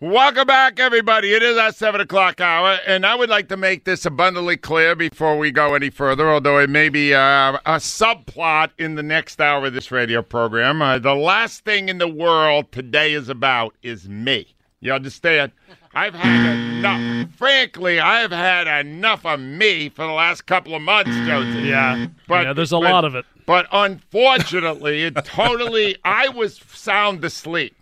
Welcome 0.00 0.46
back, 0.46 0.78
everybody. 0.78 1.32
It 1.32 1.42
is 1.42 1.56
our 1.56 1.72
7 1.72 2.02
o'clock 2.02 2.38
hour, 2.38 2.78
and 2.86 3.06
I 3.06 3.14
would 3.14 3.30
like 3.30 3.48
to 3.48 3.56
make 3.56 3.84
this 3.84 4.04
abundantly 4.04 4.58
clear 4.58 4.94
before 4.94 5.38
we 5.38 5.50
go 5.50 5.74
any 5.74 5.88
further, 5.88 6.30
although 6.30 6.58
it 6.58 6.68
may 6.68 6.90
be 6.90 7.14
uh, 7.14 7.54
a 7.64 7.76
subplot 7.76 8.72
in 8.78 8.96
the 8.96 9.02
next 9.02 9.40
hour 9.40 9.64
of 9.64 9.72
this 9.72 9.90
radio 9.90 10.20
program. 10.20 10.82
Uh, 10.82 10.98
the 10.98 11.14
last 11.14 11.64
thing 11.64 11.88
in 11.88 11.96
the 11.96 12.08
world 12.08 12.70
today 12.72 13.14
is 13.14 13.30
about 13.30 13.74
is 13.82 14.06
me. 14.06 14.54
You 14.80 14.92
understand? 14.92 15.52
I've 15.94 16.14
had 16.14 16.54
enough. 16.56 17.30
Frankly, 17.30 17.98
I've 17.98 18.32
had 18.32 18.66
enough 18.86 19.24
of 19.24 19.40
me 19.40 19.88
for 19.88 20.06
the 20.06 20.12
last 20.12 20.44
couple 20.44 20.74
of 20.74 20.82
months, 20.82 21.16
Josie. 21.26 21.68
Yeah, 21.68 22.08
But- 22.28 22.44
yeah. 22.44 22.52
There's 22.52 22.72
a 22.72 22.78
but- 22.80 22.92
lot 22.92 23.06
of 23.06 23.14
it. 23.14 23.24
But 23.46 23.66
unfortunately, 23.72 25.04
it 25.04 25.14
totally. 25.24 25.96
I 26.04 26.28
was 26.28 26.60
sound 26.68 27.24
asleep. 27.24 27.74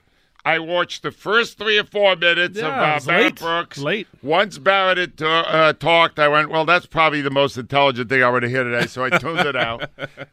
I 0.47 0.59
watched 0.59 1.03
the 1.03 1.11
first 1.11 1.57
three 1.57 1.79
or 1.79 1.85
four 1.85 2.17
minutes 2.17 2.59
Yeah, 2.59 2.67
of 2.97 3.03
uh, 3.03 3.07
Barrett 3.07 3.25
late. 3.25 3.41
Brooks. 3.41 3.79
Late. 3.79 4.07
Once 4.23 4.59
Barrett 4.59 4.99
had 4.99 5.17
ta- 5.17 5.41
uh, 5.49 5.73
talked, 5.73 6.19
I 6.19 6.29
went, 6.29 6.51
"Well, 6.51 6.67
that's 6.67 6.85
probably 6.85 7.23
the 7.23 7.31
most 7.31 7.57
intelligent 7.57 8.11
thing 8.11 8.23
I 8.23 8.29
would 8.29 8.43
hear 8.43 8.63
today." 8.63 8.87
So 8.87 9.05
I 9.05 9.11
tuned 9.11 9.41
it 9.41 9.57
out. 9.57 9.89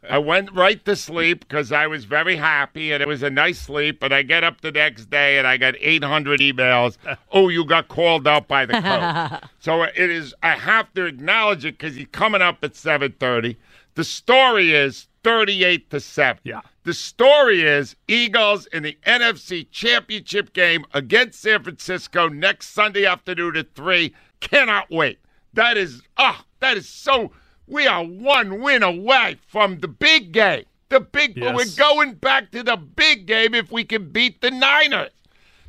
I 0.08 0.18
went 0.18 0.52
right 0.52 0.84
to 0.84 0.96
sleep 0.96 1.40
because 1.48 1.72
I 1.72 1.86
was 1.86 2.04
very 2.04 2.36
happy, 2.36 2.92
and 2.92 3.02
it 3.02 3.08
was 3.08 3.22
a 3.22 3.30
nice 3.30 3.58
sleep. 3.58 4.02
And 4.02 4.12
I 4.12 4.22
get 4.22 4.44
up 4.44 4.60
the 4.60 4.72
next 4.72 5.06
day, 5.08 5.38
and 5.38 5.46
I 5.46 5.56
got 5.56 5.74
800 5.78 6.40
emails. 6.40 6.98
oh, 7.32 7.48
you 7.48 7.64
got 7.64 7.88
called 7.88 8.28
out 8.28 8.48
by 8.48 8.66
the 8.66 8.74
coach. 8.74 9.42
so 9.60 9.82
it 9.82 9.96
is. 9.96 10.34
I 10.42 10.50
have 10.50 10.92
to 10.94 11.06
acknowledge 11.06 11.64
it 11.64 11.78
because 11.78 11.96
he's 11.96 12.08
coming 12.12 12.42
up 12.42 12.58
at 12.62 12.72
7:30. 12.74 13.56
The 13.94 14.04
story 14.04 14.72
is 14.74 15.08
38 15.24 15.90
to 15.90 16.00
seven. 16.00 16.40
Yeah. 16.44 16.60
The 16.84 16.94
story 16.94 17.62
is 17.62 17.94
Eagles 18.08 18.66
in 18.66 18.82
the 18.82 18.98
NFC 19.06 19.68
Championship 19.70 20.52
game 20.52 20.84
against 20.94 21.40
San 21.40 21.62
Francisco 21.62 22.28
next 22.28 22.68
Sunday 22.70 23.06
afternoon 23.06 23.56
at 23.56 23.74
3. 23.74 24.12
Cannot 24.40 24.90
wait. 24.90 25.18
That 25.54 25.76
is, 25.76 26.02
ah, 26.16 26.44
that 26.60 26.76
is 26.76 26.88
so. 26.88 27.32
We 27.68 27.86
are 27.86 28.02
one 28.04 28.60
win 28.60 28.82
away 28.82 29.36
from 29.46 29.78
the 29.78 29.88
big 29.88 30.32
game. 30.32 30.64
The 30.88 31.00
big, 31.00 31.36
Yes. 31.36 31.54
we're 31.54 31.76
going 31.84 32.14
back 32.14 32.50
to 32.50 32.62
the 32.62 32.76
big 32.76 33.26
game 33.26 33.54
if 33.54 33.70
we 33.70 33.84
can 33.84 34.10
beat 34.10 34.40
the 34.40 34.50
Niners. 34.50 35.10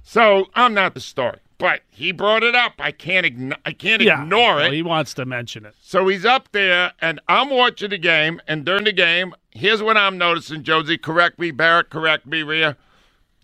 So 0.01 0.47
I'm 0.55 0.73
not 0.73 0.95
the 0.95 0.99
story, 0.99 1.37
but 1.63 1.79
he 1.89 2.11
brought 2.11 2.43
it 2.43 2.55
up. 2.55 2.73
I 2.77 2.91
can't, 2.91 3.25
ign- 3.25 3.55
I 3.65 3.71
can't 3.71 4.01
Yeah, 4.01 4.23
ignore 4.23 4.55
well, 4.57 4.65
it. 4.65 4.73
he 4.73 4.81
wants 4.83 5.13
to 5.13 5.23
mention 5.25 5.65
it. 5.65 5.73
So 5.81 6.05
he's 6.09 6.25
up 6.25 6.49
there, 6.51 6.91
and 6.99 7.21
I'm 7.29 7.49
watching 7.49 7.91
the 7.91 7.97
game. 7.97 8.41
And 8.49 8.65
during 8.65 8.83
the 8.83 8.91
game, 8.91 9.33
here's 9.51 9.81
what 9.81 9.95
I'm 9.95 10.17
noticing, 10.17 10.63
Josie. 10.63 10.97
Correct 10.97 11.39
me, 11.39 11.51
Barrett. 11.51 11.89
Correct 11.89 12.25
me, 12.25 12.43
Rhea. 12.43 12.75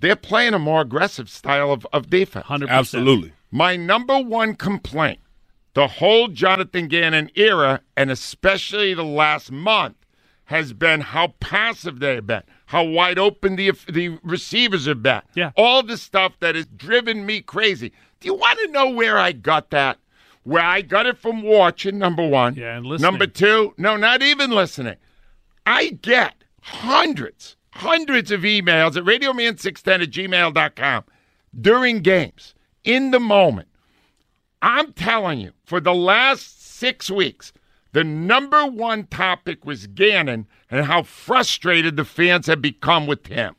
They're 0.02 0.18
playing 0.18 0.54
a 0.54 0.60
more 0.60 0.82
aggressive 0.82 1.30
style 1.30 1.72
of, 1.72 1.88
of 1.94 2.10
defense. 2.10 2.48
Hundred 2.48 2.66
percent. 2.68 2.80
Absolutely. 2.80 3.32
My 3.52 3.78
number 3.78 4.20
one 4.20 4.54
complaint 4.56 5.20
the 5.74 5.88
whole 5.88 6.28
Jonathan 6.28 6.90
Gannon 6.90 7.32
era, 7.36 7.80
and 7.96 8.12
especially 8.12 8.94
the 8.94 9.04
last 9.06 9.50
month, 9.50 9.96
has 10.46 10.74
been 10.74 11.00
how 11.00 11.36
passive 11.40 12.00
they've 12.00 12.28
been, 12.28 12.44
how 12.70 12.84
wide 12.84 13.18
open 13.18 13.56
the 13.56 13.72
the 13.92 14.20
receivers 14.22 14.86
have 14.86 15.02
been. 15.02 15.24
Yeah. 15.34 15.52
All 15.58 15.82
the 15.82 15.98
stuff 15.98 16.34
that 16.40 16.54
has 16.54 16.68
driven 16.68 17.26
me 17.26 17.42
crazy. 17.42 17.92
Do 18.20 18.28
you 18.28 18.36
want 18.36 18.60
to 18.60 18.68
know 18.68 18.92
where 18.92 19.18
I 19.18 19.32
got 19.32 19.72
that? 19.72 19.98
Where 20.44 20.62
I 20.62 20.84
got 20.84 21.08
it 21.08 21.18
from 21.18 21.42
watching, 21.42 21.98
number 21.98 22.26
one. 22.26 22.54
Yeah, 22.54 22.78
and 22.78 22.86
listening. 22.86 23.12
Number 23.12 23.26
two, 23.26 23.74
no, 23.80 23.98
not 23.98 24.22
even 24.22 24.52
listening. 24.52 24.98
I 25.66 25.98
get 26.04 26.44
hundreds, 26.62 27.58
hundreds 27.72 28.30
of 28.30 28.42
emails 28.42 28.96
at 28.96 29.04
radioman610 29.04 30.04
at 30.04 30.12
gmail.com 30.12 31.04
during 31.60 32.02
games, 32.02 32.54
in 32.84 33.10
the 33.10 33.20
moment. 33.20 33.68
I'm 34.62 34.94
telling 34.94 35.40
you, 35.40 35.54
for 35.66 35.80
the 35.80 35.96
last 35.96 36.76
six 36.78 37.10
weeks, 37.10 37.52
the 37.92 38.04
number 38.04 38.66
one 38.66 39.08
topic 39.08 39.66
was 39.66 39.88
Gannon 39.88 40.48
and 40.70 40.86
how 40.86 41.04
frustrated 41.04 41.98
the 41.98 42.06
fans 42.06 42.48
have 42.48 42.62
become 42.62 43.08
with 43.08 43.28
him. 43.28 43.56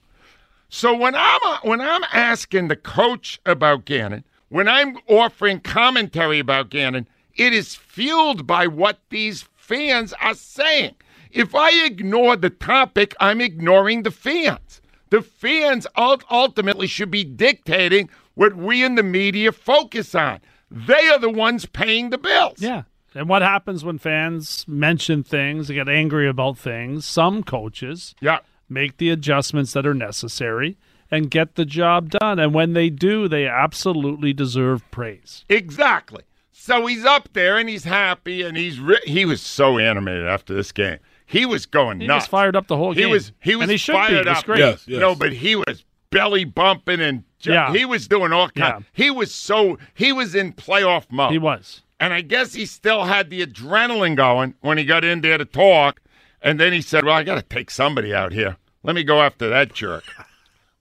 So 0.68 0.94
when 0.96 1.14
I'm 1.16 1.40
uh, 1.44 1.58
when 1.62 1.80
I'm 1.80 2.04
asking 2.12 2.68
the 2.68 2.76
coach 2.76 3.40
about 3.44 3.84
Gannon, 3.84 4.24
when 4.48 4.68
I'm 4.68 4.98
offering 5.08 5.60
commentary 5.60 6.38
about 6.38 6.70
Gannon, 6.70 7.08
it 7.34 7.52
is 7.52 7.74
fueled 7.74 8.46
by 8.46 8.68
what 8.68 9.00
these 9.10 9.48
fans 9.56 10.12
are 10.20 10.34
saying. 10.34 10.94
If 11.32 11.54
I 11.54 11.84
ignore 11.84 12.36
the 12.36 12.50
topic, 12.50 13.14
I'm 13.20 13.40
ignoring 13.40 14.02
the 14.02 14.10
fans. 14.10 14.80
The 15.10 15.22
fans 15.22 15.86
ultimately 15.96 16.86
should 16.86 17.10
be 17.10 17.24
dictating 17.24 18.08
what 18.34 18.56
we 18.56 18.84
in 18.84 18.94
the 18.94 19.02
media 19.02 19.50
focus 19.52 20.14
on. 20.14 20.40
They 20.70 21.08
are 21.08 21.18
the 21.18 21.30
ones 21.30 21.66
paying 21.66 22.10
the 22.10 22.18
bills. 22.18 22.60
Yeah. 22.60 22.82
And 23.14 23.28
what 23.28 23.42
happens 23.42 23.84
when 23.84 23.98
fans 23.98 24.64
mention 24.68 25.22
things, 25.22 25.68
they 25.68 25.74
get 25.74 25.88
angry 25.88 26.28
about 26.28 26.56
things? 26.58 27.04
Some 27.04 27.42
coaches 27.42 28.14
Yeah. 28.20 28.38
make 28.68 28.98
the 28.98 29.10
adjustments 29.10 29.72
that 29.72 29.84
are 29.86 29.94
necessary 29.94 30.76
and 31.10 31.28
get 31.30 31.56
the 31.56 31.64
job 31.64 32.10
done. 32.10 32.38
And 32.38 32.54
when 32.54 32.72
they 32.72 32.88
do, 32.88 33.26
they 33.26 33.46
absolutely 33.46 34.32
deserve 34.32 34.88
praise. 34.92 35.44
Exactly. 35.48 36.22
So 36.52 36.86
he's 36.86 37.04
up 37.04 37.30
there 37.32 37.56
and 37.58 37.68
he's 37.68 37.84
happy 37.84 38.42
and 38.42 38.56
he's 38.56 38.78
re- 38.78 39.00
he 39.04 39.24
was 39.24 39.40
so 39.42 39.78
animated 39.78 40.26
after 40.26 40.54
this 40.54 40.70
game. 40.72 40.98
He 41.26 41.46
was 41.46 41.64
going 41.66 42.00
He 42.00 42.06
nuts. 42.06 42.24
He 42.24 42.26
was 42.26 42.30
fired 42.30 42.54
up 42.54 42.66
the 42.68 42.76
whole 42.76 42.92
He 42.92 43.02
game. 43.02 43.10
was 43.10 43.32
he 43.40 43.56
was 43.56 43.62
and 43.64 43.70
he 43.72 43.76
should 43.76 43.94
fired 43.94 44.24
be. 44.24 44.30
It's 44.30 44.40
up. 44.40 44.44
great. 44.44 44.58
Yes, 44.60 44.84
yes. 44.86 45.00
No, 45.00 45.14
but 45.14 45.32
he 45.32 45.56
was 45.56 45.84
belly 46.10 46.44
bumping 46.44 47.00
and 47.00 47.24
ju- 47.38 47.52
Yeah. 47.52 47.72
he 47.72 47.84
was 47.84 48.06
doing 48.06 48.32
all 48.32 48.48
kinds. 48.50 48.84
Yeah. 48.94 49.04
He 49.04 49.10
was 49.10 49.34
so 49.34 49.78
he 49.94 50.12
was 50.12 50.34
in 50.34 50.52
playoff 50.52 51.06
mode. 51.10 51.32
He 51.32 51.38
was. 51.38 51.82
And 52.00 52.14
I 52.14 52.22
guess 52.22 52.54
he 52.54 52.64
still 52.64 53.04
had 53.04 53.28
the 53.28 53.46
adrenaline 53.46 54.16
going 54.16 54.54
when 54.62 54.78
he 54.78 54.84
got 54.84 55.04
in 55.04 55.20
there 55.20 55.36
to 55.36 55.44
talk. 55.44 56.00
And 56.42 56.58
then 56.58 56.72
he 56.72 56.80
said, 56.80 57.04
"Well, 57.04 57.14
I 57.14 57.22
got 57.22 57.34
to 57.34 57.42
take 57.42 57.70
somebody 57.70 58.14
out 58.14 58.32
here. 58.32 58.56
Let 58.82 58.96
me 58.96 59.04
go 59.04 59.20
after 59.20 59.50
that 59.50 59.74
jerk." 59.74 60.04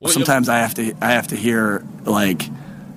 Sometimes 0.07 0.47
I 0.47 0.59
have 0.59 0.73
to 0.75 0.95
I 1.01 1.11
have 1.11 1.27
to 1.27 1.35
hear 1.35 1.85
like 2.05 2.43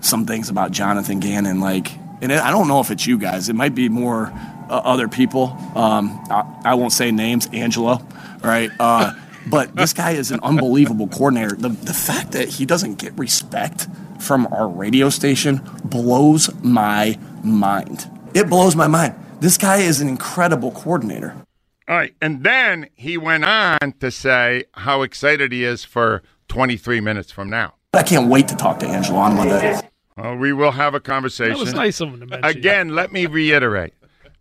some 0.00 0.24
things 0.24 0.48
about 0.48 0.70
Jonathan 0.70 1.19
Gannon, 1.19 1.58
like, 1.60 1.90
and 2.22 2.32
I 2.32 2.52
don't 2.52 2.69
know 2.69 2.78
if 2.78 2.92
it's 2.92 3.06
you 3.06 3.19
guys. 3.19 3.48
It 3.48 3.56
might 3.56 3.74
be 3.74 3.88
more 3.88 4.26
uh, 4.70 4.80
other 4.84 5.08
people. 5.08 5.56
Um, 5.74 6.24
I, 6.30 6.60
I 6.64 6.74
won't 6.74 6.92
say 6.92 7.10
names, 7.10 7.48
Angelo, 7.52 8.00
right? 8.44 8.70
Uh, 8.78 9.14
but 9.50 9.74
this 9.74 9.92
guy 9.92 10.12
is 10.12 10.30
an 10.30 10.38
unbelievable 10.44 11.08
coordinator. 11.08 11.56
The 11.56 11.70
the 11.70 11.94
fact 11.94 12.30
that 12.32 12.48
he 12.48 12.66
doesn't 12.66 12.98
get 12.98 13.12
respect 13.19 13.88
from 14.20 14.46
our 14.52 14.69
radio 14.69 15.10
station 15.10 15.60
blows 15.84 16.48
my 16.62 17.19
mind. 17.44 18.10
It 18.34 18.48
blows 18.48 18.76
my 18.76 18.86
mind. 18.86 19.14
This 19.40 19.58
guy 19.58 19.78
is 19.78 20.00
an 20.00 20.08
incredible 20.08 20.70
coordinator. 20.72 21.34
All 21.88 21.96
right. 21.96 22.14
And 22.22 22.44
then 22.44 22.88
he 22.94 23.18
went 23.18 23.44
on 23.44 23.94
to 24.00 24.10
say 24.10 24.64
how 24.72 25.02
excited 25.02 25.52
he 25.52 25.64
is 25.64 25.84
for 25.84 26.22
23 26.48 27.00
minutes 27.00 27.32
from 27.32 27.50
now. 27.50 27.74
I 27.94 28.02
can't 28.02 28.28
wait 28.28 28.48
to 28.48 28.56
talk 28.56 28.78
to 28.80 28.86
Angelo 28.86 29.18
on 29.18 29.36
Monday. 29.36 29.80
Uh, 30.16 30.36
we 30.38 30.52
will 30.52 30.70
have 30.70 30.94
a 30.94 31.00
conversation. 31.00 31.54
That 31.54 31.60
was 31.60 31.74
nice 31.74 32.00
of 32.00 32.10
him 32.10 32.20
to 32.20 32.26
mention. 32.26 32.44
Again, 32.44 32.94
let 32.94 33.12
me 33.12 33.26
reiterate 33.26 33.94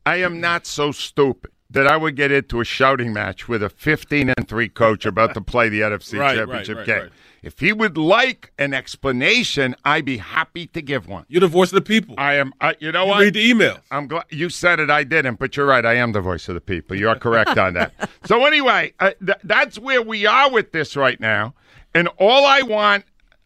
I 0.05 0.17
am 0.17 0.39
not 0.39 0.65
so 0.65 0.91
stupid 0.91 1.51
that 1.69 1.87
I 1.87 1.95
would 1.95 2.15
get 2.15 2.31
into 2.31 2.59
a 2.59 2.65
shouting 2.65 3.13
match 3.13 3.47
with 3.47 3.63
a 3.63 3.69
15 3.69 4.33
and 4.35 4.47
3 4.47 4.69
coach 4.69 5.05
about 5.05 5.33
to 5.35 5.41
play 5.41 5.69
the 5.69 5.81
NFC 5.81 6.19
Right, 6.19 6.29
right, 6.29 6.37
Championship 6.37 6.77
right, 6.77 6.85
game. 6.85 7.09
Right. 7.43 7.47
If 7.47 7.59
he 7.59 7.73
would 7.73 7.97
like 7.97 8.51
an 8.57 8.73
explanation, 8.73 9.75
I'd 9.83 10.05
be 10.05 10.17
happy 10.17 10.67
to 10.67 10.81
give 10.81 11.07
one. 11.07 11.25
You're 11.27 11.41
the 11.41 11.47
voice 11.47 11.69
of 11.69 11.75
the 11.75 11.81
people. 11.81 12.15
I 12.17 12.35
am, 12.35 12.53
I, 12.61 12.75
you 12.79 12.91
know 12.91 13.03
you 13.03 13.09
what? 13.09 13.19
read 13.21 13.33
the 13.33 13.51
emails. 13.51 13.79
I'm 13.91 14.07
glad 14.07 14.25
you 14.29 14.49
said 14.49 14.79
it. 14.79 14.89
I 14.89 15.03
didn't, 15.03 15.39
but 15.39 15.57
you're 15.57 15.65
right. 15.65 15.85
I 15.85 15.95
am 15.95 16.11
the 16.11 16.21
voice 16.21 16.47
of 16.47 16.55
the 16.55 16.61
people. 16.61 16.97
You 16.97 17.09
are 17.09 17.17
correct 17.17 17.57
on 17.57 17.73
that. 17.73 17.93
So 18.25 18.45
anyway, 18.45 18.93
uh, 18.99 19.11
th- 19.25 19.39
that's 19.43 19.79
where 19.79 20.01
we 20.01 20.27
are 20.27 20.49
with 20.51 20.71
this 20.71 20.95
right 20.95 21.19
now. 21.19 21.55
And 21.95 22.07
all 22.19 22.45
I 22.45 22.61
want, 22.61 23.03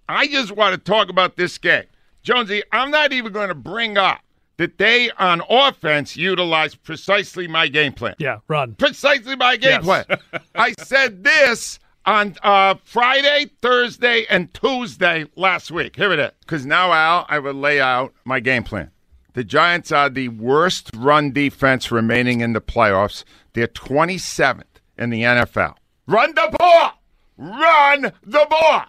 I 0.10 0.28
just 0.28 0.52
want 0.52 0.74
to 0.74 0.78
talk 0.78 1.10
about 1.10 1.38
this 1.38 1.58
game, 1.58 1.86
Jonesy. 2.24 2.62
I'm 2.74 2.92
not 2.92 3.14
even 3.14 3.32
going 3.32 3.48
to 3.48 3.56
bring 3.56 3.98
up 3.98 4.20
that 4.58 4.78
they 4.78 5.12
on 5.12 5.42
offense 5.50 6.18
utilized 6.18 6.84
precisely 6.84 7.48
my 7.48 7.68
game 7.70 7.94
plan. 7.94 8.16
Yeah, 8.20 8.40
run. 8.50 8.76
Precisely 8.76 9.36
my 9.38 9.56
game 9.56 9.82
Yes. 9.82 9.84
plan. 9.84 10.06
I 10.56 10.74
said 10.80 11.24
this 11.24 11.80
on 12.06 12.36
uh, 12.44 12.76
Friday, 12.84 13.48
Thursday, 13.62 14.26
and 14.30 14.54
Tuesday 14.54 15.26
last 15.36 15.72
week. 15.72 15.96
Here 15.96 16.12
it 16.12 16.20
is. 16.20 16.32
Because 16.42 16.66
now, 16.66 16.92
Al, 16.94 17.26
I 17.30 17.40
will 17.40 17.54
lay 17.54 17.80
out 17.82 18.14
my 18.26 18.40
game 18.40 18.64
plan. 18.64 18.92
The 19.34 19.44
Giants 19.44 19.92
are 19.92 20.10
the 20.10 20.30
worst 20.30 20.90
run 20.96 21.32
defense 21.32 21.92
remaining 21.92 22.42
in 22.42 22.54
the 22.54 22.62
playoffs. 22.62 23.24
They're 23.54 23.68
27th 23.68 24.64
in 24.98 25.10
the 25.10 25.24
NFL. 25.24 25.76
Run 26.08 26.34
the 26.36 26.56
ball! 26.58 26.92
Run 27.38 28.14
the 28.24 28.48
ball! 28.50 28.84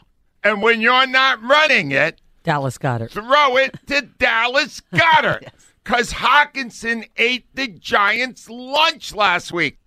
And 0.44 0.62
when 0.62 0.80
you're 0.80 1.06
not 1.08 1.42
running 1.42 1.90
it, 1.90 2.20
Dallas 2.44 2.78
Goedert. 2.78 3.10
throw 3.10 3.56
it 3.56 3.74
to 3.88 4.02
Dallas 4.19 4.80
Goedert. 4.94 5.48
Because 5.82 6.12
Hockenson 6.12 7.08
ate 7.16 7.46
the 7.54 7.66
Giants' 7.69 8.48
lunch 8.48 9.12
last 9.14 9.52
week. 9.52 9.78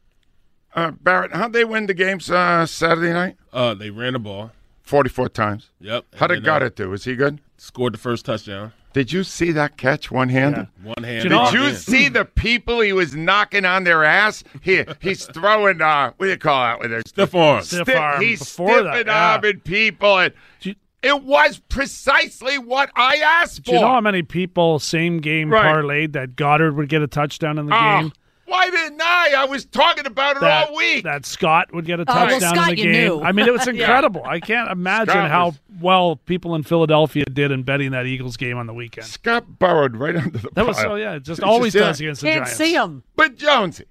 Uh, 0.75 0.91
Barrett, 0.91 1.33
how'd 1.33 1.53
they 1.53 1.65
win 1.65 1.87
the 1.87 1.93
games 1.93 2.29
uh, 2.29 2.65
Saturday 2.65 3.11
night? 3.13 3.37
Uh, 3.51 3.73
they 3.73 3.89
ran 3.89 4.13
the 4.13 4.19
ball. 4.19 4.51
44 4.83 5.29
times. 5.29 5.69
Yep. 5.81 6.05
How 6.15 6.25
And 6.25 6.35
did 6.35 6.43
then, 6.45 6.61
Goedert 6.61 6.75
do? 6.75 6.93
Is 6.93 7.03
he 7.03 7.15
good? 7.15 7.41
Scored 7.57 7.93
the 7.93 7.97
first 7.97 8.25
touchdown. 8.25 8.73
Did 8.93 9.11
you 9.13 9.23
see 9.23 9.51
that 9.51 9.77
catch 9.77 10.09
one 10.09 10.29
handed? 10.29 10.67
One 10.81 11.03
hand. 11.03 11.29
Did 11.29 11.53
you 11.53 11.73
see 11.75 12.09
the 12.09 12.25
people 12.25 12.81
he 12.81 12.91
was 12.91 13.15
knocking 13.15 13.63
on 13.65 13.83
their 13.83 14.03
ass? 14.03 14.43
Here, 14.61 14.85
he's 14.99 15.25
throwing, 15.27 15.79
uh, 15.81 16.11
what 16.17 16.25
do 16.25 16.31
you 16.31 16.37
call 16.37 16.63
that? 16.63 16.79
With 16.79 16.89
their 16.89 17.01
Stiff 17.05 17.35
arms. 17.35 17.67
Stiff 17.67 17.87
Sti- 17.87 17.95
arm 17.97 18.21
he's 18.23 18.39
before 18.39 18.81
that, 18.83 18.93
stiffing 18.95 19.07
yeah. 19.07 19.31
arming 19.35 19.59
people. 19.59 20.17
And 20.17 20.33
you- 20.61 20.75
it 21.03 21.21
was 21.23 21.59
precisely 21.69 22.57
what 22.57 22.89
I 22.95 23.17
asked 23.17 23.63
Do 23.63 23.71
for. 23.71 23.75
you 23.75 23.81
know 23.81 23.87
how 23.89 24.01
many 24.01 24.23
people 24.23 24.79
same 24.79 25.19
game 25.19 25.51
Right. 25.51 25.65
parlayed 25.65 26.13
that 26.13 26.35
Goedert 26.35 26.73
would 26.75 26.89
get 26.89 27.03
a 27.03 27.07
touchdown 27.07 27.59
in 27.59 27.67
the 27.67 27.75
Oh, 27.75 28.01
game? 28.01 28.11
Why 28.49 28.69
didn't 28.69 29.01
I? 29.01 29.33
I 29.37 29.45
was 29.45 29.65
talking 29.65 30.05
about 30.05 30.37
it 30.37 30.41
That, 30.41 30.69
all 30.69 30.75
week. 30.75 31.03
that 31.03 31.25
Scott 31.25 31.73
would 31.73 31.85
get 31.85 31.99
a 31.99 32.03
Oh, 32.07 32.13
well, 32.13 32.27
touchdown 32.29 32.55
Scott 32.55 32.69
in 32.69 32.75
the 32.75 32.81
you 32.81 32.91
game. 32.91 33.03
knew. 33.07 33.21
I 33.21 33.31
mean, 33.31 33.47
it 33.47 33.53
was 33.53 33.67
incredible. 33.75 34.23
I 34.25 34.39
can't 34.39 34.69
imagine 34.71 35.13
Scott 35.13 35.29
how 35.31 35.45
was- 35.47 35.59
well 35.81 36.15
people 36.17 36.55
in 36.55 36.63
Philadelphia 36.63 37.25
did 37.25 37.51
in 37.51 37.63
betting 37.63 37.91
that 37.91 38.05
Eagles 38.05 38.35
game 38.37 38.57
on 38.57 38.67
the 38.67 38.73
weekend. 38.73 39.07
Scott 39.07 39.59
burrowed 39.59 39.95
right 39.95 40.15
under 40.15 40.37
the 40.37 40.49
That 40.55 40.65
was 40.67 40.75
pile. 40.77 40.85
so 40.91 40.95
yeah, 40.95 41.13
it 41.15 41.23
just 41.23 41.39
Did 41.39 41.45
you 41.47 41.51
always 41.51 41.73
see 41.73 41.79
does 41.79 41.97
that? 41.99 42.03
against 42.03 42.21
the 42.21 42.27
Can't 42.27 42.39
Giants. 42.45 42.57
see 42.57 42.73
him. 42.73 43.03
But 43.15 43.35
Jonesy 43.37 43.85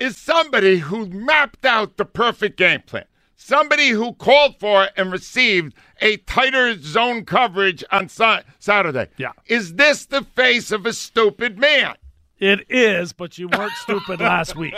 is 0.00 0.16
somebody 0.16 0.78
who 0.78 1.06
mapped 1.06 1.64
out 1.66 1.96
the 1.96 2.04
perfect 2.04 2.56
game 2.56 2.82
plan. 2.86 3.04
Somebody 3.36 3.90
who 3.90 4.14
called 4.14 4.58
for 4.58 4.88
and 4.96 5.12
received 5.12 5.74
a 6.00 6.16
tighter 6.18 6.78
zone 6.80 7.24
coverage 7.26 7.84
on 7.92 8.08
Sa- 8.08 8.40
Saturday. 8.58 9.08
Yeah. 9.18 9.32
Is 9.46 9.74
this 9.74 10.06
the 10.06 10.22
face 10.22 10.70
of 10.72 10.86
a 10.86 10.92
stupid 10.94 11.58
man? 11.58 11.94
It 12.44 12.66
is, 12.68 13.14
but 13.14 13.38
you 13.38 13.48
weren't 13.48 13.72
stupid 13.72 14.20
last 14.20 14.54
week. 14.54 14.74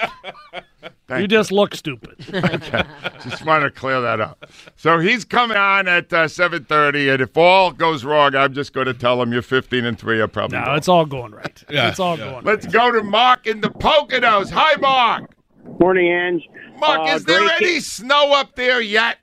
Thank 1.09 1.21
You 1.23 1.27
just 1.27 1.51
look 1.51 1.75
stupid. 1.75 2.15
Just 3.25 3.45
want 3.45 3.65
to 3.65 3.71
clear 3.73 4.01
that 4.01 4.21
up. 4.21 4.47
So 4.77 5.01
he's 5.01 5.25
coming 5.25 5.57
on 5.57 5.89
at 5.89 6.13
uh, 6.13 6.27
7.30, 6.27 7.13
and 7.15 7.23
if 7.23 7.37
all 7.37 7.73
goes 7.73 8.05
wrong, 8.05 8.37
I'm 8.37 8.55
just 8.55 8.73
going 8.73 8.87
to 8.87 8.95
tell 8.95 9.21
him 9.21 9.33
you're 9.33 9.43
15 9.43 9.85
and 9.85 9.99
3. 9.99 10.21
I'll 10.21 10.29
probably 10.29 10.59
No, 10.59 10.65
go. 10.67 10.75
it's 10.75 10.87
all 10.89 11.05
going 11.07 11.33
right. 11.33 11.65
Yeah, 11.69 11.89
it's 11.89 11.99
all 11.99 12.17
yeah. 12.19 12.31
going 12.31 12.45
Let's 12.45 12.67
right. 12.67 12.73
go 12.73 12.93
to 12.93 13.03
Mark 13.03 13.47
in 13.49 13.61
the 13.61 13.71
Poconos. 13.71 14.51
Hi, 14.51 14.77
Mark. 14.81 15.35
Morning, 15.81 16.07
Ange. 16.13 16.49
Mark, 16.79 17.01
Uh, 17.01 17.15
is 17.17 17.25
there 17.25 17.41
great 17.41 17.63
any 17.63 17.67
game. 17.73 17.81
snow 17.81 18.33
up 18.35 18.55
there 18.55 18.81
yet? 18.81 19.19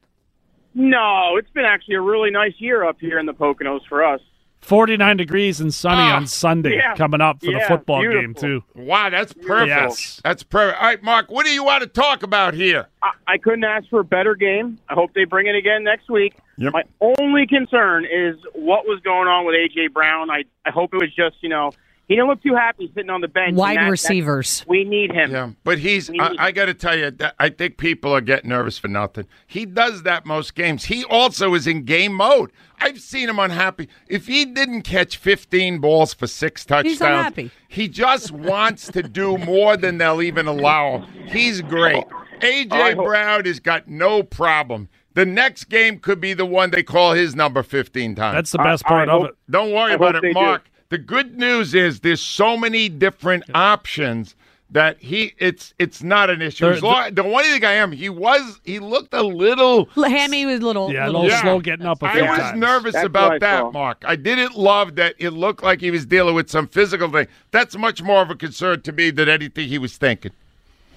No, 0.74 1.38
it's 1.38 1.50
been 1.51 1.66
actually 1.66 1.96
a 1.96 2.01
really 2.01 2.31
nice 2.31 2.54
year 2.57 2.84
up 2.84 2.98
here 3.00 3.19
in 3.19 3.25
the 3.25 3.34
Poconos 3.34 3.81
for 3.88 4.04
us. 4.04 4.19
49 4.63 5.18
degrees 5.18 5.60
and 5.60 5.74
sunny 5.74 6.01
Ah, 6.01 6.15
on 6.15 6.25
Sunday 6.27 6.77
yeah. 6.77 6.95
coming 6.95 7.21
up 7.21 7.39
for 7.42 7.48
the 7.48 7.51
Yeah, 7.57 7.68
football 7.68 8.01
game, 8.01 8.33
too. 8.33 8.63
Wow, 8.75 9.10
that's 9.10 9.33
perfect. 9.33 9.68
Yes. 9.69 10.21
That's 10.24 10.44
perfect. 10.44 10.80
All 10.81 10.88
right, 10.88 11.04
Mark, 11.04 11.30
what 11.30 11.45
do 11.45 11.51
you 11.51 11.63
want 11.63 11.81
to 11.81 11.88
talk 11.88 12.24
about 12.24 12.54
here? 12.54 12.88
I, 13.01 13.12
I 13.27 13.38
couldn't 13.38 13.63
ask 13.65 13.88
for 13.89 14.00
a 14.00 14.04
better 14.06 14.36
game. 14.36 14.80
I 14.89 14.94
hope 14.94 15.13
they 15.13 15.25
bring 15.25 15.48
it 15.48 15.56
again 15.56 15.83
next 15.83 16.10
week. 16.10 16.36
Yep. 16.57 16.74
My 16.74 16.83
only 17.01 17.45
concern 17.48 18.06
is 18.06 18.36
what 18.54 18.86
was 18.86 19.00
going 19.04 19.27
on 19.27 19.45
with 19.45 19.56
AJ 19.56 19.92
Brown. 19.92 20.30
I 20.30 20.44
I 20.65 20.69
hope 20.69 20.94
it 20.94 20.98
was 20.98 21.13
just 21.15 21.38
you 21.42 21.50
know 21.50 21.71
he 22.08 22.16
didn't 22.16 22.28
look 22.30 22.44
too 22.44 22.54
happy 22.56 22.92
sitting 22.94 23.10
on 23.10 23.22
the 23.22 23.28
bench. 23.28 23.56
Wide 23.56 23.78
that- 23.78 23.84
that- 23.86 23.90
receivers. 23.92 24.66
we 24.68 24.84
need 24.84 25.12
him. 25.12 25.32
Yeah, 25.32 25.50
but 25.64 25.80
he's. 25.80 26.10
I, 26.10 26.36
I 26.38 26.52
got 26.52 26.66
to 26.66 26.74
tell 26.74 26.98
you, 26.98 27.12
that 27.12 27.36
I 27.40 27.50
think 27.50 27.78
people 27.78 28.12
are 28.14 28.22
getting 28.22 28.50
nervous 28.50 28.78
for 28.78 28.88
nothing. 28.88 29.26
He 29.48 29.66
does 29.66 30.04
that 30.04 30.26
most 30.26 30.54
games. 30.56 30.86
He 30.86 31.04
also 31.06 31.54
is 31.54 31.66
in 31.68 31.84
game 31.86 32.14
mode. 32.14 32.52
I've 32.80 33.00
seen 33.00 33.30
him 33.30 33.40
unhappy. 33.40 33.88
If 34.08 34.28
he 34.28 34.44
didn't 34.46 34.82
catch 34.82 35.16
15 35.18 35.80
balls 35.80 36.14
for 36.14 36.28
six 36.28 36.66
touchdowns, 36.66 37.00
unhappy. 37.02 37.52
he 37.70 37.88
just 37.88 38.32
wants 38.32 38.88
to 38.92 39.02
do 39.04 39.38
more 39.38 39.78
than 39.78 39.98
they'll 39.98 40.22
even 40.22 40.48
allow 40.48 40.98
him. 41.00 41.28
He's 41.28 41.62
great. 41.62 42.04
AJ 42.42 42.96
hope- 42.96 43.06
Brown 43.06 43.46
has 43.46 43.60
got 43.62 43.88
no 43.88 44.22
problem. 44.24 44.90
The 45.14 45.26
next 45.26 45.66
game 45.66 46.00
could 46.00 46.20
be 46.20 46.34
the 46.34 46.46
one 46.46 46.72
they 46.72 46.84
call 46.84 47.14
his 47.14 47.36
number 47.36 47.62
15 47.64 48.16
times. 48.16 48.36
That's 48.36 48.52
the 48.52 48.58
best 48.58 48.84
I- 48.86 48.90
part 48.90 49.10
I 49.10 49.14
of 49.14 49.22
hope- 49.22 49.30
it. 49.30 49.36
Don't 49.50 49.72
worry 49.72 49.92
I 49.92 49.96
about 49.96 50.16
it, 50.22 50.34
Mark. 50.34 50.66
do. 50.66 50.70
Mark. 50.94 51.01
The 51.01 51.06
good 51.07 51.38
news 51.38 51.74
is 51.74 52.00
there's 52.01 52.22
so 52.22 52.56
many 52.57 52.90
different 52.90 53.44
options 53.54 54.36
that 54.72 54.98
he 55.00 55.34
it's 55.38 55.74
it's 55.78 56.01
not 56.01 56.30
an 56.31 56.42
issue. 56.42 56.66
There- 56.66 56.80
long- 56.81 57.13
the 57.13 57.24
one 57.24 57.44
thing 57.44 57.63
I 57.63 57.74
am, 57.74 57.92
he 57.92 58.10
was 58.10 58.60
he 58.63 58.80
looked 58.80 59.13
a 59.13 59.22
little. 59.22 59.86
Hammy 59.95 60.45
was 60.48 60.62
a 60.62 60.66
little. 60.66 60.92
Yeah, 60.92 61.06
a 61.06 61.07
little 61.07 61.22
little 61.22 61.36
Yeah. 61.38 61.42
slow 61.44 61.60
getting 61.60 61.86
up 61.86 62.01
a 62.01 62.07
I 62.07 62.13
few 62.13 62.24
I 62.24 62.30
was 62.30 62.40
times. 62.40 62.60
nervous 62.60 62.94
That's 62.94 63.06
about 63.06 63.24
what 63.34 63.34
I 63.36 63.40
that, 63.40 63.60
saw. 63.60 63.72
Mark. 63.72 64.04
I 64.06 64.16
didn't 64.16 64.56
love 64.56 64.95
that 64.95 65.13
it 65.19 65.30
looked 65.31 65.62
like 65.63 65.80
he 65.81 65.92
was 65.92 66.06
dealing 66.07 66.34
with 66.34 66.50
some 66.50 66.68
physical 66.68 67.10
thing. 67.12 67.28
That's 67.51 67.78
much 67.78 68.01
more 68.01 68.22
of 68.24 68.31
a 68.31 68.36
concern 68.36 68.81
to 68.81 68.92
me 68.92 69.12
than 69.12 69.30
anything 69.30 69.68
he 69.68 69.78
was 69.78 69.96
thinking. 69.98 70.31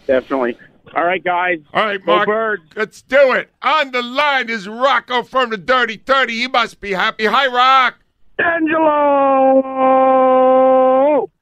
Definitely. 0.06 0.56
All 0.94 1.04
right, 1.04 1.22
guys. 1.22 1.58
All 1.74 1.84
right, 1.84 1.98
Go 2.04 2.14
Mark. 2.14 2.26
Birds. 2.28 2.62
Let's 2.76 3.02
do 3.02 3.32
it. 3.32 3.50
On 3.60 3.90
the 3.90 4.02
line 4.02 4.48
is 4.48 4.68
Rocco 4.68 5.22
from 5.24 5.50
the 5.50 5.56
Dirty 5.58 5.96
30. 5.96 6.32
He 6.32 6.48
must 6.48 6.80
be 6.80 6.92
happy. 6.92 7.24
Hi, 7.26 7.46
Rock. 7.48 7.96
Angelo! 8.38 8.82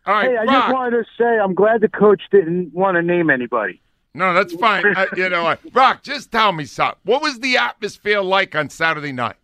All 0.06 0.12
right, 0.14 0.30
hey, 0.30 0.36
I 0.36 0.44
Rock. 0.44 0.48
just 0.52 0.74
wanted 0.74 0.90
to 0.98 1.04
say 1.18 1.38
I'm 1.38 1.54
glad 1.54 1.80
the 1.80 1.88
coach 1.88 2.22
didn't 2.30 2.74
want 2.74 2.96
to 2.96 3.02
name 3.02 3.30
anybody. 3.30 3.80
No, 4.14 4.32
that's 4.32 4.54
fine. 4.54 4.84
I, 4.96 5.08
you 5.16 5.28
know 5.28 5.42
what? 5.42 5.60
Rock, 5.72 6.02
just 6.02 6.30
tell 6.30 6.52
me 6.52 6.66
something. 6.66 6.98
What 7.04 7.20
was 7.22 7.40
the 7.40 7.56
atmosphere 7.56 8.20
like 8.20 8.54
on 8.54 8.70
Saturday 8.70 9.12
night? 9.12 9.36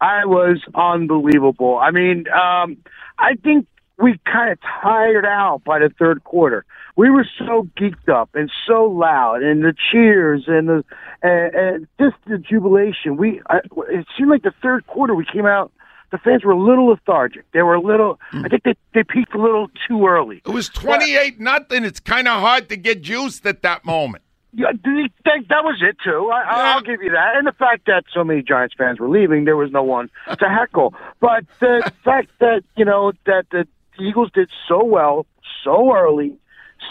I 0.00 0.24
was 0.24 0.62
unbelievable. 0.74 1.76
I 1.78 1.90
mean, 1.90 2.24
um, 2.28 2.78
I 3.18 3.34
think 3.44 3.66
we 3.98 4.18
kind 4.24 4.50
of 4.50 4.58
tired 4.82 5.26
out 5.26 5.62
by 5.64 5.78
the 5.80 5.90
third 5.98 6.24
quarter. 6.24 6.64
We 6.96 7.10
were 7.10 7.26
so 7.38 7.68
geeked 7.78 8.08
up 8.08 8.30
and 8.34 8.50
so 8.66 8.84
loud, 8.86 9.42
and 9.42 9.62
the 9.62 9.74
cheers 9.90 10.44
and 10.46 10.68
the 10.68 10.84
and, 11.22 11.54
and 11.54 11.86
just 12.00 12.16
the 12.26 12.38
jubilation. 12.38 13.18
We 13.18 13.42
I, 13.50 13.58
it 13.90 14.06
seemed 14.16 14.30
like 14.30 14.42
the 14.42 14.54
third 14.62 14.86
quarter 14.86 15.14
we 15.14 15.26
came 15.30 15.44
out. 15.46 15.70
The 16.10 16.18
fans 16.18 16.44
were 16.44 16.52
a 16.52 16.58
little 16.60 16.86
lethargic. 16.86 17.44
They 17.52 17.62
were 17.62 17.74
a 17.74 17.80
little. 17.80 18.18
I 18.32 18.48
think 18.48 18.64
they 18.64 18.74
they 18.94 19.04
peaked 19.04 19.34
a 19.34 19.38
little 19.40 19.68
too 19.86 20.06
early. 20.06 20.42
It 20.44 20.50
was 20.50 20.68
28 20.68 21.38
nothing. 21.38 21.84
It's 21.84 22.00
kind 22.00 22.26
of 22.26 22.40
hard 22.40 22.68
to 22.70 22.76
get 22.76 23.02
juiced 23.02 23.46
at 23.46 23.62
that 23.62 23.84
moment. 23.84 24.24
Yeah, 24.52 24.72
th- 24.72 25.12
th- 25.24 25.46
that 25.48 25.62
was 25.62 25.80
it 25.80 25.96
too. 26.02 26.28
I, 26.34 26.72
I'll 26.72 26.80
give 26.80 27.00
you 27.02 27.10
that, 27.12 27.36
and 27.36 27.46
the 27.46 27.52
fact 27.52 27.86
that 27.86 28.02
so 28.12 28.24
many 28.24 28.42
Giants 28.42 28.74
fans 28.76 28.98
were 28.98 29.08
leaving, 29.08 29.44
there 29.44 29.56
was 29.56 29.70
no 29.70 29.84
one 29.84 30.10
to 30.26 30.48
heckle. 30.48 30.92
But 31.20 31.44
the 31.60 31.92
fact 32.04 32.30
that 32.40 32.64
you 32.76 32.84
know 32.84 33.12
that 33.26 33.46
the 33.52 33.68
Eagles 34.00 34.32
did 34.34 34.50
so 34.66 34.82
well 34.84 35.26
so 35.62 35.94
early, 35.94 36.34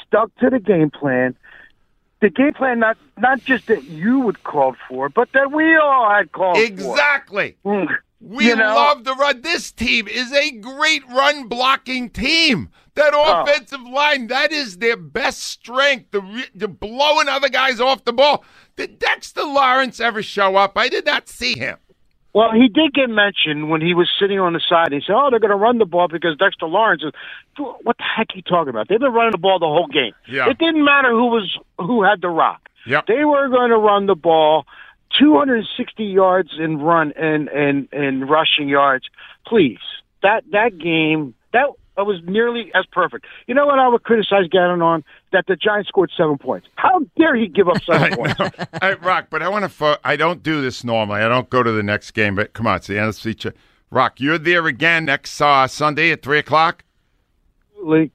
stuck 0.07 0.33
to 0.37 0.49
the 0.49 0.59
game 0.59 0.89
plan. 0.89 1.35
The 2.21 2.29
game 2.29 2.53
plan, 2.53 2.79
not 2.79 2.97
not 3.17 3.43
just 3.43 3.67
that 3.67 3.83
you 3.83 4.21
would 4.21 4.43
called 4.43 4.77
for, 4.87 5.09
but 5.09 5.29
that 5.33 5.51
we 5.51 5.75
all 5.75 6.09
had 6.09 6.31
called 6.31 6.57
Exactly. 6.57 7.57
for. 7.63 7.85
Mm. 7.85 7.97
We 8.21 8.47
You 8.47 8.55
know? 8.55 8.75
love 8.75 9.03
the 9.05 9.13
run. 9.15 9.41
This 9.41 9.71
team 9.71 10.07
is 10.07 10.31
a 10.33 10.51
great 10.51 11.07
run 11.09 11.47
blocking 11.47 12.09
team. 12.09 12.69
That 12.95 13.13
Oh. 13.13 13.43
offensive 13.43 13.81
line, 13.81 14.27
that 14.27 14.51
is 14.51 14.79
their 14.79 14.97
best 14.97 15.41
strength. 15.43 16.11
The, 16.11 16.47
the 16.53 16.67
blowing 16.67 17.29
other 17.29 17.47
guys 17.49 17.79
off 17.79 18.03
the 18.03 18.11
ball. 18.11 18.43
Did 18.75 18.99
Dexter 18.99 19.43
Lawrence 19.43 19.99
ever 20.01 20.21
show 20.21 20.57
up? 20.57 20.77
I 20.77 20.89
did 20.89 21.05
not 21.05 21.29
see 21.29 21.57
him. 21.57 21.77
Well, 22.33 22.51
he 22.51 22.67
did 22.67 22.93
get 22.93 23.09
mentioned 23.09 23.69
when 23.69 23.81
he 23.81 23.93
was 23.95 24.07
sitting 24.19 24.39
on 24.39 24.53
the 24.53 24.59
side. 24.69 24.91
He 24.91 25.01
said, 25.01 25.15
"Oh, 25.15 25.29
they're 25.31 25.39
going 25.39 25.49
to 25.49 25.55
run 25.57 25.79
the 25.79 25.85
ball 25.85 26.07
because 26.07 26.37
Dexter 26.37 26.67
Lawrence 26.67 27.01
is." 27.03 27.11
What 27.57 27.97
the 27.97 28.03
heck 28.03 28.27
are 28.31 28.35
you 28.35 28.43
talking 28.43 28.69
about? 28.69 28.87
They've 28.87 28.99
been 28.99 29.11
running 29.13 29.31
the 29.31 29.39
ball 29.39 29.57
the 29.59 29.65
whole 29.65 29.87
game. 29.87 30.13
Yeah. 30.27 30.47
It 30.47 30.59
didn't 30.59 30.83
matter 30.85 31.09
who 31.09 31.25
was 31.27 31.57
who 31.79 32.03
had 32.03 32.21
the 32.21 32.29
rock. 32.29 32.69
Yep. 32.85 33.07
They 33.07 33.25
were 33.25 33.47
going 33.49 33.71
to 33.71 33.77
run 33.77 34.05
the 34.05 34.15
ball, 34.15 34.67
260 35.17 36.03
yards 36.03 36.51
in 36.59 36.79
run 36.79 37.13
and 37.15 37.47
and 37.49 37.87
and 37.91 38.29
rushing 38.29 38.67
yards. 38.69 39.05
Please, 39.45 39.79
that 40.21 40.43
that 40.51 40.77
game 40.77 41.33
that 41.53 41.67
that 41.97 42.05
was 42.05 42.21
nearly 42.25 42.71
as 42.75 42.85
perfect. 42.91 43.25
You 43.47 43.55
know 43.55 43.65
what 43.65 43.79
I 43.79 43.87
would 43.87 44.03
criticize 44.03 44.47
Gannon 44.49 44.81
on? 44.81 45.03
That 45.31 45.45
the 45.47 45.55
Giants 45.55 45.89
scored 45.89 46.11
seven 46.15 46.37
points. 46.37 46.67
How 46.75 47.01
dare 47.17 47.35
he 47.35 47.47
give 47.47 47.67
up 47.67 47.81
seven 47.83 48.15
points? 48.15 48.39
Hey, 48.81 48.95
Rock, 49.01 49.27
but 49.29 49.41
I 49.43 49.49
want 49.49 49.63
to. 49.63 49.69
Fo- 49.69 49.97
I 50.03 50.15
don't 50.15 50.41
do 50.41 50.61
this 50.61 50.83
normally. 50.83 51.21
I 51.21 51.27
don't 51.27 51.49
go 51.49 51.61
to 51.63 51.71
the 51.71 51.83
next 51.83 52.11
game, 52.11 52.35
but 52.35 52.53
come 52.53 52.67
on, 52.67 52.77
it's 52.77 52.87
the 52.87 52.93
NFC. 52.95 53.37
Ch- 53.37 53.53
Rock, 53.91 54.19
you're 54.19 54.37
there 54.37 54.65
again 54.67 55.05
next 55.05 55.41
uh, 55.41 55.67
Sunday 55.67 56.11
at 56.11 56.21
three 56.21 56.39
o'clock. 56.39 56.83
Absolutely. 57.71 58.11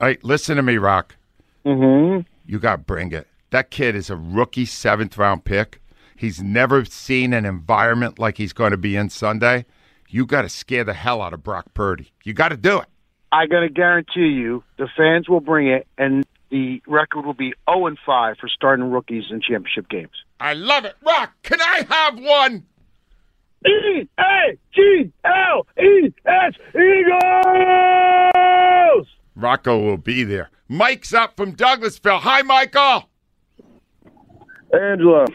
All 0.00 0.06
right, 0.08 0.22
listen 0.24 0.56
to 0.56 0.62
me, 0.62 0.76
Rock. 0.78 1.16
Mm-hmm. 1.64 2.20
You 2.46 2.58
got 2.58 2.72
to 2.76 2.82
bring 2.82 3.12
it. 3.12 3.26
That 3.50 3.70
kid 3.70 3.94
is 3.94 4.10
a 4.10 4.16
rookie 4.16 4.64
seventh 4.66 5.16
round 5.18 5.44
pick. 5.44 5.80
He's 6.22 6.40
never 6.40 6.84
seen 6.84 7.32
an 7.32 7.44
environment 7.44 8.16
like 8.16 8.38
he's 8.38 8.52
going 8.52 8.70
to 8.70 8.76
be 8.76 8.94
in 8.94 9.10
Sunday. 9.10 9.66
You 10.08 10.24
got 10.24 10.42
to 10.42 10.48
scare 10.48 10.84
the 10.84 10.94
hell 10.94 11.20
out 11.20 11.34
of 11.34 11.42
Brock 11.42 11.74
Purdy. 11.74 12.12
You 12.22 12.32
got 12.32 12.50
to 12.50 12.56
do 12.56 12.78
it. 12.78 12.86
I 13.32 13.46
got 13.46 13.58
to 13.60 13.68
guarantee 13.68 14.28
you, 14.28 14.62
the 14.78 14.86
fans 14.96 15.28
will 15.28 15.40
bring 15.40 15.66
it, 15.66 15.88
and 15.98 16.24
the 16.50 16.80
record 16.86 17.26
will 17.26 17.34
be 17.34 17.54
0 17.68 17.88
and 17.88 17.98
5 18.06 18.36
for 18.38 18.46
starting 18.46 18.88
rookies 18.92 19.24
in 19.32 19.40
championship 19.40 19.88
games. 19.88 20.12
I 20.38 20.54
love 20.54 20.84
it. 20.84 20.94
Rock, 21.04 21.32
can 21.42 21.60
I 21.60 21.86
have 21.90 22.16
one? 22.20 22.66
E 23.66 24.08
A 24.20 24.56
G 24.72 25.10
L 25.24 25.66
E 25.76 26.12
S 26.24 26.52
Eagles. 26.68 27.16
Rocco 29.34 29.80
will 29.80 29.96
be 29.96 30.22
there. 30.22 30.50
Mike's 30.68 31.12
up 31.12 31.36
from 31.36 31.56
Douglasville. 31.56 32.20
Hi, 32.20 32.42
Michael. 32.42 33.08
Angelo, 34.72 35.26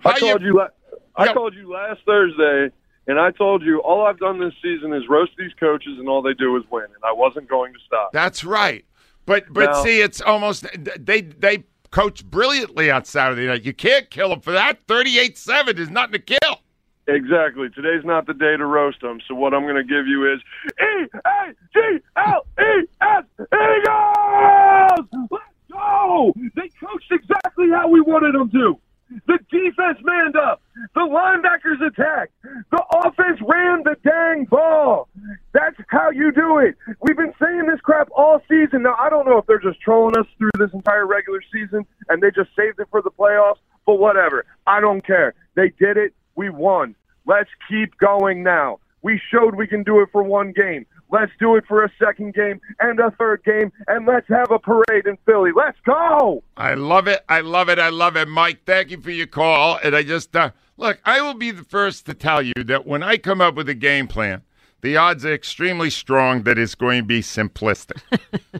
How 0.00 0.10
I 0.10 0.18
called 0.18 0.40
you- 0.42 0.48
you. 0.48 0.54
la- 0.56 0.68
I 1.16 1.24
Yep. 1.26 1.34
called 1.34 1.54
you 1.54 1.68
last 1.72 2.00
Thursday, 2.06 2.70
and 3.08 3.18
I 3.18 3.30
told 3.32 3.62
you 3.62 3.78
all 3.80 4.06
I've 4.06 4.18
done 4.20 4.38
this 4.38 4.54
season 4.62 4.92
is 4.92 5.08
roast 5.08 5.32
these 5.36 5.52
coaches, 5.58 5.98
and 5.98 6.08
all 6.08 6.22
they 6.22 6.34
do 6.34 6.56
is 6.56 6.62
win, 6.70 6.84
and 6.84 7.04
I 7.04 7.12
wasn't 7.12 7.48
going 7.48 7.72
to 7.72 7.80
stop. 7.86 8.12
That's 8.12 8.44
right. 8.44 8.84
But 9.26 9.52
but 9.52 9.70
Now- 9.70 9.82
see, 9.82 10.00
it's 10.00 10.20
almost 10.20 10.66
they 11.04 11.22
they 11.22 11.64
coach 11.90 12.24
brilliantly 12.24 12.90
on 12.90 13.04
Saturday 13.04 13.46
night. 13.46 13.64
You 13.64 13.72
can't 13.74 14.08
kill 14.10 14.28
them 14.30 14.40
for 14.40 14.52
that. 14.52 14.78
Thirty-eight 14.86 15.36
seven 15.36 15.76
is 15.78 15.90
nothing 15.90 16.12
to 16.12 16.18
kill. 16.40 16.60
Exactly. 17.08 17.70
Today's 17.70 18.04
not 18.04 18.26
the 18.26 18.34
day 18.34 18.56
to 18.58 18.66
roast 18.66 19.00
them. 19.00 19.18
So 19.26 19.34
what 19.34 19.54
I'm 19.54 19.62
going 19.62 19.76
to 19.76 19.82
give 19.82 20.06
you 20.06 20.30
is 20.32 20.40
E 20.80 21.06
A 21.24 21.54
G 21.72 21.98
L 22.16 22.46
E 22.60 22.84
S 23.00 23.24
Eagles. 23.40 25.08
Let's 25.30 25.44
go. 25.72 26.32
They 26.54 26.68
coached 26.80 27.10
exactly 27.10 27.70
how 27.70 27.88
we 27.88 28.00
wanted 28.02 28.34
them 28.34 28.50
to. 28.50 28.78
The 29.26 29.38
defense 29.50 29.98
manned 30.02 30.36
up. 30.36 30.60
The 30.94 31.00
linebackers 31.00 31.84
attacked. 31.86 32.32
The 32.70 32.82
offense 33.04 33.40
ran 33.46 33.82
the 33.84 33.96
dang 34.04 34.44
ball. 34.44 35.08
That's 35.52 35.76
how 35.88 36.10
you 36.10 36.30
do 36.32 36.58
it. 36.58 36.76
We've 37.00 37.16
been 37.16 37.34
saying 37.40 37.66
this 37.66 37.80
crap 37.80 38.08
all 38.14 38.40
season. 38.48 38.82
Now, 38.82 38.96
I 39.00 39.08
don't 39.08 39.26
know 39.26 39.38
if 39.38 39.46
they're 39.46 39.58
just 39.58 39.80
trolling 39.80 40.16
us 40.18 40.26
through 40.36 40.50
this 40.58 40.72
entire 40.72 41.06
regular 41.06 41.40
season 41.52 41.86
and 42.08 42.22
they 42.22 42.30
just 42.30 42.50
saved 42.56 42.80
it 42.80 42.88
for 42.90 43.02
the 43.02 43.10
playoffs, 43.10 43.58
but 43.86 43.94
whatever. 43.94 44.44
I 44.66 44.80
don't 44.80 45.04
care. 45.04 45.34
They 45.54 45.72
did 45.78 45.96
it. 45.96 46.14
We 46.36 46.50
won. 46.50 46.94
Let's 47.26 47.50
keep 47.68 47.96
going 47.98 48.42
now. 48.42 48.78
We 49.02 49.20
showed 49.30 49.54
we 49.54 49.66
can 49.66 49.82
do 49.82 50.00
it 50.00 50.08
for 50.12 50.22
one 50.22 50.52
game. 50.52 50.86
Let's 51.10 51.32
do 51.38 51.56
it 51.56 51.64
for 51.66 51.84
a 51.84 51.90
second 51.98 52.34
game 52.34 52.60
and 52.80 53.00
a 53.00 53.10
third 53.12 53.42
game, 53.44 53.72
and 53.86 54.06
let's 54.06 54.28
have 54.28 54.50
a 54.50 54.58
parade 54.58 55.06
in 55.06 55.16
Philly. 55.24 55.50
Let's 55.54 55.78
go. 55.84 56.42
I 56.56 56.74
love 56.74 57.08
it. 57.08 57.24
I 57.28 57.40
love 57.40 57.68
it. 57.68 57.78
I 57.78 57.88
love 57.88 58.16
it, 58.16 58.28
Mike. 58.28 58.60
Thank 58.66 58.90
you 58.90 59.00
for 59.00 59.10
your 59.10 59.26
call. 59.26 59.78
And 59.82 59.96
I 59.96 60.02
just 60.02 60.34
uh, 60.36 60.50
look. 60.76 61.00
I 61.04 61.20
will 61.20 61.34
be 61.34 61.50
the 61.50 61.64
first 61.64 62.06
to 62.06 62.14
tell 62.14 62.42
you 62.42 62.54
that 62.64 62.86
when 62.86 63.02
I 63.02 63.16
come 63.16 63.40
up 63.40 63.54
with 63.54 63.68
a 63.68 63.74
game 63.74 64.06
plan, 64.06 64.42
the 64.80 64.96
odds 64.96 65.24
are 65.24 65.32
extremely 65.32 65.90
strong 65.90 66.42
that 66.42 66.58
it's 66.58 66.74
going 66.74 67.00
to 67.00 67.06
be 67.06 67.20
simplistic. 67.20 68.00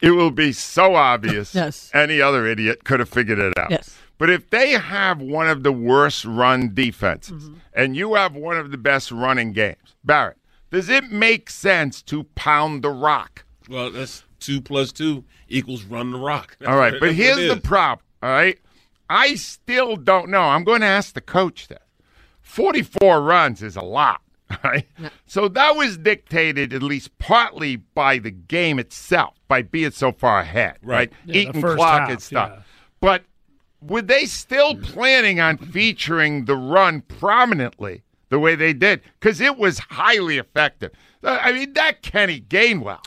It 0.00 0.10
will 0.10 0.30
be 0.30 0.52
so 0.52 0.94
obvious. 0.94 1.54
Yes. 1.56 1.90
Any 1.94 2.20
other 2.20 2.46
idiot 2.46 2.84
could 2.84 3.00
have 3.00 3.08
figured 3.08 3.38
it 3.38 3.56
out. 3.58 3.70
Yes. 3.70 3.96
But 4.18 4.30
if 4.30 4.50
they 4.50 4.72
have 4.72 5.20
one 5.20 5.48
of 5.48 5.62
the 5.62 5.72
worst 5.72 6.24
run 6.24 6.74
defenses 6.74 7.50
and 7.72 7.96
you 7.96 8.14
have 8.14 8.34
one 8.34 8.56
of 8.56 8.70
the 8.70 8.78
best 8.78 9.10
running 9.10 9.52
games, 9.52 9.94
Barrett, 10.04 10.36
does 10.70 10.88
it 10.88 11.10
make 11.10 11.48
sense 11.50 12.02
to 12.02 12.24
pound 12.34 12.82
the 12.82 12.90
rock? 12.90 13.44
Well, 13.68 13.90
that's 13.90 14.24
two 14.40 14.60
plus 14.60 14.92
two 14.92 15.24
equals 15.48 15.84
run 15.84 16.10
the 16.12 16.18
rock. 16.18 16.56
That's 16.58 16.68
All 16.70 16.76
right, 16.78 16.92
what- 16.94 17.00
but 17.00 17.14
here's 17.14 17.36
the 17.36 17.54
is. 17.54 17.60
problem. 17.60 18.04
All 18.22 18.30
right, 18.30 18.58
I 19.08 19.34
still 19.36 19.96
don't 19.96 20.28
know. 20.30 20.42
I'm 20.42 20.64
going 20.64 20.80
to 20.80 20.86
ask 20.86 21.14
the 21.14 21.20
coach 21.20 21.68
that. 21.68 21.82
44 22.42 23.22
runs 23.22 23.62
is 23.62 23.76
a 23.76 23.82
lot. 23.82 24.20
All 24.50 24.56
right, 24.62 24.86
so 25.26 25.48
that 25.48 25.74
was 25.76 25.98
dictated 25.98 26.72
at 26.72 26.82
least 26.82 27.16
partly 27.18 27.76
by 27.76 28.18
the 28.18 28.30
game 28.30 28.78
itself, 28.78 29.34
by 29.48 29.62
being 29.62 29.90
so 29.90 30.12
far 30.12 30.40
ahead, 30.40 30.76
right? 30.82 31.10
Right. 31.10 31.12
Yeah, 31.24 31.34
Eating 31.48 31.60
clock 31.62 32.00
half, 32.02 32.10
and 32.10 32.22
stuff. 32.22 32.50
yeah. 32.54 32.62
But 33.00 33.22
were 33.82 34.02
they 34.02 34.24
still 34.26 34.76
planning 34.76 35.40
on 35.40 35.58
featuring 35.58 36.44
the 36.44 36.56
run 36.56 37.00
prominently 37.02 38.02
the 38.28 38.38
way 38.38 38.54
they 38.54 38.72
did? 38.72 39.00
Because 39.20 39.40
it 39.40 39.56
was 39.56 39.78
highly 39.78 40.38
effective. 40.38 40.92
Uh, 41.22 41.38
I 41.40 41.52
mean, 41.52 41.72
that 41.74 42.02
Kenny 42.02 42.40
Gainwell. 42.40 43.00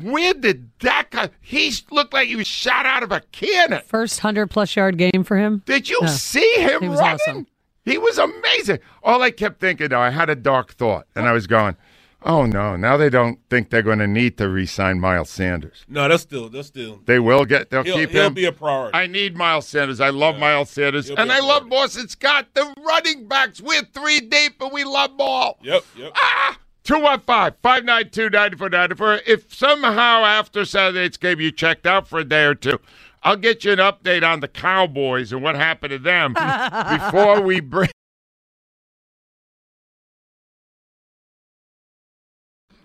Where 0.00 0.34
did 0.34 0.70
that 0.80 1.10
guy? 1.10 1.30
He 1.40 1.72
looked 1.90 2.12
like 2.12 2.28
he 2.28 2.36
was 2.36 2.46
shot 2.46 2.86
out 2.86 3.02
of 3.02 3.10
a 3.10 3.20
cannon. 3.32 3.82
First 3.86 4.20
100 4.22 4.46
plus 4.48 4.76
yard 4.76 4.96
game 4.98 5.24
for 5.24 5.36
him. 5.36 5.62
Did 5.66 5.88
you 5.88 5.98
Yeah. 6.02 6.06
see 6.08 6.54
him 6.60 6.80
He 6.82 6.88
was 6.88 7.00
running? 7.00 7.14
awesome. 7.14 7.46
He 7.84 7.98
was 7.98 8.18
amazing. 8.18 8.78
All 9.02 9.20
I 9.22 9.30
kept 9.32 9.60
thinking, 9.60 9.88
though, 9.88 10.00
I 10.00 10.10
had 10.10 10.30
a 10.30 10.36
dark 10.36 10.74
thought, 10.74 11.06
and 11.16 11.26
I 11.26 11.32
was 11.32 11.46
going, 11.46 11.74
"Oh 12.24 12.46
no! 12.46 12.76
Now 12.76 12.96
they 12.96 13.08
don't 13.10 13.38
think 13.50 13.70
they're 13.70 13.82
going 13.82 13.98
to 14.00 14.06
need 14.06 14.36
to 14.38 14.48
re-sign 14.48 15.00
Miles 15.00 15.30
Sanders. 15.30 15.84
No, 15.88 16.08
that's 16.08 16.22
still 16.22 16.48
that's 16.48 16.68
still. 16.68 17.00
They 17.06 17.18
will 17.18 17.44
get. 17.44 17.70
They'll 17.70 17.84
He'll, 17.84 17.96
keep 17.96 18.10
he'll 18.10 18.26
him. 18.26 18.34
be 18.34 18.44
a 18.46 18.52
priority. 18.52 18.96
I 18.96 19.06
need 19.06 19.36
Miles 19.36 19.66
Sanders. 19.68 20.00
I 20.00 20.10
love 20.10 20.38
Miles 20.38 20.70
Sanders, 20.70 21.08
He'll 21.08 21.16
and 21.18 21.30
I 21.30 21.40
love 21.40 21.68
priority. 21.68 21.70
Boston 21.70 22.08
Scott. 22.08 22.46
The 22.54 22.74
running 22.86 23.28
backs, 23.28 23.60
we're 23.60 23.82
three 23.82 24.20
deep, 24.20 24.60
and 24.60 24.72
we 24.72 24.84
love 24.84 25.16
ball. 25.16 25.58
yep, 25.62 25.84
yep. 25.96 26.12
Ah! 26.16 26.58
215 26.84 27.58
592 27.62 28.30
9494. 28.30 29.20
If 29.26 29.52
somehow 29.54 30.24
after 30.24 30.64
Saturday's 30.64 31.18
game 31.18 31.38
you 31.38 31.52
checked 31.52 31.86
out 31.86 32.08
for 32.08 32.18
a 32.18 32.24
day 32.24 32.44
or 32.44 32.54
two, 32.54 32.80
I'll 33.22 33.36
get 33.36 33.62
you 33.64 33.72
an 33.72 33.78
update 33.78 34.26
on 34.26 34.40
the 34.40 34.48
Cowboys 34.48 35.30
and 35.32 35.42
what 35.42 35.54
happened 35.54 35.90
to 35.90 35.98
them 35.98 36.32
before 36.90 37.42
we 37.42 37.60
bring. 37.60 37.90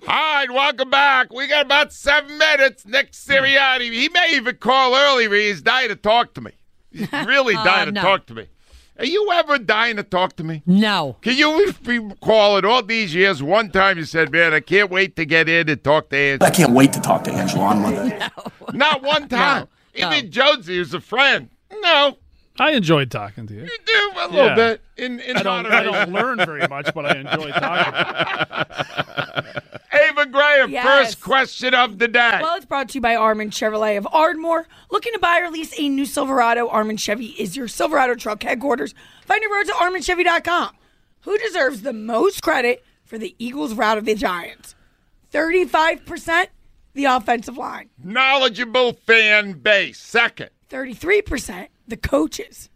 All 0.06 0.36
right, 0.36 0.52
welcome 0.52 0.90
back. 0.90 1.32
We 1.32 1.48
got 1.48 1.66
about 1.66 1.94
seven 1.94 2.38
minutes. 2.38 2.86
Nick 2.86 3.12
Sirianni, 3.14 3.92
he 3.92 4.10
may 4.10 4.34
even 4.36 4.58
call 4.58 4.96
early. 4.96 5.30
He's 5.30 5.62
dying 5.62 5.90
to 5.90 5.96
talk 5.96 6.34
to 6.34 6.42
me. 6.42 6.52
He's 6.92 7.12
really 7.26 7.56
Uh, 7.56 7.64
dying 7.64 7.86
to 7.86 7.92
no. 7.94 8.02
talk 8.02 8.26
to 8.28 8.34
me. 8.34 8.48
Are 9.00 9.06
you 9.06 9.32
ever 9.32 9.58
dying 9.58 9.96
to 9.96 10.04
talk 10.04 10.36
to 10.36 10.44
me? 10.44 10.62
No. 10.68 11.18
Can 11.22 11.36
you 11.38 11.74
recall 11.86 12.58
it 12.58 12.66
all 12.66 12.84
these 12.84 13.16
years? 13.16 13.42
One 13.42 13.72
time 13.72 13.98
you 13.98 14.04
said, 14.06 14.32
"Man, 14.32 14.54
I 14.54 14.60
can't 14.60 14.92
wait 14.92 15.16
to 15.16 15.26
get 15.26 15.50
in 15.50 15.68
and 15.70 15.84
talk 15.84 16.10
to 16.10 16.38
I 16.42 16.50
can't 16.52 16.74
wait 16.74 16.94
to 16.94 17.02
talk 17.02 17.24
to 17.24 17.32
Angelo 17.32 17.64
on 17.64 17.82
Monday. 17.82 18.20
Not 18.74 19.02
one 19.02 19.28
time. 19.30 19.68
No, 19.98 20.10
no. 20.10 20.16
Even 20.18 20.32
Jonesy, 20.32 20.76
who's 20.78 20.94
a 20.94 21.00
friend. 21.02 21.50
No, 21.82 22.18
I 22.60 22.72
enjoyed 22.72 23.10
talking 23.10 23.48
to 23.48 23.54
you. 23.54 23.62
you 23.64 23.70
do 23.86 24.12
a 24.20 24.28
little 24.28 24.46
Yeah. 24.46 24.56
bit 24.56 24.82
in 24.98 25.20
in 25.20 25.38
I 25.38 25.44
don't, 25.44 25.66
I 25.66 25.84
don't 25.84 26.12
learn 26.12 26.38
very 26.38 26.68
much, 26.68 26.94
but 26.94 27.06
I 27.06 27.18
enjoy 27.18 27.50
talking. 27.60 28.66
Ava 29.92 30.26
Graham, 30.28 30.70
Yes. 30.72 30.86
first 30.86 31.22
question 31.22 31.74
of 31.74 31.98
the 32.00 32.08
day. 32.08 32.40
Well, 32.42 32.56
it's 32.56 32.66
brought 32.66 32.90
to 32.90 32.96
you 32.96 33.02
by 33.02 33.16
Armin 33.16 33.50
Chevrolet 33.50 33.98
of 33.98 34.08
Ardmore. 34.12 34.68
Looking 34.92 35.14
to 35.14 35.20
buy 35.20 35.40
or 35.40 35.50
lease 35.50 35.74
a 35.80 35.88
new 35.90 36.06
Silverado? 36.06 36.68
Armin 36.68 36.98
Chevy 36.98 37.28
is 37.40 37.56
your 37.58 37.68
Silverado 37.68 38.16
truck 38.16 38.42
headquarters. 38.44 38.94
Find 39.26 39.42
your 39.42 39.54
roads 39.56 39.70
at 39.70 39.76
arminchevy.com. 39.76 40.76
Who 41.22 41.38
deserves 41.38 41.82
the 41.84 41.94
most 41.94 42.42
credit 42.44 42.84
for 43.06 43.18
the 43.18 43.36
Eagles' 43.40 43.74
rout 43.74 43.98
of 43.98 44.06
the 44.06 44.16
Giants? 44.16 44.76
35% 45.32 46.48
the 46.96 47.06
offensive 47.06 47.58
line, 47.58 47.90
Knowledgeable 48.04 48.94
fan 48.94 49.54
base. 49.54 50.00
Second. 50.00 50.50
33% 50.70 51.68
the 51.88 51.98
coaches, 51.98 52.70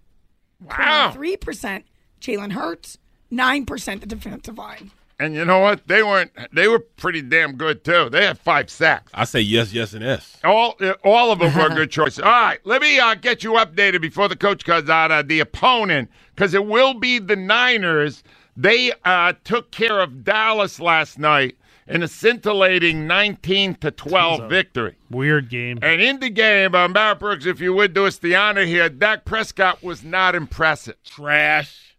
Wow. 0.62 1.14
3% 1.16 1.84
Jalen 2.22 2.52
Hurts, 2.54 2.98
9% 3.32 4.00
the 4.02 4.06
defensive 4.08 4.58
line. 4.58 4.92
And 5.20 5.34
you 5.34 5.46
know 5.46 5.60
what? 5.60 5.88
They 5.88 6.04
weren't. 6.04 6.32
They 6.54 6.68
were 6.68 6.80
pretty 6.80 7.24
damn 7.24 7.56
good 7.56 7.84
too. 7.84 8.10
They 8.10 8.26
had 8.26 8.38
five 8.38 8.70
sacks. 8.70 9.12
I 9.16 9.26
say 9.26 9.42
yes, 9.42 9.74
yes, 9.74 9.94
and 9.94 10.04
yes. 10.04 10.38
All 10.44 10.78
all 11.04 11.32
of 11.32 11.40
them 11.40 11.56
were 11.56 11.70
good 11.76 11.90
choices. 11.90 12.20
All 12.20 12.30
right, 12.30 12.60
let 12.66 12.84
me 12.84 13.00
uh, 13.00 13.16
get 13.16 13.44
you 13.44 13.54
updated 13.54 14.02
before 14.02 14.28
the 14.28 14.36
coach 14.36 14.64
comes 14.64 14.90
out. 14.92 15.12
Uh, 15.12 15.24
the 15.24 15.40
opponent, 15.40 16.12
because 16.36 16.54
it 16.54 16.66
will 16.68 16.94
be 16.94 17.18
the 17.18 17.36
Niners. 17.36 18.24
They 18.56 18.94
uh, 19.06 19.34
took 19.44 19.72
care 19.72 20.00
of 20.02 20.24
Dallas 20.24 20.80
last 20.80 21.18
night 21.18 21.58
in 21.88 22.04
a 22.04 22.08
scintillating 22.08 23.08
19 23.08 23.76
to 23.76 23.92
12 23.92 24.50
victory. 24.50 24.96
Weird 25.10 25.50
game. 25.50 25.80
And 25.82 26.02
in 26.02 26.20
the 26.20 26.30
game, 26.30 26.76
uh, 26.76 26.88
Barrett 26.88 27.20
Brooks, 27.20 27.46
if 27.46 27.60
you 27.60 27.74
would 27.74 27.94
do 27.94 28.06
us 28.06 28.18
the 28.18 28.36
honor 28.36 28.66
here, 28.66 28.90
Dak 28.90 29.26
Prescott 29.26 29.84
was 29.84 30.04
not 30.04 30.36
impressive. 30.36 30.96
Trash. 31.04 31.96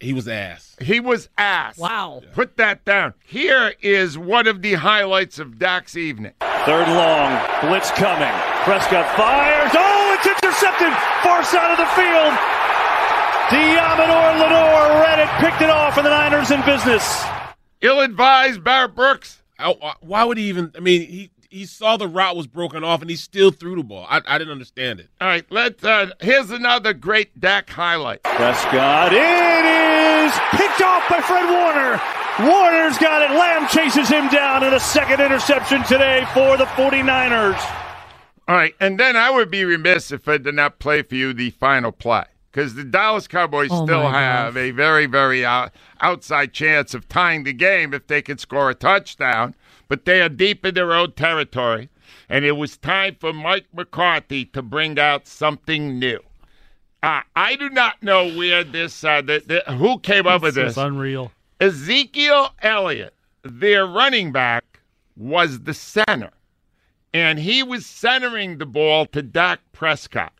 He 0.00 0.12
was 0.12 0.28
ass. 0.28 0.76
He 0.80 1.00
was 1.00 1.28
ass. 1.38 1.78
Wow. 1.78 2.22
Put 2.32 2.56
that 2.58 2.84
down. 2.84 3.14
Here 3.24 3.72
is 3.80 4.18
one 4.18 4.46
of 4.46 4.60
the 4.60 4.74
highlights 4.74 5.38
of 5.38 5.58
Dak's 5.58 5.96
evening. 5.96 6.32
Third 6.66 6.88
long, 6.88 7.40
blitz 7.62 7.90
coming. 7.92 8.32
Prescott 8.64 9.16
fires. 9.16 9.72
Oh, 9.74 10.16
it's 10.18 10.26
intercepted. 10.26 10.92
Far 11.22 11.42
side 11.44 11.70
of 11.70 11.78
the 11.78 11.86
field. 11.96 12.32
Deommodore 13.48 14.40
Lenoir 14.40 15.00
read 15.00 15.20
it, 15.20 15.28
picked 15.40 15.62
it 15.62 15.70
off, 15.70 15.96
and 15.96 16.04
the 16.06 16.10
Niners 16.10 16.50
in 16.50 16.60
business. 16.62 17.24
Ill-advised 17.84 18.64
Barrett 18.64 18.94
Brooks. 18.94 19.42
I- 19.58 19.76
I- 19.82 19.94
why 20.00 20.24
would 20.24 20.38
he 20.38 20.44
even? 20.48 20.72
I 20.76 20.80
mean, 20.80 21.02
he 21.02 21.30
he 21.50 21.66
saw 21.66 21.96
the 21.96 22.08
route 22.08 22.34
was 22.34 22.46
broken 22.48 22.82
off, 22.82 23.00
and 23.02 23.08
he 23.10 23.14
still 23.16 23.50
threw 23.52 23.76
the 23.76 23.84
ball. 23.84 24.06
I, 24.10 24.20
I 24.26 24.38
didn't 24.38 24.52
understand 24.52 25.00
it. 25.00 25.08
All 25.20 25.28
right, 25.28 25.44
let's. 25.50 25.84
Uh, 25.84 26.10
here's 26.20 26.50
another 26.50 26.94
great 26.94 27.38
Dak 27.38 27.70
highlight. 27.70 28.22
Prescott, 28.24 29.12
it 29.12 29.64
is 29.64 30.32
picked 30.52 30.80
off 30.80 31.08
by 31.10 31.20
Fred 31.20 31.48
Warner. 31.48 32.00
Warner's 32.50 32.98
got 32.98 33.22
it. 33.22 33.30
Lamb 33.36 33.68
chases 33.68 34.08
him 34.08 34.28
down, 34.28 34.64
and 34.64 34.74
a 34.74 34.80
second 34.80 35.20
interception 35.20 35.84
today 35.84 36.26
for 36.34 36.56
the 36.56 36.64
49ers. 36.64 37.60
All 38.48 38.56
right, 38.56 38.74
and 38.80 38.98
then 38.98 39.16
I 39.16 39.30
would 39.30 39.50
be 39.50 39.64
remiss 39.64 40.10
if 40.10 40.26
I 40.26 40.38
did 40.38 40.54
not 40.54 40.78
play 40.78 41.02
for 41.02 41.14
you 41.14 41.32
the 41.34 41.50
final 41.50 41.92
play 41.92 42.24
because 42.54 42.74
the 42.74 42.84
Dallas 42.84 43.26
Cowboys 43.26 43.70
Oh, 43.72 43.84
still 43.84 44.08
have 44.08 44.56
a 44.56 44.70
very, 44.70 45.06
very 45.06 45.44
out, 45.44 45.72
outside 46.00 46.52
chance 46.52 46.94
of 46.94 47.08
tying 47.08 47.42
the 47.42 47.52
game 47.52 47.92
if 47.92 48.06
they 48.06 48.22
can 48.22 48.38
score 48.38 48.70
a 48.70 48.74
touchdown. 48.74 49.56
But 49.88 50.04
they 50.04 50.22
are 50.22 50.28
deep 50.28 50.64
in 50.64 50.74
their 50.74 50.92
own 50.92 51.12
territory, 51.12 51.90
and 52.28 52.44
it 52.44 52.52
was 52.52 52.76
time 52.76 53.16
for 53.18 53.32
Mike 53.32 53.66
McCarthy 53.74 54.44
to 54.46 54.62
bring 54.62 55.00
out 55.00 55.26
something 55.26 55.98
new. 55.98 56.20
Uh, 57.02 57.22
I 57.34 57.56
do 57.56 57.68
not 57.68 58.02
know 58.02 58.32
where 58.32 58.62
this, 58.62 59.02
uh, 59.02 59.20
the, 59.20 59.42
the, 59.66 59.72
who 59.74 59.98
came 59.98 60.26
up 60.26 60.42
with 60.42 60.54
This 60.54 60.64
this. 60.64 60.72
is 60.72 60.78
unreal. 60.78 61.32
Ezekiel 61.60 62.54
Elliott, 62.62 63.14
their 63.42 63.84
running 63.84 64.30
back, 64.30 64.80
was 65.16 65.60
the 65.60 65.74
center. 65.74 66.30
And 67.12 67.38
he 67.38 67.62
was 67.62 67.84
centering 67.84 68.58
the 68.58 68.66
ball 68.66 69.06
to 69.06 69.22
Dak 69.22 69.60
Prescott. 69.72 70.32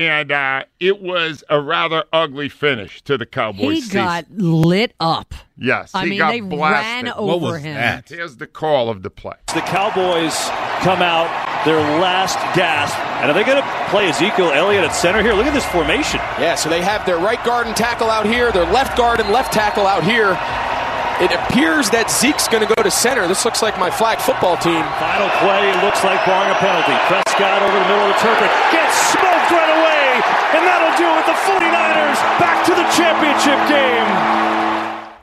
And 0.00 0.32
uh, 0.32 0.64
it 0.78 1.02
was 1.02 1.44
a 1.50 1.60
rather 1.60 2.04
ugly 2.12 2.48
finish 2.48 3.02
to 3.02 3.18
the 3.18 3.26
Cowboys. 3.26 3.60
He 3.60 3.80
season. 3.82 4.02
got 4.02 4.24
lit 4.30 4.94
up. 4.98 5.34
yes, 5.58 5.94
I 5.94 6.04
he 6.04 6.10
mean, 6.10 6.18
got 6.18 6.30
they 6.30 6.40
blasted. 6.40 7.04
ran 7.04 7.14
over 7.16 7.58
him. 7.58 8.02
Here's 8.08 8.36
the 8.36 8.46
call 8.46 8.88
of 8.88 9.02
the 9.02 9.10
play. 9.10 9.34
The 9.54 9.60
Cowboys 9.60 10.34
come 10.80 11.02
out 11.02 11.28
their 11.66 11.80
last 12.00 12.36
gasp, 12.56 12.98
and 13.20 13.30
are 13.30 13.34
they 13.34 13.44
going 13.44 13.62
to 13.62 13.68
play 13.90 14.08
Ezekiel 14.08 14.50
Elliott 14.52 14.84
at 14.84 14.92
center 14.94 15.22
here? 15.22 15.34
Look 15.34 15.46
at 15.46 15.52
this 15.52 15.66
formation. 15.66 16.18
Yeah, 16.38 16.54
so 16.54 16.70
they 16.70 16.80
have 16.82 17.04
their 17.04 17.18
right 17.18 17.42
guard 17.44 17.66
and 17.66 17.76
tackle 17.76 18.08
out 18.08 18.24
here, 18.24 18.50
their 18.52 18.64
left 18.64 18.96
guard 18.96 19.20
and 19.20 19.28
left 19.30 19.52
tackle 19.52 19.86
out 19.86 20.02
here. 20.02 20.38
It 21.20 21.36
appears 21.36 21.92
that 21.92 22.08
Zeke's 22.08 22.48
going 22.48 22.66
to 22.66 22.74
go 22.74 22.80
to 22.80 22.88
center. 22.90 23.28
This 23.28 23.44
looks 23.44 23.60
like 23.60 23.76
my 23.76 23.92
flag 23.92 24.24
football 24.24 24.56
team. 24.56 24.80
Final 24.96 25.28
play 25.44 25.68
looks 25.84 26.00
like 26.00 26.16
barring 26.24 26.48
a 26.48 26.56
penalty. 26.56 26.96
Prescott 27.12 27.60
over 27.60 27.76
the 27.76 27.84
middle 27.92 28.08
of 28.08 28.16
the 28.16 28.20
turf, 28.24 28.40
gets 28.72 28.96
smoked 29.12 29.52
right 29.52 29.68
away, 29.68 30.04
and 30.56 30.64
that'll 30.64 30.96
do 30.96 31.04
it. 31.04 31.24
The 31.28 31.36
49ers 31.44 32.20
back 32.40 32.64
to 32.64 32.72
the 32.72 32.88
championship 32.96 33.60
game. 33.68 34.08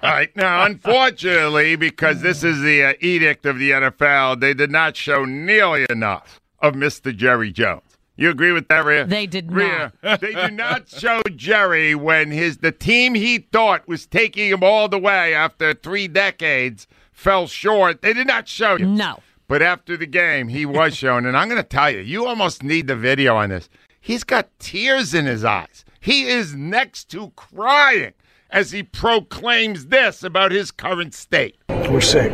All 0.05 0.13
right. 0.13 0.29
Now, 0.37 0.65
unfortunately, 0.69 1.75
because 1.75 2.21
this 2.21 2.43
is 2.43 2.61
the 2.61 2.83
uh, 2.83 2.93
edict 3.01 3.47
of 3.47 3.57
the 3.57 3.71
NFL, 3.71 4.39
they 4.39 4.53
did 4.53 4.69
not 4.69 4.95
show 4.95 5.25
nearly 5.25 5.87
enough 5.89 6.39
of 6.59 6.75
Mr. 6.75 7.09
Jerry 7.15 7.51
Jones. 7.51 7.86
You 8.17 8.31
agree 8.31 8.51
with 8.51 8.67
that, 8.67 8.83
Rhea? 8.83 9.05
They 9.05 9.27
did 9.27 9.51
Rhea, 9.51 9.93
they 10.01 10.33
do 10.33 10.51
not 10.51 10.89
show 10.89 11.21
Jerry 11.35 11.93
when 11.93 12.31
his 12.31 12.57
the 12.57 12.71
team 12.71 13.13
he 13.13 13.37
thought 13.37 13.87
was 13.87 14.07
taking 14.07 14.49
him 14.49 14.63
all 14.63 14.89
the 14.89 14.97
way 14.97 15.35
after 15.35 15.73
three 15.75 16.07
decades 16.07 16.87
fell 17.11 17.47
short. 17.47 18.01
They 18.01 18.13
did 18.13 18.27
not 18.27 18.47
show 18.47 18.75
you. 18.75 18.87
No. 18.87 19.19
But 19.47 19.61
after 19.61 19.95
the 19.95 20.07
game, 20.07 20.47
he 20.47 20.65
was 20.65 20.97
shown. 20.97 21.25
And 21.27 21.37
I'm 21.37 21.47
going 21.47 21.61
to 21.61 21.67
tell 21.67 21.91
you, 21.91 21.99
you 21.99 22.25
almost 22.25 22.63
need 22.63 22.87
the 22.87 22.95
video 22.95 23.35
on 23.35 23.49
this. 23.49 23.69
He's 24.01 24.23
got 24.23 24.49
tears 24.59 25.13
in 25.13 25.25
his 25.25 25.45
eyes. 25.45 25.85
He 25.99 26.27
is 26.27 26.55
next 26.55 27.05
to 27.11 27.31
crying 27.35 28.13
as 28.49 28.71
he 28.71 28.81
proclaims 28.81 29.87
this 29.87 30.23
about 30.23 30.51
his 30.51 30.71
current 30.71 31.13
state. 31.13 31.57
We're 31.69 32.01
sick. 32.01 32.31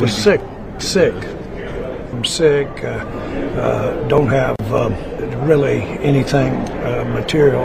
We're 0.00 0.08
sick. 0.08 0.40
Sick. 0.78 1.14
I'm 2.20 2.26
sick. 2.26 2.84
Uh, 2.84 2.88
uh, 3.56 4.06
don't 4.08 4.26
have 4.28 4.54
um, 4.70 4.92
really 5.48 5.80
anything 6.04 6.52
uh, 6.84 7.02
material 7.14 7.62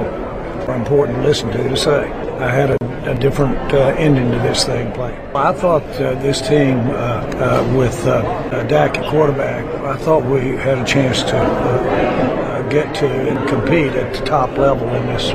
or 0.70 0.76
important 0.76 1.18
to 1.18 1.28
listen 1.28 1.52
to 1.52 1.58
to 1.58 1.76
say. 1.76 2.10
I 2.40 2.50
had 2.50 2.72
a, 2.72 3.12
a 3.12 3.16
different 3.16 3.58
uh, 3.74 3.94
ending 3.98 4.32
to 4.32 4.38
this 4.38 4.64
thing 4.64 4.94
playing. 4.94 5.20
I 5.36 5.52
thought 5.52 5.84
uh, 6.00 6.16
this 6.22 6.40
team, 6.40 6.78
uh, 6.78 6.94
uh, 6.94 7.78
with 7.78 8.08
uh, 8.08 8.12
uh, 8.12 8.64
Dak 8.64 8.98
at 8.98 9.12
quarterback, 9.12 9.66
I 9.84 9.98
thought 9.98 10.24
we 10.24 10.56
had 10.56 10.78
a 10.78 10.86
chance 10.86 11.22
to 11.24 11.38
uh, 11.38 11.42
uh, 11.42 12.70
get 12.70 12.96
to 12.96 13.08
and 13.08 13.50
compete 13.50 13.92
at 13.92 14.14
the 14.14 14.26
top 14.26 14.58
level 14.58 14.88
in 14.94 15.06
this 15.08 15.32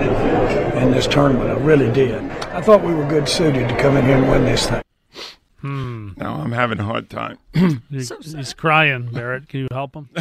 in 0.83 0.93
this 0.93 1.07
tournament. 1.07 1.51
I 1.51 1.63
really 1.63 1.93
did. 1.93 2.23
I 2.55 2.63
thought 2.63 2.83
we 2.83 2.95
were 2.95 3.07
good 3.07 3.29
suited 3.29 3.69
to 3.69 3.77
come 3.77 3.99
in 3.99 4.07
here 4.07 4.17
and 4.17 4.31
win 4.31 4.47
this 4.47 4.67
thing. 4.67 4.81
Hmm. 5.61 6.11
Now 6.17 6.37
I'm 6.37 6.53
having 6.53 6.79
a 6.81 6.85
hard 6.85 7.11
time. 7.11 7.39
He's, 7.91 8.11
he's 8.35 8.55
crying, 8.55 9.11
Barrett. 9.13 9.49
Can 9.49 9.61
you 9.61 9.69
help 9.71 9.95
him? 9.95 10.09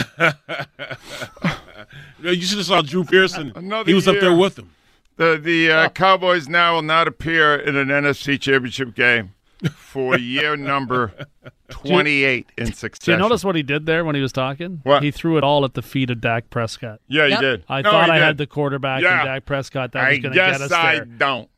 You 2.21 2.41
should 2.41 2.58
have 2.58 2.67
saw 2.67 2.82
Drew 2.82 3.04
Pearson. 3.04 3.52
Another 3.56 3.88
he 3.89 3.93
was 3.93 4.08
up 4.08 4.19
there 4.19 4.36
with 4.36 4.60
him. 4.60 4.71
The 5.15 5.39
the 5.41 5.71
uh, 5.71 5.89
Cowboys 5.89 6.47
now 6.49 6.75
will 6.75 6.82
not 6.82 7.08
appear 7.08 7.56
in 7.56 7.75
an 7.75 7.88
NFC 7.88 8.39
Championship 8.39 8.93
game 8.93 9.34
for 9.73 10.17
year 10.17 10.56
number 10.56 11.13
28 11.69 12.52
in 12.58 12.65
Do 12.67 12.71
succession. 12.73 13.13
you 13.13 13.17
notice 13.19 13.43
what 13.43 13.56
he 13.56 13.63
did 13.63 13.86
there 13.86 14.04
when 14.06 14.15
he 14.15 14.21
was 14.21 14.32
talking? 14.32 14.82
What? 14.84 15.02
He 15.04 15.12
threw 15.12 15.38
it 15.38 15.43
all 15.43 15.63
at 15.65 15.73
the 15.73 15.82
feet 15.82 16.10
of 16.10 16.19
Dak 16.21 16.49
Prescott. 16.49 16.99
Yeah, 17.08 17.25
he 17.25 17.32
Yep. 17.32 17.39
did. 17.41 17.63
I 17.69 17.82
No, 17.82 17.91
thought 17.91 18.10
I 18.10 18.15
did. 18.17 18.23
had 18.25 18.38
the 18.38 18.47
quarterback 18.47 19.02
Yeah. 19.02 19.19
and 19.21 19.25
Dak 19.28 19.45
Prescott 19.45 19.91
that 19.93 20.04
I 20.04 20.10
was 20.10 20.19
going 20.19 20.34
to 20.34 20.38
get 20.38 20.62
us 20.62 20.71
I 20.71 20.95
there. 20.95 21.06
don't. 21.06 21.49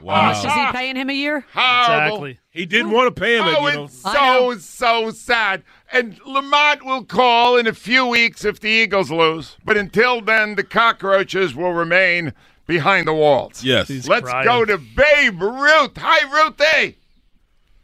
How 0.00 0.22
much 0.22 0.44
is 0.44 0.52
he 0.52 0.66
paying 0.72 0.96
him 0.96 1.10
a 1.10 1.12
year? 1.12 1.44
Horrible. 1.52 2.32
He 2.50 2.66
didn't 2.66 2.92
want 2.92 3.14
to 3.14 3.20
pay 3.20 3.36
him. 3.38 3.44
Oh, 3.44 3.68
you 3.68 3.74
know. 3.74 3.84
it's 3.84 3.98
so, 3.98 4.56
so 4.58 5.10
sad. 5.10 5.62
And 5.92 6.18
Lamont 6.26 6.84
will 6.84 7.04
call 7.04 7.56
in 7.56 7.66
a 7.66 7.72
few 7.74 8.06
weeks 8.06 8.44
if 8.44 8.60
the 8.60 8.68
Eagles 8.68 9.10
lose. 9.10 9.56
But 9.64 9.76
until 9.76 10.20
then, 10.20 10.54
the 10.54 10.64
cockroaches 10.64 11.54
will 11.54 11.72
remain 11.72 12.32
behind 12.66 13.06
the 13.06 13.14
walls. 13.14 13.62
Yes. 13.64 13.88
He's 13.88 14.08
Let's 14.08 14.28
crying. 14.28 14.44
go 14.44 14.64
to 14.64 14.78
Babe 14.78 15.40
Ruth. 15.40 15.96
Hi, 15.96 16.44
Ruthie. 16.44 16.98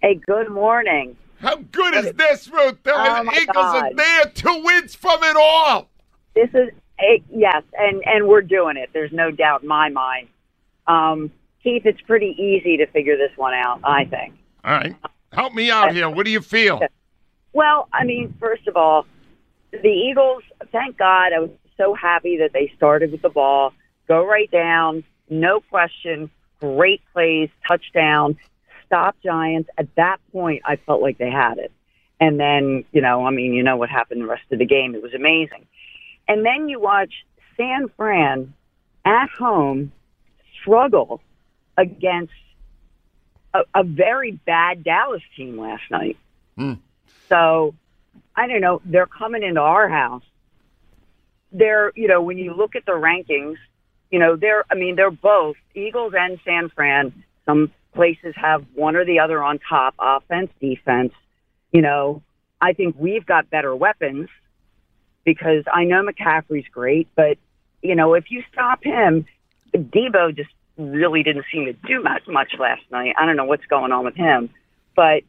Hey, 0.00 0.14
good 0.26 0.48
morning. 0.50 1.16
How 1.40 1.56
good 1.56 1.94
is 1.94 2.12
this, 2.12 2.48
Ruth? 2.48 2.82
The 2.82 2.92
Oh, 2.94 3.24
my 3.24 3.32
Eagles 3.40 3.56
are 3.56 3.94
there 3.94 4.26
two 4.26 4.62
wins 4.62 4.94
from 4.94 5.22
it 5.22 5.36
all. 5.36 5.88
This 6.34 6.50
is 6.50 6.68
a, 7.00 7.22
yes, 7.34 7.62
and 7.78 8.02
and 8.04 8.28
we're 8.28 8.42
doing 8.42 8.76
it. 8.76 8.90
There's 8.92 9.12
no 9.12 9.30
doubt 9.30 9.62
in 9.62 9.68
my 9.68 9.88
mind. 9.88 10.28
Um, 10.86 11.30
Keith, 11.62 11.82
it's 11.84 12.00
pretty 12.02 12.34
easy 12.38 12.76
to 12.78 12.86
figure 12.86 13.16
this 13.16 13.32
one 13.36 13.54
out. 13.54 13.80
I 13.84 14.04
think. 14.04 14.34
All 14.64 14.72
right. 14.72 14.94
Help 15.32 15.54
me 15.54 15.70
out 15.70 15.92
here. 15.92 16.08
What 16.10 16.24
do 16.24 16.32
you 16.32 16.40
feel? 16.40 16.80
Well, 17.52 17.88
I 17.92 18.04
mean, 18.04 18.34
first 18.40 18.66
of 18.66 18.76
all, 18.76 19.06
the 19.70 19.88
Eagles. 19.88 20.42
Thank 20.72 20.98
God, 20.98 21.32
I 21.32 21.38
was 21.40 21.50
so 21.76 21.94
happy 21.94 22.36
that 22.38 22.52
they 22.52 22.72
started 22.76 23.12
with 23.12 23.22
the 23.22 23.28
ball, 23.28 23.72
go 24.06 24.26
right 24.26 24.50
down, 24.50 25.02
no 25.28 25.60
question, 25.60 26.30
great 26.60 27.00
plays, 27.12 27.48
touchdown, 27.66 28.36
stop 28.86 29.16
Giants. 29.24 29.70
At 29.78 29.94
that 29.96 30.18
point, 30.32 30.62
I 30.64 30.76
felt 30.76 31.00
like 31.00 31.18
they 31.18 31.30
had 31.30 31.58
it. 31.58 31.72
And 32.20 32.38
then, 32.38 32.84
you 32.92 33.00
know, 33.00 33.24
I 33.24 33.30
mean, 33.30 33.54
you 33.54 33.62
know 33.62 33.76
what 33.76 33.88
happened 33.88 34.20
the 34.20 34.26
rest 34.26 34.42
of 34.52 34.58
the 34.58 34.66
game. 34.66 34.94
It 34.94 35.02
was 35.02 35.14
amazing. 35.14 35.66
And 36.28 36.44
then 36.44 36.68
you 36.68 36.78
watch 36.78 37.12
San 37.56 37.88
Fran 37.96 38.52
at 39.04 39.30
home 39.30 39.92
struggle 40.60 41.22
against 41.76 42.32
a, 43.54 43.60
a 43.74 43.84
very 43.84 44.32
bad 44.32 44.84
Dallas 44.84 45.22
team 45.36 45.58
last 45.58 45.82
night. 45.90 46.16
Hmm. 46.56 46.74
So 47.28 47.74
I 48.36 48.46
don't 48.46 48.60
know. 48.60 48.80
They're 48.84 49.06
coming 49.06 49.42
into 49.42 49.60
our 49.60 49.88
house. 49.88 50.24
They're, 51.52 51.92
you 51.96 52.08
know, 52.08 52.22
when 52.22 52.38
you 52.38 52.54
look 52.54 52.76
at 52.76 52.86
the 52.86 52.92
rankings, 52.92 53.56
you 54.10 54.18
know, 54.18 54.36
they're, 54.36 54.64
I 54.70 54.74
mean, 54.74 54.96
they're 54.96 55.10
both 55.10 55.56
Eagles 55.74 56.12
and 56.16 56.38
San 56.44 56.68
Fran, 56.70 57.24
some 57.44 57.72
places 57.94 58.34
have 58.36 58.64
one 58.74 58.96
or 58.96 59.04
the 59.04 59.18
other 59.18 59.42
on 59.42 59.58
top, 59.58 59.94
offense, 59.98 60.50
defense. 60.60 61.12
You 61.72 61.82
know, 61.82 62.22
I 62.60 62.72
think 62.72 62.96
we've 62.98 63.26
got 63.26 63.50
better 63.50 63.74
weapons 63.74 64.28
because 65.24 65.64
I 65.72 65.84
know 65.84 66.04
McCaffrey's 66.04 66.68
great, 66.68 67.08
but 67.14 67.38
you 67.82 67.94
know, 67.94 68.14
if 68.14 68.30
you 68.30 68.42
stop 68.52 68.84
him, 68.84 69.26
Debo 69.74 70.36
just 70.36 70.50
really 70.80 71.22
didn't 71.22 71.44
seem 71.52 71.66
to 71.66 71.72
do 71.72 72.02
much 72.02 72.22
much 72.26 72.52
last 72.58 72.82
night. 72.90 73.14
I 73.18 73.26
don't 73.26 73.36
know 73.36 73.44
what's 73.44 73.66
going 73.66 73.92
on 73.92 74.04
with 74.04 74.16
him, 74.16 74.50
but 74.96 75.22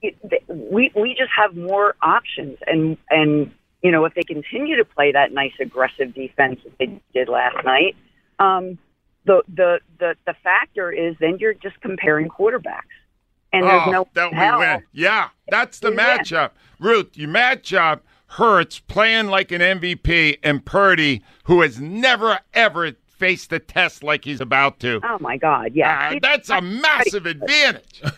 it, 0.00 0.16
we 0.48 0.90
we 0.94 1.14
just 1.16 1.30
have 1.36 1.56
more 1.56 1.94
options, 2.02 2.58
and 2.66 2.96
and 3.10 3.52
you 3.82 3.90
know, 3.90 4.04
if 4.04 4.14
they 4.14 4.22
continue 4.22 4.76
to 4.76 4.84
play 4.84 5.12
that 5.12 5.32
nice 5.32 5.52
aggressive 5.60 6.14
defense 6.14 6.60
that 6.64 6.78
they 6.78 7.00
did 7.12 7.28
last 7.28 7.64
night, 7.64 7.96
um, 8.38 8.78
the 9.24 9.42
the 9.52 9.80
the 9.98 10.16
the 10.26 10.34
factor 10.42 10.90
is 10.90 11.16
then 11.20 11.38
you're 11.38 11.54
just 11.54 11.80
comparing 11.80 12.28
quarterbacks, 12.28 12.82
and 13.52 13.64
there's 13.64 13.82
oh, 13.86 13.90
no 13.90 14.08
that 14.14 14.32
we 14.32 14.66
win. 14.66 14.82
Yeah, 14.92 15.28
that's 15.48 15.80
the 15.80 15.90
matchup. 15.90 16.50
Ruth, 16.78 17.16
you 17.16 17.28
match 17.28 17.72
up 17.72 18.04
Hurts 18.26 18.78
playing 18.78 19.26
like 19.26 19.52
an 19.52 19.60
MVP 19.60 20.38
and 20.42 20.64
Purdy, 20.64 21.22
who 21.44 21.60
has 21.60 21.80
never 21.80 22.40
ever 22.54 22.92
faced 23.22 23.50
the 23.50 23.60
test 23.60 24.02
like 24.02 24.24
he's 24.24 24.40
about 24.40 24.80
to. 24.80 25.00
Oh 25.04 25.16
my 25.20 25.36
God! 25.36 25.70
Yeah, 25.74 26.10
Ah, 26.14 26.18
that's 26.20 26.50
a 26.50 26.60
massive 26.86 27.24
advantage. 27.26 28.02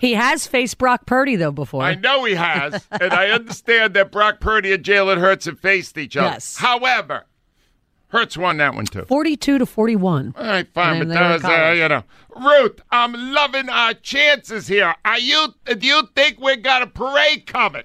He 0.00 0.14
has 0.14 0.46
faced 0.46 0.78
Brock 0.78 1.04
Purdy 1.04 1.36
though 1.36 1.52
before. 1.52 1.82
I 1.82 1.94
know 1.94 2.24
he 2.24 2.34
has, 2.34 2.86
and 2.90 3.12
I 3.12 3.28
understand 3.28 3.92
that 3.92 4.10
Brock 4.10 4.40
Purdy 4.40 4.72
and 4.72 4.82
Jalen 4.82 5.18
Hurts 5.18 5.44
have 5.44 5.60
faced 5.60 5.98
each 5.98 6.16
other. 6.16 6.28
Yes. 6.36 6.56
However, 6.56 7.26
Hurts 8.06 8.38
won 8.38 8.56
that 8.56 8.74
one 8.74 8.86
too. 8.86 9.02
Forty-two 9.02 9.58
to 9.58 9.66
forty-one. 9.66 10.32
All 10.38 10.42
right, 10.46 10.66
fine, 10.72 11.00
but 11.00 11.08
they 11.08 11.14
that 11.14 11.32
was, 11.34 11.44
uh, 11.44 11.74
you 11.76 11.86
know, 11.86 12.02
Ruth. 12.34 12.80
I'm 12.90 13.12
loving 13.12 13.68
our 13.68 13.92
chances 13.92 14.66
here. 14.68 14.94
Are 15.04 15.18
you? 15.18 15.48
Do 15.66 15.86
you 15.86 16.08
think 16.16 16.40
we 16.40 16.56
got 16.56 16.80
a 16.80 16.86
parade 16.86 17.46
coming? 17.46 17.82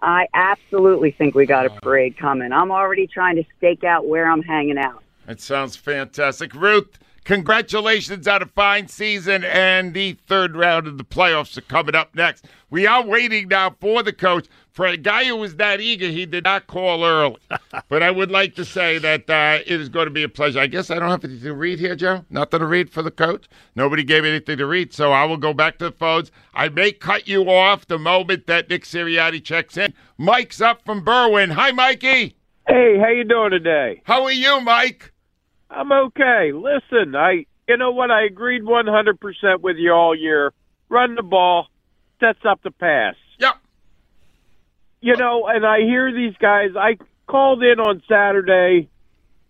I 0.00 0.28
absolutely 0.32 1.10
think 1.10 1.34
we 1.34 1.46
got 1.46 1.66
a 1.66 1.70
parade 1.70 2.16
coming. 2.16 2.52
I'm 2.52 2.70
already 2.70 3.08
trying 3.08 3.34
to 3.34 3.44
stake 3.58 3.82
out 3.82 4.06
where 4.06 4.30
I'm 4.30 4.42
hanging 4.42 4.78
out. 4.78 5.02
That 5.26 5.40
sounds 5.40 5.76
fantastic, 5.76 6.54
Ruth. 6.54 6.98
Congratulations 7.24 8.28
on 8.28 8.40
a 8.40 8.46
fine 8.46 8.86
season, 8.86 9.42
and 9.42 9.92
the 9.92 10.12
third 10.28 10.54
round 10.54 10.86
of 10.86 10.96
the 10.96 11.02
playoffs 11.02 11.58
are 11.58 11.62
coming 11.62 11.96
up 11.96 12.14
next. 12.14 12.44
We 12.70 12.86
are 12.86 13.04
waiting 13.04 13.48
now 13.48 13.74
for 13.80 14.04
the 14.04 14.12
coach. 14.12 14.46
For 14.70 14.86
a 14.86 14.96
guy 14.96 15.24
who 15.24 15.34
was 15.34 15.56
that 15.56 15.80
eager, 15.80 16.06
he 16.06 16.24
did 16.24 16.44
not 16.44 16.68
call 16.68 17.04
early. 17.04 17.38
but 17.88 18.04
I 18.04 18.12
would 18.12 18.30
like 18.30 18.54
to 18.54 18.64
say 18.64 18.98
that 18.98 19.28
uh, 19.28 19.58
it 19.66 19.80
is 19.80 19.88
going 19.88 20.04
to 20.04 20.12
be 20.12 20.22
a 20.22 20.28
pleasure. 20.28 20.60
I 20.60 20.68
guess 20.68 20.88
I 20.88 21.00
don't 21.00 21.10
have 21.10 21.24
anything 21.24 21.42
to 21.42 21.54
read 21.54 21.80
here, 21.80 21.96
Joe. 21.96 22.24
Nothing 22.30 22.60
to 22.60 22.66
read 22.66 22.90
for 22.90 23.02
the 23.02 23.10
coach. 23.10 23.48
Nobody 23.74 24.04
gave 24.04 24.24
anything 24.24 24.58
to 24.58 24.66
read, 24.66 24.94
so 24.94 25.10
I 25.10 25.24
will 25.24 25.38
go 25.38 25.52
back 25.52 25.78
to 25.78 25.86
the 25.86 25.92
phones. 25.92 26.30
I 26.54 26.68
may 26.68 26.92
cut 26.92 27.26
you 27.26 27.50
off 27.50 27.88
the 27.88 27.98
moment 27.98 28.46
that 28.46 28.70
Nick 28.70 28.84
Sirianni 28.84 29.42
checks 29.42 29.76
in. 29.76 29.94
Mike's 30.16 30.60
up 30.60 30.84
from 30.84 31.04
Berwyn. 31.04 31.50
Hi, 31.50 31.72
Mikey. 31.72 32.36
Hey, 32.68 32.98
how 33.00 33.08
you 33.08 33.24
doing 33.24 33.50
today? 33.50 34.02
How 34.04 34.22
are 34.22 34.30
you, 34.30 34.60
Mike? 34.60 35.12
I'm 35.76 35.92
okay. 35.92 36.52
Listen, 36.52 37.14
I 37.14 37.46
you 37.68 37.76
know 37.76 37.90
what? 37.90 38.10
I 38.10 38.24
agreed 38.24 38.62
100% 38.62 39.60
with 39.60 39.76
you 39.76 39.92
all 39.92 40.14
year. 40.14 40.52
Run 40.88 41.16
the 41.16 41.22
ball, 41.22 41.66
sets 42.20 42.38
up 42.48 42.62
the 42.62 42.70
pass. 42.70 43.16
Yep. 43.38 43.56
You 45.00 45.16
know, 45.16 45.46
and 45.46 45.66
I 45.66 45.80
hear 45.80 46.12
these 46.12 46.34
guys. 46.38 46.70
I 46.76 46.96
called 47.26 47.62
in 47.62 47.80
on 47.80 48.02
Saturday 48.08 48.88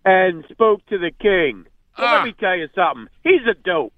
and 0.05 0.45
spoke 0.51 0.85
to 0.87 0.99
the 0.99 1.11
king. 1.11 1.67
Well, 1.99 2.07
Ah. 2.09 2.15
Let 2.17 2.25
me 2.25 2.33
tell 2.33 2.57
you 2.57 2.69
something. 2.75 3.09
He's 3.23 3.47
a 3.49 3.55
dope. 3.55 3.93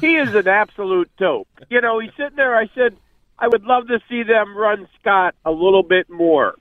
He 0.00 0.16
is 0.16 0.34
an 0.34 0.48
absolute 0.48 1.10
dope. 1.16 1.48
You 1.70 1.80
know, 1.80 1.98
he's 1.98 2.10
sitting 2.16 2.36
there. 2.36 2.56
I 2.56 2.68
said, 2.74 2.96
I 3.38 3.48
would 3.48 3.64
love 3.64 3.88
to 3.88 4.00
see 4.08 4.22
them 4.22 4.56
run 4.56 4.88
Scott 5.00 5.34
a 5.44 5.50
little 5.50 5.82
bit 5.82 6.10
more. 6.10 6.54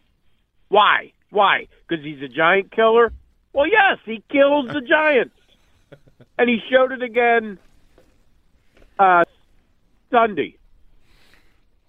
Why? 0.69 1.11
Why? 1.31 1.67
Because 1.87 2.03
he's 2.03 2.21
a 2.21 2.29
giant 2.29 2.71
killer? 2.71 3.11
Well, 3.55 3.67
yes, 3.67 3.99
he 4.05 4.21
kills 4.29 4.67
the 4.67 4.81
Giants. 4.81 5.33
And 6.37 6.49
he 6.49 6.59
showed 6.69 6.91
it 6.91 7.01
again 7.01 7.57
uh, 8.99 9.23
Sunday. 10.11 10.57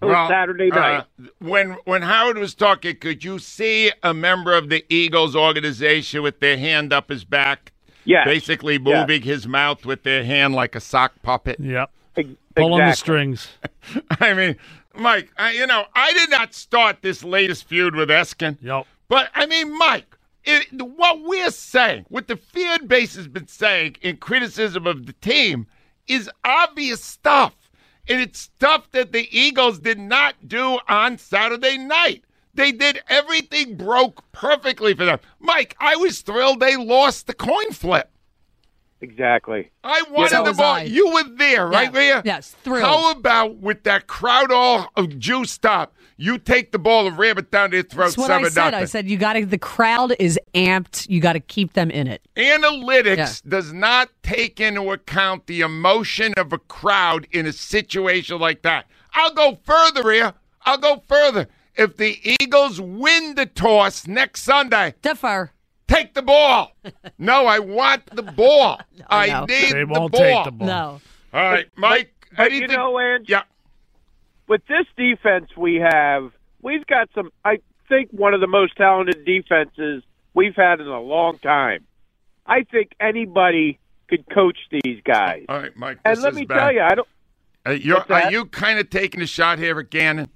It 0.01 0.05
was 0.05 0.13
Well, 0.13 0.29
Saturday 0.29 0.69
night. 0.69 0.99
uh, 1.19 1.23
when 1.39 1.71
when 1.83 2.03
Howard 2.03 2.37
was 2.37 2.55
talking, 2.55 2.95
could 2.95 3.23
you 3.25 3.37
see 3.39 3.91
a 4.03 4.13
member 4.13 4.53
of 4.53 4.69
the 4.69 4.85
Eagles 4.89 5.35
organization 5.35 6.21
with 6.23 6.39
their 6.39 6.57
hand 6.57 6.93
up 6.93 7.09
his 7.09 7.25
back? 7.25 7.73
Yes. 8.05 8.25
Basically 8.25 8.75
Yes. 8.75 8.81
moving 9.01 9.21
his 9.23 9.45
mouth 9.45 9.85
with 9.85 10.03
their 10.03 10.23
hand 10.23 10.55
like 10.55 10.75
a 10.75 10.79
sock 10.79 11.13
puppet. 11.23 11.59
Yep. 11.59 11.91
Ex- 12.15 12.29
Pulling 12.55 12.85
the 12.85 12.93
strings. 12.93 13.49
I 14.21 14.33
mean, 14.33 14.55
Mike, 14.95 15.29
I, 15.37 15.51
you 15.51 15.67
know, 15.67 15.85
I 15.93 16.13
did 16.13 16.29
not 16.29 16.53
start 16.53 17.01
this 17.01 17.23
latest 17.25 17.65
feud 17.67 17.93
with 17.95 18.09
Eskin. 18.09 18.57
Yep. 18.61 18.85
But 19.09 19.29
I 19.35 19.45
mean, 19.47 19.77
Mike, 19.77 20.16
it, 20.47 20.81
what 20.81 21.21
we're 21.23 21.51
saying, 21.51 22.05
what 22.09 22.27
the 22.27 22.37
fan 22.37 22.87
base 22.87 23.15
has 23.15 23.27
been 23.27 23.47
saying 23.47 23.97
in 24.01 24.17
criticism 24.17 24.87
of 24.87 25.05
the 25.05 25.13
team, 25.13 25.67
is 26.07 26.29
obvious 26.45 27.03
stuff, 27.03 27.69
and 28.07 28.21
it's 28.21 28.39
stuff 28.39 28.89
that 28.91 29.11
the 29.11 29.27
Eagles 29.37 29.79
did 29.79 29.99
not 29.99 30.47
do 30.47 30.79
on 30.87 31.17
Saturday 31.17 31.77
night. 31.77 32.23
They 32.53 32.71
did 32.71 33.01
everything 33.09 33.75
broke 33.75 34.23
perfectly 34.31 34.93
for 34.93 35.05
them. 35.05 35.19
Mike, 35.39 35.75
I 35.79 35.95
was 35.97 36.21
thrilled 36.21 36.59
they 36.59 36.75
lost 36.75 37.27
the 37.27 37.33
coin 37.33 37.71
flip. 37.71 38.09
Exactly. 38.99 39.69
I 39.83 40.01
wanted 40.09 40.31
So 40.31 40.43
the 40.43 40.53
ball. 40.53 40.75
I. 40.75 40.83
You 40.83 41.13
were 41.13 41.23
there, 41.35 41.67
right, 41.67 41.93
Yeah. 41.93 41.99
Leah? 41.99 42.21
Yes, 42.25 42.55
thrilled. 42.63 42.83
How 42.83 43.11
about 43.11 43.57
with 43.57 43.83
that 43.83 44.07
crowd 44.07 44.51
all 44.51 44.89
of 44.95 45.19
juiced 45.19 45.65
up? 45.65 45.93
You 46.19 46.39
take 46.39 46.71
the 46.71 46.79
ball 46.79 47.05
and 47.07 47.15
ram 47.17 47.37
it 47.37 47.51
down 47.51 47.69
their 47.71 47.83
throat, 47.83 48.05
That's 48.05 48.17
what 48.17 48.27
seven 48.27 48.45
I 48.45 48.49
said. 48.49 48.61
nothing. 48.71 48.79
I 48.79 48.85
said 48.85 49.07
you 49.09 49.17
got 49.17 49.33
to. 49.33 49.45
The 49.45 49.57
crowd 49.59 50.15
is 50.19 50.39
amped. 50.55 51.07
You 51.09 51.21
got 51.21 51.33
to 51.33 51.39
keep 51.39 51.73
them 51.73 51.91
in 51.91 52.07
it. 52.07 52.21
Analytics 52.35 53.17
Yeah. 53.17 53.49
does 53.49 53.71
not 53.71 54.09
take 54.23 54.59
into 54.59 54.89
account 54.91 55.45
the 55.47 55.61
emotion 55.61 56.33
of 56.37 56.51
a 56.53 56.57
crowd 56.57 57.27
in 57.31 57.45
a 57.45 57.53
situation 57.53 58.39
like 58.39 58.63
that. 58.63 58.87
I'll 59.13 59.33
go 59.33 59.59
further 59.63 60.11
here. 60.11 60.33
I'll 60.65 60.77
go 60.79 61.03
further. 61.07 61.47
If 61.75 61.97
the 61.97 62.17
Eagles 62.41 62.81
win 62.81 63.35
the 63.35 63.45
toss 63.45 64.07
next 64.07 64.41
Sunday, 64.41 64.95
defer. 65.03 65.51
Take 65.87 66.15
the 66.15 66.23
ball. 66.23 66.71
no, 67.19 67.45
I 67.45 67.59
want 67.59 68.07
the 68.07 68.23
ball. 68.23 68.81
I 69.09 69.27
no. 69.27 69.45
need 69.45 69.71
They 69.71 69.79
the 69.81 69.85
won't 69.87 70.11
ball. 70.11 70.21
take 70.21 70.45
the 70.45 70.51
ball. 70.51 70.67
No. 70.67 71.01
All 71.33 71.43
right, 71.43 71.67
Mike. 71.75 72.13
But 72.35 72.51
you 72.51 72.57
anything- 72.57 72.75
know, 72.75 72.99
Ange, 72.99 73.29
yeah. 73.29 73.43
With 74.47 74.61
this 74.67 74.85
defense 74.95 75.49
we 75.57 75.75
have, 75.75 76.31
we've 76.61 76.85
got 76.87 77.09
some. 77.15 77.31
I 77.45 77.59
think 77.89 78.09
one 78.11 78.33
of 78.33 78.41
the 78.41 78.47
most 78.47 78.75
talented 78.75 79.25
defenses 79.25 80.03
we've 80.33 80.55
had 80.55 80.79
in 80.81 80.87
a 80.87 81.01
long 81.01 81.37
time. 81.39 81.85
I 82.45 82.63
think 82.63 82.91
anybody 82.99 83.79
could 84.07 84.25
coach 84.29 84.57
these 84.71 85.01
guys. 85.03 85.45
All 85.49 85.59
right, 85.59 85.75
Mike. 85.75 85.99
and 86.05 86.21
let 86.21 86.33
me 86.33 86.45
bad. 86.45 86.57
tell 86.59 86.73
you, 86.73 86.81
I 86.81 86.95
don't. 86.95 87.07
Uh, 87.65 87.71
you're, 87.71 88.05
are 88.11 88.31
you 88.31 88.45
kind 88.45 88.79
of 88.79 88.89
taking 88.89 89.21
a 89.21 89.27
shot 89.27 89.59
here 89.59 89.77
at 89.79 89.89
Gannon? 89.89 90.29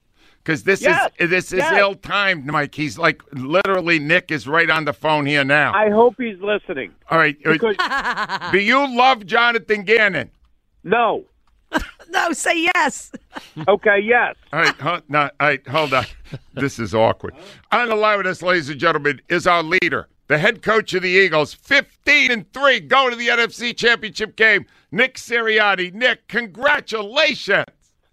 Because 0.44 0.64
this 0.64 0.82
Yes, 0.82 1.10
is 1.20 1.30
this 1.30 1.54
is 1.54 1.60
yes. 1.60 1.78
ill 1.78 1.94
timed, 1.96 2.46
Mike. 2.48 2.74
He's 2.76 2.98
like 2.98 3.22
literally 3.32 4.00
Nick 4.00 4.32
is 4.32 4.48
right 4.48 4.70
on 4.70 4.86
the 4.86 4.92
phone 4.94 5.26
here 5.28 5.44
now. 5.44 5.72
I 5.74 5.90
hope 5.92 6.16
he's 6.18 6.40
listening. 6.42 6.92
All 7.12 7.18
right, 7.20 7.38
uh, 7.46 7.52
Because 7.54 7.78
do 8.52 8.60
you 8.60 8.98
love 8.98 9.26
Jonathan 9.26 9.84
Gannon? 9.84 10.32
no. 10.84 11.26
No, 12.10 12.34
say 12.34 12.68
yes. 12.76 13.10
Okay. 13.70 14.00
Yes. 14.04 14.36
All 14.52 14.60
right, 14.60 14.76
hu- 14.76 15.02
no, 15.08 15.22
all 15.22 15.30
right, 15.40 15.66
hold 15.66 15.94
on. 15.94 16.04
This 16.54 16.78
is 16.78 16.94
awkward. 16.94 17.34
On 17.72 17.88
the 17.88 17.96
line 17.96 18.18
with 18.18 18.28
us, 18.28 18.42
ladies 18.42 18.68
and 18.68 18.78
gentlemen, 18.78 19.22
is 19.30 19.48
our 19.48 19.64
leader, 19.64 20.10
the 20.28 20.38
head 20.38 20.62
coach 20.62 20.94
of 20.94 21.04
the 21.04 21.10
Eagles, 21.10 21.54
15 21.54 22.32
and 22.32 22.52
3, 22.52 22.82
going 22.82 23.12
to 23.12 23.16
the 23.16 23.30
NFC 23.30 23.74
Championship 23.74 24.36
game, 24.36 24.66
Nick 24.92 25.16
Sirianni. 25.16 25.94
Nick, 25.94 26.28
congratulations. 26.28 27.64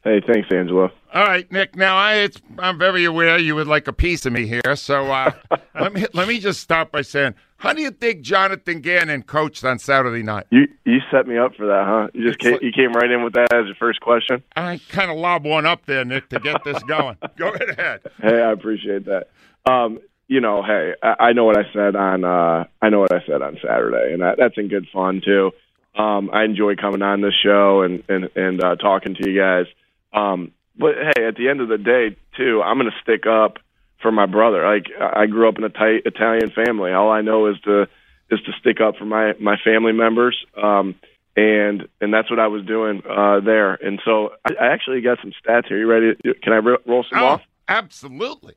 Hey, 0.04 0.22
thanks, 0.24 0.48
Angelo. 0.52 0.92
All 1.12 1.24
right, 1.24 1.50
Nick. 1.50 1.74
Now 1.74 1.96
I, 1.96 2.14
it's, 2.16 2.40
I'm 2.60 2.78
very 2.78 3.04
aware 3.04 3.36
you 3.36 3.56
would 3.56 3.66
like 3.66 3.88
a 3.88 3.92
piece 3.92 4.24
of 4.26 4.32
me 4.32 4.46
here, 4.46 4.76
so 4.76 5.10
uh, 5.10 5.32
let 5.80 5.92
me 5.92 6.06
let 6.14 6.28
me 6.28 6.38
just 6.38 6.60
start 6.60 6.92
by 6.92 7.02
saying, 7.02 7.34
how 7.58 7.72
do 7.72 7.82
you 7.82 7.90
think 7.90 8.22
Jonathan 8.22 8.80
Gannon 8.80 9.24
coached 9.24 9.64
on 9.64 9.80
Saturday 9.80 10.22
night? 10.22 10.46
You 10.50 10.68
you 10.84 11.00
set 11.10 11.26
me 11.26 11.36
up 11.36 11.56
for 11.56 11.66
that, 11.66 11.84
huh? 11.86 12.08
You 12.14 12.28
just 12.28 12.38
came, 12.38 12.58
you 12.62 12.70
came 12.72 12.92
right 12.92 13.10
in 13.10 13.24
with 13.24 13.34
that 13.34 13.52
as 13.52 13.66
your 13.66 13.74
first 13.74 14.00
question. 14.00 14.44
I 14.56 14.80
kind 14.88 15.10
of 15.10 15.16
lob 15.16 15.44
one 15.44 15.66
up 15.66 15.84
there, 15.84 16.04
Nick, 16.04 16.28
to 16.30 16.38
get 16.38 16.62
this 16.64 16.80
going. 16.84 17.16
Go 17.36 17.50
right 17.50 17.70
ahead. 17.70 18.00
Hey, 18.22 18.40
I 18.40 18.52
appreciate 18.52 19.06
that. 19.06 19.30
Um, 19.66 19.98
you 20.28 20.40
know, 20.40 20.62
hey, 20.62 20.94
I, 21.02 21.14
I 21.18 21.32
know 21.32 21.44
what 21.44 21.58
I 21.58 21.64
said 21.72 21.96
on 21.96 22.24
uh, 22.24 22.64
I 22.80 22.90
know 22.90 23.00
what 23.00 23.12
I 23.12 23.26
said 23.26 23.42
on 23.42 23.58
Saturday, 23.60 24.12
and 24.12 24.22
that, 24.22 24.36
that's 24.38 24.56
in 24.56 24.68
good 24.68 24.86
fun 24.92 25.20
too. 25.24 25.50
Um, 25.96 26.30
I 26.32 26.44
enjoy 26.44 26.76
coming 26.76 27.02
on 27.02 27.22
this 27.22 27.34
show 27.42 27.82
and 27.82 28.04
and 28.08 28.28
and 28.36 28.62
uh, 28.62 28.76
talking 28.76 29.16
to 29.16 29.28
you 29.28 29.36
guys. 29.36 29.66
Um, 30.12 30.52
but 30.78 30.94
hey, 30.94 31.26
at 31.26 31.34
the 31.34 31.48
end 31.48 31.60
of 31.60 31.68
the 31.68 31.76
day, 31.76 32.16
too, 32.36 32.62
I'm 32.62 32.78
going 32.78 32.88
to 32.88 32.96
stick 33.02 33.26
up 33.26 33.58
for 34.00 34.12
my 34.12 34.26
brother. 34.26 34.64
Like 34.64 34.86
I 35.00 35.26
grew 35.26 35.48
up 35.48 35.58
in 35.58 35.64
a 35.64 35.68
tight 35.68 36.02
Italian 36.04 36.50
family. 36.50 36.92
All 36.92 37.10
I 37.10 37.20
know 37.20 37.46
is 37.46 37.58
to 37.62 37.82
is 38.30 38.40
to 38.42 38.52
stick 38.60 38.80
up 38.80 38.96
for 38.96 39.04
my 39.04 39.32
my 39.40 39.56
family 39.62 39.92
members. 39.92 40.36
Um, 40.60 40.94
and 41.36 41.86
and 42.00 42.12
that's 42.12 42.30
what 42.30 42.38
I 42.40 42.48
was 42.48 42.64
doing 42.64 43.02
uh, 43.08 43.40
there. 43.40 43.74
And 43.74 44.00
so 44.04 44.30
I, 44.44 44.54
I 44.60 44.66
actually 44.72 45.00
got 45.00 45.18
some 45.22 45.32
stats 45.32 45.66
here. 45.68 45.78
You 45.78 45.86
ready? 45.86 46.16
Can 46.42 46.52
I 46.52 46.56
ro- 46.58 46.78
roll 46.86 47.04
some 47.08 47.18
Oh, 47.20 47.26
off? 47.26 47.42
absolutely. 47.68 48.54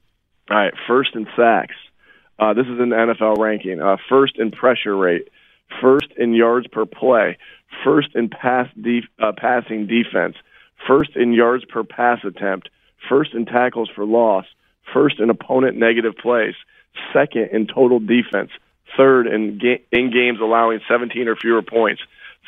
All 0.49 0.57
right, 0.57 0.73
first 0.87 1.15
in 1.15 1.27
sacks. 1.35 1.75
Uh, 2.39 2.53
this 2.53 2.65
is 2.65 2.79
an 2.79 2.89
NFL 2.89 3.37
ranking. 3.37 3.79
Uh, 3.81 3.97
first 4.09 4.37
in 4.39 4.49
pressure 4.51 4.97
rate, 4.97 5.29
first 5.79 6.07
in 6.17 6.33
yards 6.33 6.65
per 6.67 6.85
play, 6.87 7.37
first 7.83 8.09
in 8.15 8.29
pass 8.29 8.67
def- 8.81 9.05
uh, 9.19 9.31
passing 9.37 9.85
defense, 9.85 10.35
first 10.87 11.15
in 11.15 11.33
yards 11.33 11.63
per 11.65 11.83
pass 11.83 12.19
attempt, 12.25 12.69
first 13.07 13.35
in 13.35 13.45
tackles 13.45 13.89
for 13.95 14.05
loss, 14.05 14.45
first 14.93 15.19
in 15.19 15.29
opponent 15.29 15.77
negative 15.77 16.13
plays, 16.21 16.55
second 17.13 17.49
in 17.51 17.67
total 17.67 17.99
defense, 17.99 18.51
third 18.97 19.27
in 19.27 19.57
ga- 19.57 19.83
in 19.91 20.11
games 20.11 20.39
allowing 20.41 20.79
17 20.89 21.27
or 21.27 21.35
fewer 21.35 21.61
points, 21.61 22.01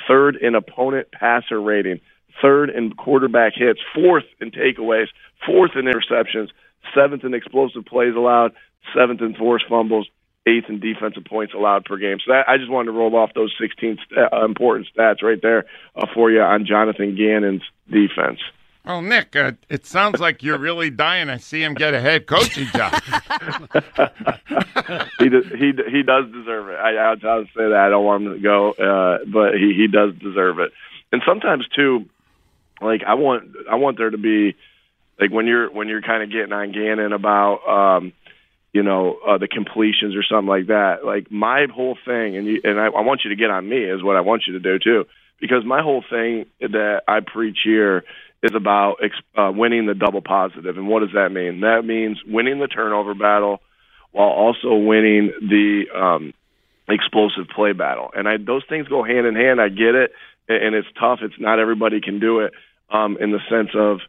third 0.08 0.36
in 0.36 0.56
opponent 0.56 1.12
passer 1.12 1.62
rating, 1.62 2.00
third 2.42 2.70
in 2.70 2.94
quarterback 2.94 3.54
hits, 3.56 3.80
fourth 3.94 4.26
in 4.40 4.52
takeaways, 4.52 5.08
fourth 5.46 5.72
in 5.76 5.86
interceptions, 5.86 6.50
seventh 6.96 7.24
in 7.24 7.34
explosive 7.34 7.86
plays 7.86 8.16
allowed, 8.16 8.52
seventh 8.96 9.22
in 9.22 9.36
forced 9.36 9.66
fumbles, 9.70 10.08
eighth 10.46 10.66
in 10.70 10.80
defensive 10.80 11.26
points 11.26 11.54
allowed 11.54 11.86
per 11.86 11.98
game. 11.98 12.18
So 12.26 12.34
that, 12.34 12.50
I 12.50 12.58
just 12.58 12.70
wanted 12.70 12.92
to 12.92 12.98
roll 12.98 13.16
off 13.16 13.32
those 13.34 13.54
16 13.60 13.98
st- 14.10 14.34
uh, 14.34 14.46
important 14.46 14.88
stats 14.96 15.22
right 15.22 15.42
there 15.42 15.66
uh, 15.96 16.08
for 16.14 16.32
you 16.32 16.42
on 16.42 16.66
Jonathan 16.66 17.16
Gannon's 17.16 17.64
defense. 17.90 18.40
Well, 18.86 19.02
Nick, 19.02 19.36
uh, 19.38 19.54
it 19.70 19.86
sounds 19.86 20.20
like 20.20 20.44
you're 20.44 20.58
really 20.58 20.90
dying 20.90 21.28
to 21.28 21.40
see 21.40 21.64
him 21.64 21.74
get 21.74 21.94
a 21.94 22.02
head 22.02 22.28
coaching 22.28 22.68
job. 22.68 22.92
he 25.20 25.30
does, 25.30 25.46
he 25.58 25.72
he 25.90 26.04
does 26.04 26.26
deserve 26.34 26.68
it. 26.68 26.76
I 26.76 26.96
I'll, 26.98 27.16
I'll 27.26 27.46
say 27.46 27.70
that. 27.70 27.84
I 27.86 27.90
don't 27.90 28.04
want 28.04 28.26
him 28.26 28.34
to 28.34 28.40
go, 28.40 28.72
uh, 28.72 29.20
but 29.26 29.54
he 29.54 29.74
he 29.74 29.88
does 29.88 30.14
deserve 30.16 30.60
it. 30.60 30.74
And 31.14 31.22
sometimes 31.26 31.66
too, 31.74 32.10
like 32.82 33.04
I 33.08 33.14
want 33.14 33.56
I 33.72 33.76
want 33.76 33.98
there 33.98 34.10
to 34.10 34.18
be 34.18 34.54
like 35.18 35.32
when 35.32 35.48
you're 35.48 35.72
when 35.72 35.88
you're 35.88 36.02
kind 36.02 36.22
of 36.22 36.30
getting 36.30 36.52
on 36.52 36.74
Gannon 36.74 37.14
about 37.14 37.66
um, 37.66 38.12
you 38.74 38.84
know 38.84 39.18
uh, 39.26 39.38
the 39.38 39.48
completions 39.48 40.14
or 40.14 40.24
something 40.24 40.50
like 40.50 40.68
that. 40.68 41.06
Like 41.06 41.32
my 41.32 41.68
whole 41.74 41.98
thing, 42.06 42.36
and 42.36 42.46
you, 42.48 42.60
and 42.66 42.78
I, 42.78 42.88
I 42.88 43.02
want 43.02 43.22
you 43.24 43.30
to 43.30 43.38
get 43.38 43.50
on 43.50 43.70
me 43.70 43.78
is 43.78 44.04
what 44.04 44.18
I 44.18 44.22
want 44.22 44.44
you 44.46 44.54
to 44.54 44.60
do 44.60 44.78
too, 44.78 45.06
because 45.40 45.64
my 45.64 45.82
whole 45.82 46.04
thing 46.10 46.48
that 46.60 47.04
I 47.08 47.22
preach 47.22 47.60
here 47.64 48.04
is 48.44 48.52
about 48.54 48.98
uh, 49.38 49.52
winning 49.56 49.88
the 49.88 49.96
double 49.96 50.22
positive. 50.22 50.78
And 50.78 50.88
what 50.88 51.00
does 51.00 51.14
that 51.14 51.32
mean? 51.32 51.62
That 51.62 51.84
means 51.86 52.20
winning 52.28 52.60
the 52.60 52.68
turnover 52.68 53.16
battle 53.16 53.62
while 54.12 54.30
also 54.30 54.76
winning 54.76 55.32
the 55.42 55.86
um, 55.96 56.34
explosive 56.88 57.48
play 57.56 57.72
battle. 57.72 58.12
And 58.14 58.28
I, 58.28 58.38
those 58.38 58.64
things 58.68 58.88
go 58.88 59.04
hand 59.04 59.26
in 59.26 59.36
hand. 59.36 59.62
I 59.62 59.70
get 59.70 59.96
it, 59.96 60.12
and 60.50 60.62
and 60.62 60.76
it's 60.76 60.88
tough. 61.00 61.20
It's 61.22 61.40
not 61.40 61.60
everybody 61.60 62.02
can 62.02 62.20
do 62.20 62.42
it 62.42 62.54
um, 62.92 63.18
in 63.20 63.32
the 63.32 63.40
sense 63.50 63.70
of, 63.74 64.00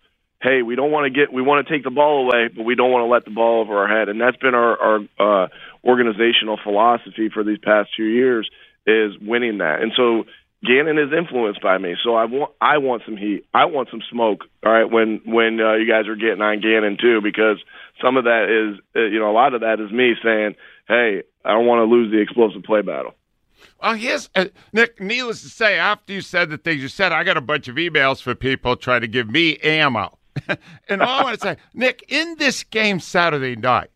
hey, 0.43 0.63
we 0.63 0.75
don't 0.75 0.91
want 0.91 1.05
to 1.07 1.11
get, 1.11 1.33
we 1.33 1.41
want 1.41 1.67
to 1.67 1.73
take 1.73 1.85
the 1.85 1.91
ball 1.91 2.25
away, 2.27 2.49
but 2.55 2.65
we 2.65 2.75
don't 2.75 2.91
want 2.91 3.03
to 3.03 3.11
let 3.11 3.25
the 3.25 3.31
ball 3.31 3.61
over 3.63 3.79
our 3.79 3.89
head. 3.89 4.09
And 4.09 4.21
that's 4.21 4.37
been 4.37 4.55
our, 4.55 5.01
our 5.19 5.45
uh, 5.45 5.49
organizational 5.85 6.59
philosophy 6.63 7.31
for 7.33 7.45
these 7.45 7.59
past 7.59 7.91
few 7.97 8.05
years 8.07 8.51
is 8.87 9.13
winning 9.21 9.59
that. 9.59 9.81
And 9.81 9.93
so 9.97 10.25
Gannon 10.65 10.99
is 10.99 11.13
influenced 11.13 11.61
by 11.61 11.79
me, 11.79 11.95
so 12.03 12.15
I 12.15 12.25
want 12.25 12.53
I 12.61 12.79
want 12.79 13.03
some 13.05 13.17
heat. 13.17 13.47
I 13.53 13.67
want 13.67 13.89
some 13.91 14.01
smoke. 14.11 14.45
All 14.65 14.73
right, 14.73 14.91
when 14.91 15.21
when 15.27 15.61
uh, 15.61 15.75
you 15.75 15.87
guys 15.87 16.09
are 16.09 16.17
getting 16.17 16.41
on 16.41 16.61
Gannon 16.61 16.97
too, 17.01 17.21
because 17.21 17.59
some 18.03 18.17
of 18.17 18.25
that 18.25 18.49
is 18.49 18.81
uh, 18.97 19.01
you 19.01 19.19
know 19.19 19.31
a 19.31 19.33
lot 19.33 19.55
of 19.55 19.61
that 19.61 19.81
is 19.81 19.91
me 19.91 20.15
saying, 20.23 20.55
hey, 20.89 21.23
I 21.45 21.53
don't 21.53 21.67
want 21.67 21.81
to 21.81 21.85
lose 21.85 22.11
the 22.11 22.21
explosive 22.21 22.63
play 22.63 22.83
battle. 22.83 23.15
Well, 23.83 23.95
here's 23.95 24.31
uh, 24.35 24.47
Nick. 24.73 25.01
Needless 25.01 25.43
to 25.43 25.49
say, 25.49 25.79
after 25.79 26.13
you 26.13 26.21
said 26.21 26.51
the 26.51 26.59
things 26.59 26.81
you 26.81 26.89
said, 26.89 27.13
I 27.13 27.25
got 27.25 27.37
a 27.37 27.43
bunch 27.43 27.69
of 27.69 27.77
emails 27.77 28.23
for 28.23 28.35
people 28.35 28.77
trying 28.77 29.03
to 29.03 29.09
give 29.09 29.31
me 29.31 29.59
ammo. 29.59 30.19
and 30.89 31.03
all 31.03 31.21
I 31.21 31.23
want 31.23 31.41
to 31.41 31.41
say, 31.41 31.57
Nick, 31.75 32.05
in 32.09 32.37
this 32.39 32.65
game 32.65 33.01
Saturday 33.01 33.57
night, 33.57 33.91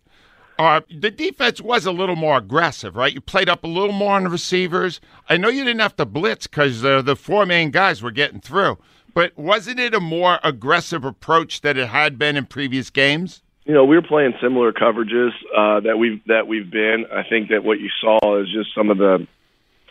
uh, 0.58 0.80
the 0.90 1.10
defense 1.10 1.60
was 1.60 1.86
a 1.86 1.92
little 1.92 2.16
more 2.16 2.38
aggressive, 2.38 2.96
right? 2.96 3.12
You 3.12 3.20
played 3.20 3.48
up 3.48 3.64
a 3.64 3.68
little 3.68 3.92
more 3.92 4.14
on 4.14 4.24
the 4.24 4.30
receivers. 4.30 5.00
I 5.28 5.36
know 5.36 5.48
you 5.48 5.64
didn't 5.64 5.80
have 5.80 5.96
to 5.96 6.06
blitz 6.06 6.46
because 6.46 6.82
the 6.82 7.16
four 7.16 7.46
main 7.46 7.70
guys 7.70 8.02
were 8.02 8.10
getting 8.10 8.40
through, 8.40 8.78
but 9.14 9.36
wasn't 9.38 9.78
it 9.80 9.94
a 9.94 10.00
more 10.00 10.38
aggressive 10.42 11.04
approach 11.04 11.60
that 11.60 11.76
it 11.76 11.88
had 11.88 12.18
been 12.18 12.36
in 12.36 12.46
previous 12.46 12.90
games? 12.90 13.42
you 13.68 13.74
know, 13.74 13.84
we 13.84 13.96
were 13.96 14.02
playing 14.02 14.32
similar 14.42 14.72
coverages 14.72 15.30
uh, 15.54 15.80
that 15.80 15.98
we've 15.98 16.24
that 16.24 16.48
we've 16.48 16.70
been. 16.70 17.04
I 17.12 17.22
think 17.28 17.50
that 17.50 17.62
what 17.62 17.78
you 17.78 17.90
saw 18.00 18.40
is 18.40 18.48
just 18.50 18.74
some 18.74 18.88
of 18.88 18.96
the 18.96 19.26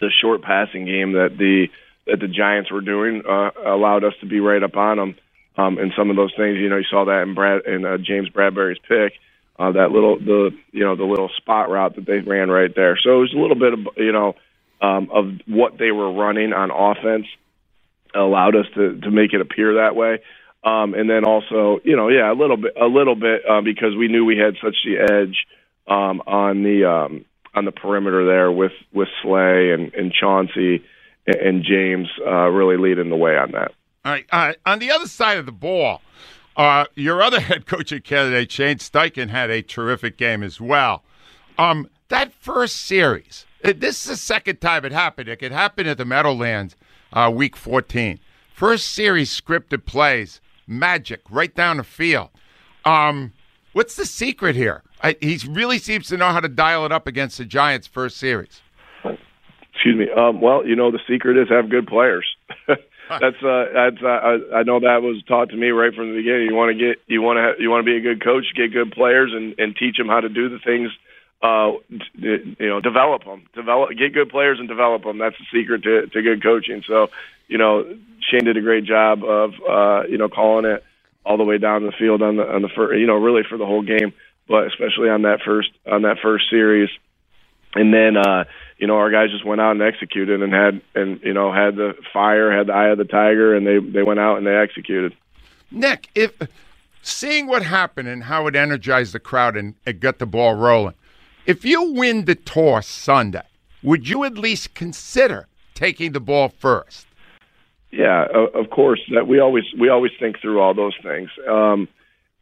the 0.01 0.09
short 0.19 0.41
passing 0.41 0.85
game 0.85 1.13
that 1.13 1.37
the 1.37 1.67
that 2.07 2.19
the 2.19 2.27
Giants 2.27 2.71
were 2.71 2.81
doing 2.81 3.21
uh, 3.29 3.51
allowed 3.63 4.03
us 4.03 4.13
to 4.21 4.25
be 4.25 4.39
right 4.39 4.63
up 4.63 4.75
on 4.75 4.97
them. 4.97 5.15
Um, 5.57 5.77
and 5.77 5.91
some 5.95 6.09
of 6.09 6.15
those 6.15 6.33
things, 6.35 6.57
you 6.57 6.69
know, 6.69 6.77
you 6.77 6.85
saw 6.89 7.05
that 7.05 7.21
in 7.21 7.35
Brad 7.35 7.67
in 7.67 7.85
uh, 7.85 7.97
James 7.97 8.29
Bradberry's 8.29 8.79
pick, 8.79 9.13
uh, 9.59 9.71
that 9.71 9.91
little 9.91 10.19
the 10.19 10.51
you 10.71 10.83
know 10.83 10.95
the 10.95 11.03
little 11.03 11.29
spot 11.37 11.69
route 11.69 11.95
that 11.95 12.05
they 12.05 12.19
ran 12.19 12.49
right 12.49 12.73
there. 12.75 12.97
So 13.01 13.17
it 13.17 13.21
was 13.21 13.33
a 13.33 13.39
little 13.39 13.55
bit 13.55 13.73
of 13.73 13.79
you 13.97 14.11
know 14.11 14.35
um, 14.81 15.09
of 15.11 15.25
what 15.47 15.77
they 15.77 15.91
were 15.91 16.11
running 16.11 16.53
on 16.53 16.71
offense 16.71 17.25
allowed 18.13 18.55
us 18.55 18.65
to 18.75 18.99
to 19.01 19.11
make 19.11 19.33
it 19.33 19.41
appear 19.41 19.75
that 19.75 19.95
way. 19.95 20.19
Um, 20.63 20.95
and 20.95 21.09
then 21.09 21.23
also, 21.23 21.79
you 21.83 21.95
know, 21.95 22.09
yeah, 22.09 22.31
a 22.31 22.33
little 22.33 22.57
bit, 22.57 22.73
a 22.75 22.87
little 22.87 23.15
bit, 23.15 23.41
uh, 23.47 23.61
because 23.61 23.95
we 23.95 24.07
knew 24.07 24.25
we 24.25 24.37
had 24.37 24.55
such 24.61 24.75
the 24.83 24.97
edge 24.99 25.45
um, 25.87 26.21
on 26.27 26.63
the 26.63 26.83
um, 26.83 27.25
on 27.53 27.65
the 27.65 27.71
perimeter 27.71 28.25
there 28.25 28.51
with 28.51 28.73
with 28.93 29.07
Slay 29.21 29.71
and, 29.71 29.93
and 29.93 30.11
Chauncey 30.11 30.83
and, 31.25 31.63
James 31.63 32.07
uh, 32.25 32.47
really 32.47 32.77
leading 32.77 33.09
the 33.09 33.15
way 33.15 33.37
on 33.37 33.51
that. 33.51 33.71
All 34.05 34.11
right. 34.11 34.25
Uh, 34.31 34.53
on 34.65 34.79
the 34.79 34.91
other 34.91 35.07
side 35.07 35.37
of 35.37 35.45
the 35.45 35.51
ball, 35.51 36.01
uh, 36.57 36.85
your 36.95 37.21
other 37.21 37.39
head 37.41 37.65
coaching 37.65 38.01
candidate, 38.01 38.51
Shane 38.51 38.77
Steichen, 38.77 39.29
had 39.29 39.49
a 39.49 39.61
terrific 39.61 40.17
game 40.17 40.43
as 40.43 40.59
well. 40.59 41.03
Um, 41.57 41.89
that 42.09 42.33
first 42.33 42.77
series, 42.77 43.45
uh, 43.63 43.73
this 43.75 44.03
is 44.03 44.09
the 44.09 44.17
second 44.17 44.59
time 44.59 44.83
it 44.83 44.91
happened. 44.91 45.29
It 45.29 45.37
could 45.37 45.51
happen 45.51 45.87
at 45.87 45.97
the 45.97 46.05
Meadowlands, 46.05 46.75
uh, 47.13 47.31
week 47.33 47.55
14. 47.55 48.19
First 48.53 48.91
series 48.91 49.29
scripted 49.29 49.85
plays, 49.85 50.41
magic, 50.65 51.21
right 51.29 51.53
down 51.53 51.77
the 51.77 51.83
field. 51.83 52.29
Um, 52.85 53.33
what's 53.73 53.95
the 53.95 54.05
secret 54.05 54.55
here? 54.55 54.83
I, 55.01 55.15
he 55.21 55.39
really 55.47 55.77
seems 55.77 56.07
to 56.07 56.17
know 56.17 56.29
how 56.29 56.39
to 56.39 56.47
dial 56.47 56.85
it 56.85 56.91
up 56.91 57.05
against 57.05 57.37
the 57.37 57.45
Giants' 57.45 57.85
first 57.85 58.17
series. 58.17 58.61
Excuse 59.03 59.95
me. 59.95 60.07
Um, 60.09 60.41
well, 60.41 60.65
you 60.65 60.75
know, 60.75 60.89
the 60.89 60.99
secret 61.07 61.37
is 61.37 61.49
have 61.49 61.69
good 61.69 61.85
players. 61.85 62.25
that's 63.09 63.43
uh, 63.43 63.65
that's 63.73 64.01
uh, 64.01 64.07
I, 64.07 64.59
I 64.59 64.63
know 64.63 64.79
that 64.79 65.01
was 65.01 65.23
taught 65.27 65.49
to 65.49 65.57
me 65.57 65.69
right 65.69 65.93
from 65.93 66.11
the 66.11 66.17
beginning. 66.17 66.47
You 66.47 66.55
want 66.55 66.77
to 66.77 66.85
get 66.85 67.01
you 67.07 67.21
want 67.21 67.37
to 67.37 67.61
you 67.61 67.69
want 67.69 67.85
to 67.85 67.91
be 67.91 67.97
a 67.97 68.01
good 68.01 68.23
coach, 68.23 68.45
get 68.55 68.73
good 68.73 68.91
players, 68.91 69.31
and 69.33 69.55
and 69.57 69.75
teach 69.75 69.97
them 69.97 70.07
how 70.07 70.19
to 70.19 70.29
do 70.29 70.49
the 70.49 70.59
things. 70.59 70.91
Uh, 71.41 71.73
you 72.15 72.55
know, 72.59 72.81
develop 72.81 73.23
them, 73.23 73.45
develop, 73.53 73.91
get 73.91 74.11
good 74.11 74.29
players 74.29 74.57
and 74.59 74.67
develop 74.67 75.03
them. 75.03 75.19
That's 75.19 75.35
the 75.37 75.45
secret 75.59 75.83
to 75.83 76.07
to 76.07 76.21
good 76.21 76.41
coaching. 76.41 76.83
So, 76.87 77.07
you 77.47 77.59
know, 77.59 77.83
Shane 78.21 78.45
did 78.45 78.57
a 78.57 78.61
great 78.61 78.85
job 78.85 79.23
of 79.23 79.53
uh, 79.67 80.07
you 80.07 80.17
know 80.17 80.29
calling 80.29 80.65
it 80.65 80.83
all 81.27 81.37
the 81.37 81.43
way 81.43 81.57
down 81.57 81.83
the 81.83 81.91
field 81.91 82.21
on 82.21 82.37
the 82.37 82.43
on 82.43 82.61
the 82.61 82.69
first, 82.69 82.97
you 82.99 83.05
know, 83.05 83.15
really 83.15 83.43
for 83.47 83.57
the 83.57 83.65
whole 83.65 83.83
game, 83.83 84.13
but 84.47 84.67
especially 84.67 85.09
on 85.09 85.23
that 85.23 85.39
first 85.45 85.69
on 85.85 86.03
that 86.03 86.17
first 86.23 86.49
series. 86.49 86.89
And 87.75 87.93
then 87.93 88.15
uh, 88.17 88.45
you 88.77 88.87
know, 88.87 88.95
our 88.95 89.09
guys 89.09 89.31
just 89.31 89.45
went 89.45 89.61
out 89.61 89.71
and 89.71 89.81
executed 89.81 90.41
and 90.41 90.53
had 90.53 90.81
and 90.95 91.19
you 91.23 91.33
know, 91.33 91.51
had 91.51 91.75
the 91.75 91.93
fire, 92.13 92.55
had 92.55 92.67
the 92.67 92.73
eye 92.73 92.89
of 92.89 92.97
the 92.97 93.05
tiger 93.05 93.55
and 93.55 93.65
they 93.65 93.79
they 93.79 94.03
went 94.03 94.19
out 94.19 94.37
and 94.37 94.45
they 94.45 94.55
executed. 94.55 95.15
Nick, 95.71 96.09
if 96.15 96.33
seeing 97.01 97.47
what 97.47 97.63
happened 97.63 98.07
and 98.07 98.23
how 98.23 98.47
it 98.47 98.55
energized 98.55 99.13
the 99.13 99.19
crowd 99.19 99.57
and 99.57 99.75
it 99.85 99.99
got 99.99 100.19
the 100.19 100.25
ball 100.25 100.55
rolling, 100.55 100.95
if 101.45 101.65
you 101.65 101.91
win 101.93 102.25
the 102.25 102.35
toss 102.35 102.87
Sunday, 102.87 103.43
would 103.81 104.07
you 104.07 104.23
at 104.23 104.37
least 104.37 104.73
consider 104.73 105.47
taking 105.73 106.11
the 106.11 106.19
ball 106.19 106.49
first? 106.49 107.07
Yeah, 107.91 108.25
of 108.53 108.69
course. 108.69 108.99
That 109.13 109.27
we 109.27 109.39
always 109.39 109.63
we 109.79 109.89
always 109.89 110.11
think 110.19 110.39
through 110.41 110.59
all 110.59 110.73
those 110.73 110.95
things, 111.01 111.29
um, 111.49 111.87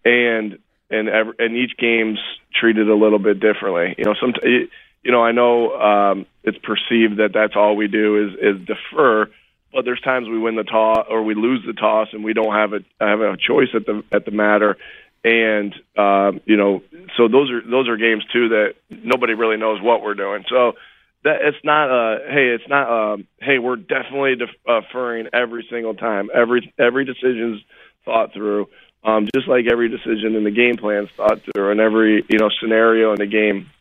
and 0.04 0.58
and 0.90 1.08
every, 1.08 1.34
and 1.40 1.56
each 1.56 1.78
game's 1.78 2.20
treated 2.54 2.90
a 2.90 2.96
little 2.96 3.20
bit 3.20 3.40
differently. 3.40 3.94
You 3.98 4.06
know, 4.06 4.16
some 4.20 4.34
you 5.06 5.12
know 5.12 5.24
I 5.24 5.32
know 5.32 5.72
um, 5.80 6.26
it's 6.44 6.58
perceived 6.58 7.18
that 7.18 7.30
that's 7.34 7.56
all 7.56 7.76
we 7.76 7.88
do 7.88 8.28
is 8.28 8.34
is 8.42 8.68
defer, 8.68 9.30
but 9.72 9.86
there's 9.86 10.02
times 10.02 10.28
we 10.28 10.40
win 10.40 10.56
the 10.56 10.64
toss 10.64 11.06
or 11.10 11.24
we 11.24 11.36
lose 11.36 11.64
the 11.66 11.74
toss 11.74 12.10
and 12.12 12.24
we 12.24 12.34
don't 12.34 12.54
have 12.54 12.74
a 12.74 12.80
have 13.00 13.22
a 13.22 13.38
choice 13.38 13.70
at 13.76 13.86
the 13.86 14.04
at 14.12 14.26
the 14.26 14.32
matter. 14.32 14.78
And 15.24 15.74
um, 15.98 16.42
you 16.46 16.58
know, 16.58 16.82
so 17.16 17.28
those 17.28 17.52
are 17.52 17.62
those 17.62 17.88
are 17.88 17.98
games 17.98 18.26
too 18.34 18.50
that 18.50 18.74
nobody 18.90 19.36
really 19.36 19.58
knows 19.58 19.80
what 19.82 20.02
we're 20.02 20.16
doing. 20.16 20.44
So 20.50 20.74
that 21.24 21.42
it's 21.42 21.58
not 21.64 21.90
uh 21.90 22.20
hey 22.30 22.50
it's 22.50 22.68
not 22.70 23.14
um 23.14 23.28
hey 23.42 23.60
we're 23.60 23.76
definitely 23.76 24.36
deferring 24.36 25.28
every 25.34 25.68
single 25.70 25.96
time 25.96 26.30
every 26.34 26.72
every 26.80 27.04
decision's 27.04 27.62
thought 28.06 28.32
through 28.32 28.70
um 29.04 29.28
just 29.34 29.48
like 29.48 29.66
every 29.70 29.90
decision 29.90 30.36
in 30.36 30.44
the 30.44 30.52
game 30.52 30.78
plan's 30.78 31.10
thought 31.18 31.42
through 31.42 31.72
and 31.72 31.80
every 31.80 32.24
you 32.30 32.38
know 32.38 32.50
scenario 32.62 33.12
in 33.12 33.18
the 33.18 33.26
game 33.26 33.72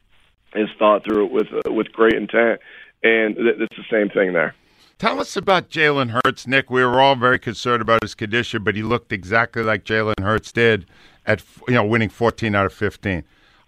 is 0.54 0.68
thought 0.78 1.04
through 1.04 1.26
with 1.26 1.48
uh, 1.52 1.72
with 1.72 1.92
great 1.92 2.14
intent 2.14 2.60
and 3.02 3.36
th- 3.36 3.56
it's 3.58 3.76
the 3.76 3.84
same 3.90 4.08
thing 4.08 4.32
there 4.32 4.54
Tell 4.96 5.20
us 5.20 5.36
about 5.36 5.70
Jalen 5.70 6.20
Hurts, 6.24 6.46
Nick. 6.46 6.70
We 6.70 6.84
were 6.84 7.00
all 7.00 7.16
very 7.16 7.40
concerned 7.40 7.82
about 7.82 8.02
his 8.02 8.14
condition, 8.14 8.62
but 8.62 8.76
he 8.76 8.82
looked 8.84 9.12
exactly 9.12 9.64
like 9.64 9.84
Jalen 9.84 10.22
Hurts 10.22 10.52
did 10.52 10.86
at 11.26 11.42
you 11.66 11.74
know 11.74 11.84
winning 11.84 12.08
14 12.08 12.54
out 12.54 12.64
of 12.64 12.72
15. 12.72 13.24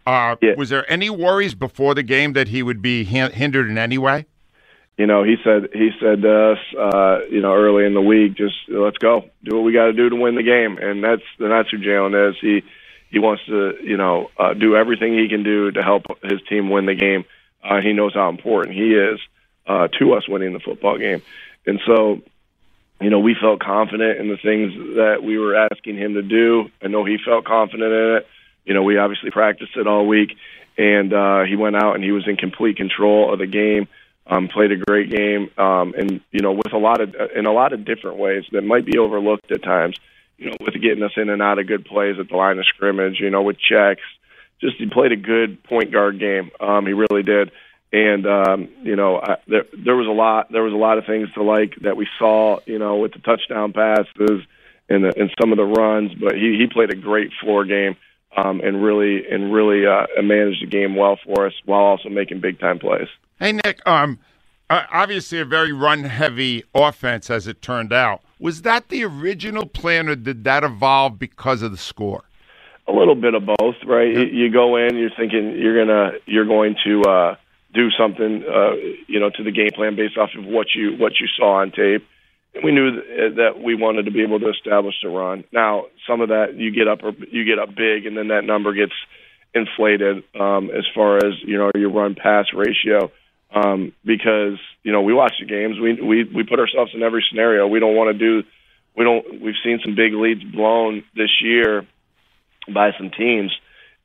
Uh, 0.07 0.37
Was 0.57 0.69
there 0.69 0.91
any 0.91 1.11
worries 1.11 1.57
before 1.57 1.97
the 1.97 2.05
game 2.05 2.33
that 2.35 2.47
he 2.49 2.63
would 2.63 2.81
be 2.81 3.03
hindered 3.03 3.69
in 3.69 3.77
any 3.77 3.99
way? 3.99 4.27
you 4.97 5.07
know, 5.07 5.23
he 5.23 5.37
said 5.45 5.69
he 5.73 5.91
said 6.01 6.23
to 6.23 6.53
us, 6.53 6.59
uh, 6.79 7.19
you 7.31 7.41
know, 7.41 7.53
early 7.55 7.85
in 7.85 7.93
the 7.93 8.01
week, 8.01 8.35
just 8.35 8.55
let's 8.69 8.97
go, 8.97 9.25
do 9.45 9.57
what 9.57 9.65
we 9.65 9.73
got 9.73 9.87
to 9.87 9.93
do 9.93 10.09
to 10.09 10.17
win 10.17 10.37
the 10.37 10.43
game, 10.43 10.79
and 10.79 11.05
that's 11.05 11.23
and 11.39 11.51
that's 11.51 11.71
who 11.71 11.79
Jalen 11.79 12.31
is. 12.31 12.37
He 12.41 12.63
he 13.17 13.19
wants 13.19 13.43
to, 13.47 13.75
you 13.83 13.97
know, 13.97 14.29
uh, 14.39 14.53
do 14.53 14.77
everything 14.77 15.17
he 15.17 15.27
can 15.27 15.43
do 15.43 15.71
to 15.71 15.83
help 15.83 16.03
his 16.23 16.39
team 16.51 16.69
win 16.69 16.85
the 16.85 16.95
game. 16.95 17.25
Uh, 17.65 17.81
he 17.81 17.95
knows 17.95 18.13
how 18.13 18.29
important 18.29 18.77
he 18.77 18.93
is 18.93 19.19
uh, 19.67 19.89
to 19.99 20.13
us 20.13 20.29
winning 20.29 20.53
the 20.53 20.61
football 20.61 20.99
game, 20.99 21.23
and 21.67 21.81
so, 21.87 22.21
you 23.01 23.09
know, 23.09 23.19
we 23.21 23.35
felt 23.41 23.61
confident 23.61 24.21
in 24.21 24.29
the 24.29 24.37
things 24.37 24.73
that 24.97 25.23
we 25.23 25.39
were 25.39 25.57
asking 25.57 25.97
him 25.97 26.13
to 26.13 26.23
do. 26.23 26.71
I 26.83 26.89
know 26.89 27.07
he 27.07 27.17
felt 27.25 27.47
confident 27.47 27.91
in 27.91 28.17
it. 28.17 28.27
You 28.67 28.75
know, 28.75 28.83
we 28.83 28.99
obviously 28.99 29.31
practiced 29.31 29.77
it 29.77 29.87
all 29.87 30.07
week, 30.07 30.37
and 30.77 31.13
uh, 31.15 31.45
he 31.45 31.57
went 31.57 31.77
out 31.77 31.95
and 31.95 32.05
he 32.05 32.13
was 32.13 32.29
in 32.29 32.37
complete 32.37 32.77
control 32.77 33.33
of 33.33 33.39
the 33.39 33.47
game 33.47 33.89
um, 34.27 34.49
played 34.49 34.73
a 34.73 34.77
great 34.77 35.11
game, 35.11 35.51
um, 35.57 35.95
and 35.97 36.21
you 36.33 36.41
know, 36.41 36.53
with 36.53 36.73
a 36.73 36.79
lot 36.79 37.01
of 37.01 37.15
in 37.35 37.47
a 37.47 37.53
lot 37.53 37.73
of 37.73 37.85
different 37.85 38.19
ways 38.19 38.45
that 38.53 38.63
might 38.63 38.85
be 38.85 38.99
overlooked 38.99 39.51
at 39.53 39.63
times. 39.63 39.97
You 40.39 40.51
know, 40.51 40.57
with 40.61 40.75
getting 40.75 41.03
us 41.03 41.13
in 41.17 41.31
and 41.31 41.41
out 41.41 41.59
of 41.59 41.67
good 41.67 41.85
plays 41.85 42.17
at 42.21 42.29
the 42.29 42.37
line 42.37 42.59
of 42.59 42.67
scrimmage. 42.67 43.21
You 43.21 43.31
know, 43.31 43.43
with 43.43 43.57
checks, 43.59 44.03
just 44.61 44.77
he 44.77 44.87
played 44.87 45.13
a 45.13 45.17
good 45.17 45.63
point 45.65 45.93
guard 45.93 46.19
game. 46.19 46.51
Um, 46.61 46.87
he 46.87 46.93
really 46.93 47.23
did, 47.23 47.51
and 47.93 48.27
um, 48.27 48.69
you 48.83 48.97
know, 48.97 49.19
I, 49.19 49.37
there 49.49 49.65
there 49.73 49.97
was 49.97 50.07
a 50.07 50.11
lot 50.11 50.53
there 50.53 50.63
was 50.63 50.73
a 50.73 50.77
lot 50.77 50.99
of 50.99 51.07
things 51.07 51.33
to 51.35 51.43
like 51.43 51.75
that 51.83 51.97
we 51.97 52.07
saw. 52.19 52.59
You 52.67 52.79
know, 52.79 52.97
with 52.97 53.13
the 53.13 53.21
touchdown 53.21 53.73
passes 53.73 54.43
and 54.89 55.05
the, 55.05 55.13
and 55.19 55.31
some 55.41 55.53
of 55.53 55.59
the 55.59 55.65
runs, 55.65 56.13
but 56.15 56.35
he 56.35 56.57
he 56.59 56.67
played 56.67 56.91
a 56.91 56.97
great 56.97 57.31
floor 57.41 57.65
game. 57.65 57.97
Um, 58.37 58.61
and 58.61 58.85
really 58.85 59.27
and 59.31 59.51
really 59.51 59.87
uh, 59.87 60.05
managed 60.23 60.61
the 60.61 60.67
game 60.67 60.95
well 60.95 61.19
for 61.25 61.47
us 61.47 61.55
while 61.65 61.81
also 61.81 62.11
making 62.11 62.41
big 62.41 62.61
time 62.61 62.79
plays. 62.79 63.09
Hey, 63.39 63.53
Nick, 63.53 63.81
um, 63.87 64.19
uh, 64.69 64.83
obviously 64.93 65.39
a 65.39 65.45
very 65.47 65.73
run 65.73 66.05
heavy 66.05 66.65
offense 66.75 67.31
as 67.31 67.47
it 67.47 67.63
turned 67.63 67.95
out. 67.95 68.21
Was 68.39 68.63
that 68.63 68.89
the 68.89 69.05
original 69.05 69.67
plan 69.67 70.09
or 70.09 70.17
did 70.17 70.45
that 70.45 70.63
evolve 70.63 71.19
because 71.19 71.63
of 71.63 71.71
the 71.71 71.79
score? 71.79 72.25
A 72.87 72.93
little 72.93 73.15
bit 73.15 73.35
of 73.35 73.45
both, 73.47 73.77
right? 73.87 74.09
You, 74.09 74.25
you 74.25 74.53
go 74.53 74.77
in, 74.77 74.97
you're 74.97 75.11
thinking 75.17 75.57
you're 75.59 75.85
gonna 75.85 76.19
you're 76.27 76.45
going 76.45 76.77
to 76.85 77.03
uh, 77.03 77.37
do 77.75 77.91
something, 77.91 78.45
uh, 78.45 78.73
you 79.09 79.19
know, 79.19 79.31
to 79.31 79.43
the 79.43 79.51
game 79.51 79.71
plan 79.75 79.97
based 79.97 80.17
off 80.17 80.31
of 80.39 80.45
what 80.45 80.69
you 80.75 80.97
what 80.97 81.13
you 81.19 81.27
saw 81.37 81.63
on 81.63 81.73
tape. 81.73 82.07
And 82.55 82.63
we 82.63 82.73
knew 82.73 82.93
that 83.37 83.61
we 83.63 83.75
wanted 83.75 84.05
to 84.05 84.11
be 84.11 84.23
able 84.23 84.39
to 84.41 84.51
establish 84.51 84.95
the 85.03 85.09
run. 85.09 85.45
Now, 85.53 85.87
some 86.07 86.21
of 86.21 86.29
that 86.29 86.55
you 86.55 86.71
get 86.71 86.89
up 86.89 87.03
or 87.03 87.13
you 87.31 87.45
get 87.45 87.59
up 87.59 87.75
big, 87.75 88.07
and 88.07 88.17
then 88.17 88.29
that 88.29 88.45
number 88.45 88.73
gets 88.73 88.95
inflated 89.55 90.23
um, 90.39 90.71
as 90.71 90.85
far 90.95 91.17
as 91.17 91.35
you 91.43 91.57
know 91.59 91.71
your 91.75 91.91
run 91.91 92.15
pass 92.15 92.47
ratio 92.55 93.11
um, 93.55 93.93
because 94.05 94.59
you 94.83 94.93
know 94.93 95.03
we 95.03 95.15
watch 95.15 95.35
the 95.41 95.47
games. 95.47 95.79
We 95.79 95.95
we 95.95 96.25
we 96.25 96.45
put 96.45 96.59
ourselves 96.59 96.93
in 96.95 97.03
every 97.03 97.25
scenario. 97.29 97.67
We 97.67 97.81
don't 97.81 97.95
want 97.95 98.17
to 98.17 98.19
do. 98.19 98.47
We 98.97 99.05
don't. 99.05 99.41
We've 99.41 99.55
seen 99.65 99.81
some 99.85 99.95
big 99.95 100.13
leads 100.15 100.43
blown 100.43 101.05
this 101.15 101.31
year 101.41 101.87
by 102.73 102.93
some 102.99 103.11
teams, 103.11 103.53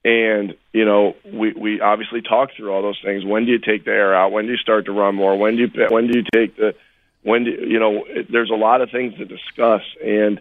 and 0.06 0.56
you 0.74 0.86
know 0.86 1.16
we 1.26 1.54
we 1.54 1.82
obviously 1.82 2.22
talk 2.22 2.50
through 2.56 2.72
all 2.72 2.82
those 2.82 3.02
things. 3.04 3.26
When 3.26 3.46
do 3.46 3.52
you 3.52 3.60
take 3.60 3.86
the 3.86 3.92
air 3.92 4.16
out? 4.16 4.32
When 4.32 4.46
do 4.46 4.52
you 4.52 4.58
start 4.58 4.86
to 4.86 4.92
run 4.92 5.16
more? 5.16 5.38
When 5.38 5.56
do 5.56 5.64
you 5.64 5.88
when 5.90 6.08
do 6.08 6.18
you 6.18 6.26
take 6.34 6.56
the 6.56 6.76
when 7.24 7.44
do 7.46 7.52
you 7.52 7.80
know? 7.80 8.06
There's 8.30 8.52
a 8.52 8.56
lot 8.56 8.82
of 8.82 8.92
things 8.92 9.16
to 9.18 9.26
discuss 9.26 9.82
and. 10.04 10.40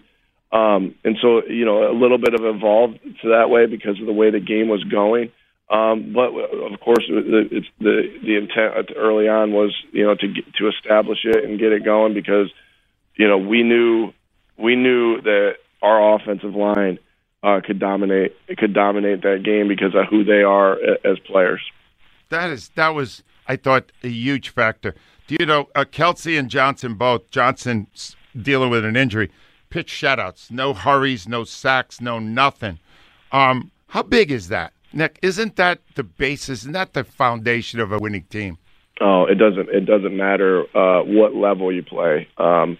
Um, 0.53 0.97
and 1.05 1.17
so, 1.23 1.45
you 1.47 1.65
know, 1.65 1.89
a 1.89 1.95
little 1.95 2.19
bit 2.19 2.35
of 2.35 2.45
evolved 2.45 2.99
to 3.23 3.29
that 3.29 3.51
way 3.51 3.67
because 3.67 4.01
of 4.01 4.07
the 4.07 4.13
way 4.13 4.33
the 4.33 4.41
game 4.41 4.67
was 4.67 4.83
going. 4.83 5.31
Um, 5.71 6.13
but 6.13 6.31
of 6.33 6.81
course, 6.81 7.05
it's 7.09 7.67
the 7.79 8.03
the 8.25 8.37
intent 8.37 8.91
early 8.97 9.29
on 9.29 9.53
was 9.53 9.73
you 9.93 10.05
know 10.05 10.17
to 10.17 10.27
get, 10.27 10.53
to 10.57 10.69
establish 10.69 11.21
it 11.25 11.45
and 11.45 11.61
get 11.61 11.73
it 11.73 11.85
going 11.85 12.13
because 12.13 12.51
you 13.15 13.29
know 13.29 13.39
we 13.39 13.63
knew 13.63 14.13
we 14.59 14.75
knew 14.75 15.21
that 15.21 15.55
our 15.81 16.17
offensive 16.17 16.57
line 16.57 16.99
uh, 17.45 17.61
could 17.65 17.79
dominate 17.79 18.35
could 18.59 18.75
dominate 18.75 19.23
that 19.23 19.43
game 19.45 19.69
because 19.69 19.95
of 19.95 20.07
who 20.11 20.25
they 20.25 20.43
are 20.43 20.77
as 21.05 21.21
players. 21.21 21.61
That 22.31 22.51
is 22.51 22.71
that 22.71 22.89
was 22.89 23.23
I 23.47 23.55
thought 23.55 23.93
a 24.03 24.09
huge 24.09 24.49
factor. 24.49 24.97
Do 25.29 25.37
you 25.39 25.47
know 25.47 25.69
uh, 25.77 25.85
Kelce 25.85 26.37
and 26.37 26.51
Johnson 26.51 26.95
both 26.95 27.31
Johnson 27.31 27.87
dealing 28.41 28.71
with 28.71 28.85
an 28.85 28.97
injury, 28.97 29.31
pitch 29.71 29.93
shutouts, 29.93 30.51
no 30.51 30.75
hurries, 30.75 31.29
no 31.29 31.45
sacks, 31.45 32.01
no 32.01 32.19
nothing. 32.19 32.81
Um, 33.31 33.71
how 33.89 34.03
big 34.03 34.33
is 34.33 34.49
that? 34.49 34.73
Nick, 34.93 35.19
isn't 35.23 35.57
that 35.57 35.81
the 35.95 36.03
basis? 36.03 36.61
Isn't 36.61 36.73
that 36.73 36.93
the 36.95 37.05
foundation 37.05 37.81
of 37.81 37.93
a 37.93 37.99
winning 37.99 38.25
team? 38.25 38.59
Oh, 39.01 39.25
it 39.25 39.37
doesn't. 39.37 39.69
It 39.71 39.87
doesn't 39.87 40.17
matter 40.17 40.65
uh, 40.77 41.03
what 41.03 41.35
level 41.35 41.73
you 41.73 41.83
play. 41.83 42.29
Um, 42.37 42.79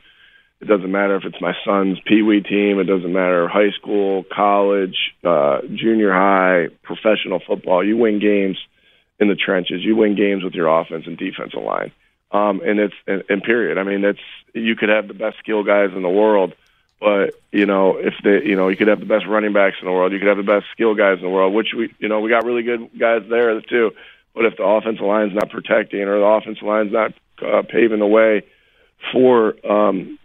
it 0.61 0.67
doesn't 0.69 0.91
matter 0.91 1.17
if 1.17 1.25
it's 1.25 1.41
my 1.41 1.55
son's 1.65 1.99
pee 2.05 2.21
wee 2.21 2.43
team. 2.43 2.79
It 2.79 2.85
doesn't 2.85 3.13
matter 3.13 3.49
high 3.49 3.71
school, 3.81 4.25
college, 4.31 4.97
uh, 5.25 5.61
junior 5.75 6.13
high, 6.13 6.67
professional 6.83 7.41
football. 7.47 7.83
You 7.83 7.97
win 7.97 8.21
games 8.21 8.59
in 9.19 9.29
the 9.29 9.35
trenches. 9.35 9.81
You 9.83 9.97
win 9.97 10.17
games 10.17 10.45
with 10.45 10.53
your 10.53 10.69
offense 10.69 11.05
and 11.07 11.17
defensive 11.17 11.63
line. 11.63 11.93
Um, 12.33 12.61
and 12.65 12.79
it's 12.79 12.95
and, 13.07 13.23
and 13.31 13.43
period. 13.43 13.79
I 13.79 13.85
mean, 13.85 14.05
it's 14.05 14.21
you 14.53 14.77
could 14.77 14.91
have 14.91 15.09
the 15.09 15.15
best 15.15 15.39
skill 15.39 15.65
guys 15.65 15.91
in 15.97 16.03
the 16.03 16.11
world, 16.11 16.55
but 17.01 17.35
you 17.51 17.67
know, 17.67 17.97
if 17.97 18.15
they, 18.23 18.43
you 18.45 18.55
know, 18.55 18.69
you 18.69 18.77
could 18.77 18.89
have 18.89 19.01
the 19.01 19.07
best 19.07 19.27
running 19.27 19.53
backs 19.53 19.77
in 19.81 19.87
the 19.87 19.93
world, 19.93 20.13
you 20.13 20.19
could 20.19 20.29
have 20.29 20.37
the 20.37 20.43
best 20.43 20.67
skill 20.73 20.95
guys 20.95 21.17
in 21.17 21.25
the 21.25 21.31
world, 21.31 21.55
which 21.55 21.69
we, 21.77 21.93
you 21.99 22.09
know, 22.09 22.21
we 22.21 22.31
got 22.31 22.45
really 22.45 22.63
good 22.63 22.91
guys 22.99 23.23
there 23.29 23.61
too. 23.63 23.93
But 24.35 24.45
if 24.45 24.57
the 24.57 24.65
offensive 24.65 25.05
line's 25.05 25.35
not 25.35 25.51
protecting 25.51 26.03
or 26.03 26.19
the 26.19 26.25
offensive 26.25 26.63
line's 26.63 26.93
not 26.93 27.13
uh, 27.43 27.63
paving 27.63 27.99
the 27.99 28.07
way 28.07 28.45
for, 29.13 29.55
um, 29.67 30.19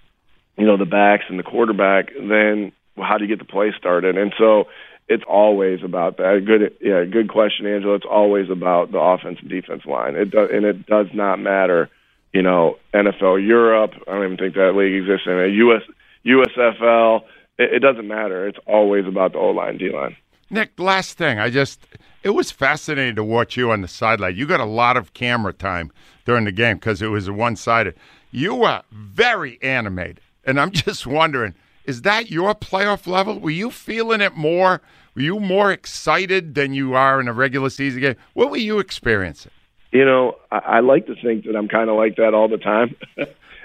you 0.57 0.65
know, 0.65 0.77
the 0.77 0.85
backs 0.85 1.25
and 1.29 1.39
the 1.39 1.43
quarterback, 1.43 2.11
then 2.13 2.71
how 2.97 3.17
do 3.17 3.25
you 3.25 3.29
get 3.29 3.39
the 3.39 3.51
play 3.51 3.73
started? 3.77 4.17
And 4.17 4.33
so 4.37 4.65
it's 5.07 5.23
always 5.27 5.83
about 5.83 6.17
that. 6.17 6.43
Good, 6.45 6.77
yeah, 6.81 7.03
good 7.05 7.29
question, 7.29 7.65
Angelo. 7.65 7.95
It's 7.95 8.05
always 8.09 8.49
about 8.49 8.91
the 8.91 8.99
offense 8.99 9.39
and 9.41 9.49
defense 9.49 9.85
line. 9.85 10.15
It 10.15 10.31
does, 10.31 10.49
and 10.51 10.65
it 10.65 10.85
does 10.85 11.07
not 11.13 11.39
matter, 11.39 11.89
you 12.33 12.41
know, 12.41 12.77
NFL 12.93 13.45
Europe. 13.45 13.93
I 14.07 14.13
don't 14.13 14.25
even 14.25 14.37
think 14.37 14.55
that 14.55 14.75
league 14.75 14.95
exists 14.95 15.27
in 15.27 15.33
a 15.33 15.47
U.S. 15.47 15.81
USFL. 16.25 17.21
It, 17.57 17.75
it 17.75 17.79
doesn't 17.79 18.07
matter. 18.07 18.47
It's 18.47 18.59
always 18.65 19.05
about 19.05 19.33
the 19.33 19.39
O 19.39 19.49
line, 19.49 19.77
D 19.77 19.91
line. 19.91 20.15
Nick, 20.49 20.79
last 20.79 21.17
thing, 21.17 21.39
I 21.39 21.49
just 21.49 21.85
it 22.23 22.31
was 22.31 22.51
fascinating 22.51 23.15
to 23.15 23.23
watch 23.23 23.55
you 23.55 23.71
on 23.71 23.81
the 23.81 23.87
sideline. 23.87 24.35
You 24.35 24.47
got 24.47 24.59
a 24.59 24.65
lot 24.65 24.97
of 24.97 25.13
camera 25.13 25.53
time 25.53 25.91
during 26.25 26.45
the 26.45 26.51
game 26.51 26.77
because 26.77 27.01
it 27.01 27.07
was 27.07 27.29
one 27.29 27.55
sided. 27.55 27.95
You 28.31 28.55
were 28.55 28.81
very 28.91 29.61
animated, 29.61 30.21
and 30.43 30.59
I'm 30.59 30.71
just 30.71 31.07
wondering, 31.07 31.53
is 31.85 32.01
that 32.01 32.31
your 32.31 32.53
playoff 32.55 33.07
level? 33.07 33.39
Were 33.39 33.51
you 33.51 33.71
feeling 33.71 34.21
it 34.21 34.35
more? 34.35 34.81
Were 35.13 35.21
you 35.21 35.39
more 35.39 35.71
excited 35.71 36.55
than 36.55 36.73
you 36.73 36.95
are 36.95 37.21
in 37.21 37.27
a 37.27 37.33
regular 37.33 37.69
season 37.69 38.01
game? 38.01 38.15
What 38.33 38.49
were 38.49 38.57
you 38.57 38.79
experiencing? 38.79 39.51
You 39.91 40.03
know, 40.03 40.35
I, 40.51 40.57
I 40.57 40.79
like 40.81 41.05
to 41.07 41.15
think 41.15 41.45
that 41.45 41.55
I'm 41.55 41.67
kind 41.67 41.89
of 41.89 41.95
like 41.95 42.17
that 42.17 42.33
all 42.33 42.49
the 42.49 42.57
time. 42.57 42.95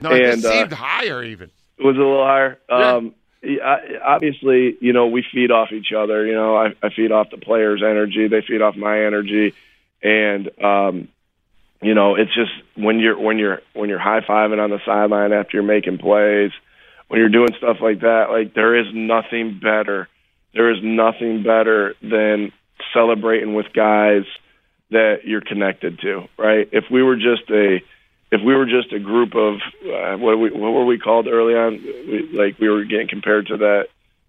no, 0.01 0.12
it 0.12 0.25
and, 0.35 0.42
seemed 0.42 0.73
uh, 0.73 0.77
higher 0.77 1.25
even. 1.25 1.51
It 1.81 1.85
was 1.87 1.97
a 1.97 2.01
little 2.01 2.25
higher. 2.25 2.59
Yeah. 2.69 2.93
Um, 2.93 3.14
obviously, 4.05 4.77
you 4.81 4.93
know, 4.93 5.07
we 5.07 5.25
feed 5.33 5.51
off 5.51 5.73
each 5.73 5.93
other. 5.97 6.27
You 6.27 6.35
know, 6.35 6.57
I, 6.57 6.75
I 6.83 6.90
feed 6.95 7.11
off 7.11 7.31
the 7.31 7.38
players' 7.38 7.83
energy. 7.83 8.29
They 8.29 8.43
feed 8.43 8.61
off 8.61 8.77
my 8.77 9.07
energy, 9.07 9.55
and 10.03 10.51
um, 10.62 11.09
you 11.81 11.95
know, 11.95 12.16
it's 12.16 12.35
just 12.35 12.53
when 12.77 13.01
you're 13.01 13.19
when 13.19 13.38
you're 13.38 13.62
when 13.73 13.88
you're 13.88 13.99
high 13.99 14.21
fiving 14.21 14.62
on 14.62 14.69
the 14.69 14.81
sideline 14.85 15.33
after 15.33 15.57
you're 15.57 15.62
making 15.62 15.99
plays, 15.99 16.51
when 17.09 17.19
you're 17.19 17.31
doing 17.31 17.55
stuff 17.57 17.79
like 17.81 18.01
that, 18.01 18.27
like 18.31 18.53
there 18.55 18.77
is 18.77 18.87
nothing 18.93 19.59
better. 19.59 20.09
There 20.53 20.71
is 20.71 20.79
nothing 20.83 21.43
better 21.43 21.95
than 22.03 22.53
celebrating 22.93 23.55
with 23.55 23.73
guys 23.73 24.25
that 24.90 25.21
you're 25.25 25.40
connected 25.40 26.01
to, 26.01 26.29
right? 26.37 26.69
If 26.73 26.85
we 26.90 27.03
were 27.03 27.16
just 27.16 27.49
a 27.51 27.81
if 28.33 28.40
we 28.45 28.55
were 28.55 28.66
just 28.66 28.93
a 28.93 28.99
group 28.99 29.35
of 29.35 29.57
uh, 29.85 30.16
what 30.16 30.38
we 30.38 30.51
what 30.51 30.73
were 30.73 30.85
we 30.85 30.99
called 30.99 31.27
early 31.27 31.55
on? 31.55 31.75
We, 31.83 32.31
like 32.33 32.59
we 32.59 32.69
were 32.69 32.85
getting 32.85 33.09
compared 33.09 33.47
to 33.49 33.57
that 33.59 33.87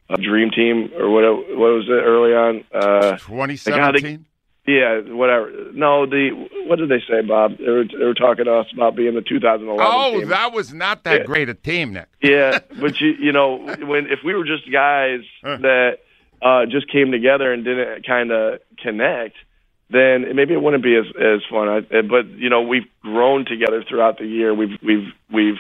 uh, 0.10 0.16
dream 0.18 0.50
team 0.52 0.92
or 0.98 1.10
what? 1.10 1.24
What 1.24 1.72
was 1.72 1.86
it 1.88 1.92
early 1.92 2.34
on? 2.34 2.64
Uh, 2.74 3.18
Twenty 3.18 3.58
seventeen. 3.58 4.26
Yeah, 4.68 5.02
whatever. 5.02 5.52
No, 5.74 6.06
the 6.06 6.30
what 6.68 6.78
did 6.78 6.90
they 6.90 7.02
say, 7.10 7.22
Bob? 7.28 7.58
They 7.58 7.70
were, 7.70 7.84
they 7.86 8.06
were 8.06 8.14
talking 8.14 8.46
to 8.46 8.54
us 8.54 8.68
about 8.72 8.96
being 8.96 9.16
the 9.16 9.22
2011. 9.22 9.84
Oh, 9.84 10.20
team. 10.20 10.30
that 10.30 10.54
was 10.54 10.72
not 10.72 11.04
that 11.06 11.22
yeah. 11.22 11.26
great 11.26 11.50
a 11.50 11.56
team, 11.56 11.94
Nick. 11.94 12.08
yeah, 12.22 12.60
but 12.80 13.02
you 13.02 13.10
you 13.20 13.32
know 13.32 13.58
when 13.58 14.06
if 14.08 14.20
we 14.24 14.36
were 14.36 14.46
just 14.46 14.72
guys 14.72 15.22
that 15.44 15.98
uh, 16.44 16.66
just 16.68 16.92
came 16.92 17.12
together 17.12 17.52
and 17.52 17.64
didn't 17.64 18.06
kind 18.06 18.32
of 18.32 18.60
connect, 18.78 19.36
then 19.92 20.36
maybe 20.36 20.54
it 20.54 20.62
wouldn't 20.62 20.84
be 20.84 20.96
as 20.96 21.06
as 21.20 21.42
fun. 21.50 21.68
I, 21.68 21.80
but 22.02 22.28
you 22.30 22.50
know, 22.50 22.62
we've 22.62 22.88
grown 23.02 23.46
together 23.46 23.84
throughout 23.88 24.18
the 24.18 24.26
year. 24.26 24.54
We've 24.54 24.78
we've 24.84 25.08
we've 25.32 25.58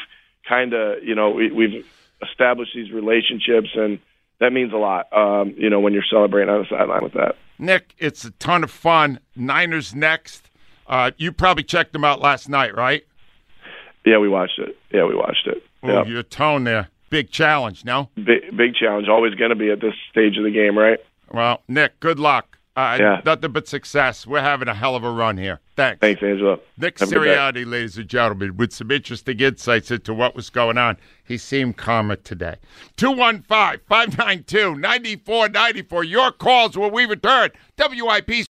kind 0.48 0.74
of 0.74 1.04
you 1.04 1.16
know 1.16 1.32
we, 1.32 1.52
we've 1.52 1.86
established 2.22 2.72
these 2.76 2.92
relationships, 2.92 3.70
and 3.76 4.00
that 4.40 4.54
means 4.54 4.74
a 4.74 4.78
lot. 4.78 5.12
Um, 5.14 5.54
you 5.58 5.70
know, 5.70 5.80
when 5.80 5.94
you're 5.94 6.04
celebrating 6.10 6.54
on 6.54 6.62
the 6.62 6.68
sideline 6.70 7.04
with 7.04 7.14
that. 7.14 7.36
Nick, 7.60 7.94
it's 8.00 8.26
a 8.26 8.32
ton 8.32 8.64
of 8.64 8.72
fun. 8.72 9.20
Niners 9.36 9.94
next. 9.94 10.50
Uh, 10.88 11.12
you 11.18 11.32
probably 11.32 11.64
checked 11.64 11.94
them 11.94 12.04
out 12.04 12.20
last 12.20 12.50
night, 12.50 12.76
right? 12.76 13.06
Yeah, 14.04 14.18
we 14.18 14.28
watched 14.28 14.58
it. 14.58 14.78
Yeah, 14.92 15.06
we 15.06 15.16
watched 15.16 15.46
it. 15.48 15.64
Ooh, 15.86 15.88
Yeah. 15.88 16.06
Your 16.06 16.24
tone 16.24 16.64
there. 16.64 16.90
Big 17.12 17.30
challenge, 17.30 17.86
no? 17.86 18.10
Big, 18.16 18.56
big 18.58 18.74
challenge. 18.74 19.08
Always 19.08 19.36
going 19.36 19.50
to 19.52 19.56
be 19.56 19.70
at 19.70 19.80
this 19.80 19.94
stage 20.10 20.38
of 20.38 20.44
the 20.44 20.50
game, 20.52 20.78
right? 20.78 20.98
Well, 21.32 21.62
Nick, 21.68 22.00
good 22.00 22.20
luck. 22.20 22.58
Uh, 22.76 22.98
Yeah. 23.00 23.22
Nothing 23.26 23.52
but 23.52 23.68
success. 23.68 24.26
We're 24.26 24.42
having 24.42 24.68
a 24.70 24.74
hell 24.74 24.96
of 24.96 25.04
a 25.04 25.12
run 25.12 25.38
here. 25.38 25.60
Thanks. 25.76 26.00
Thanks, 26.00 26.24
Angelo. 26.24 26.60
Nick 26.78 27.00
Have 27.00 27.12
a 27.12 27.16
good 27.16 27.24
day. 27.26 27.36
Sirianni, 27.36 27.70
ladies 27.70 27.98
and 27.98 28.08
gentlemen, 28.08 28.56
with 28.56 28.72
some 28.72 28.92
interesting 28.92 29.40
insights 29.40 29.92
into 29.92 30.14
what 30.14 30.36
was 30.36 30.50
going 30.50 30.78
on. 30.78 30.98
He 31.24 31.38
seemed 31.38 31.76
calmer 31.78 32.16
today. 32.16 32.56
215 32.98 33.82
592 33.88 34.76
9494. 34.76 36.04
Your 36.06 36.32
calls 36.32 36.78
when 36.78 36.94
we 36.94 37.06
return. 37.06 37.50
WIP. 37.78 38.46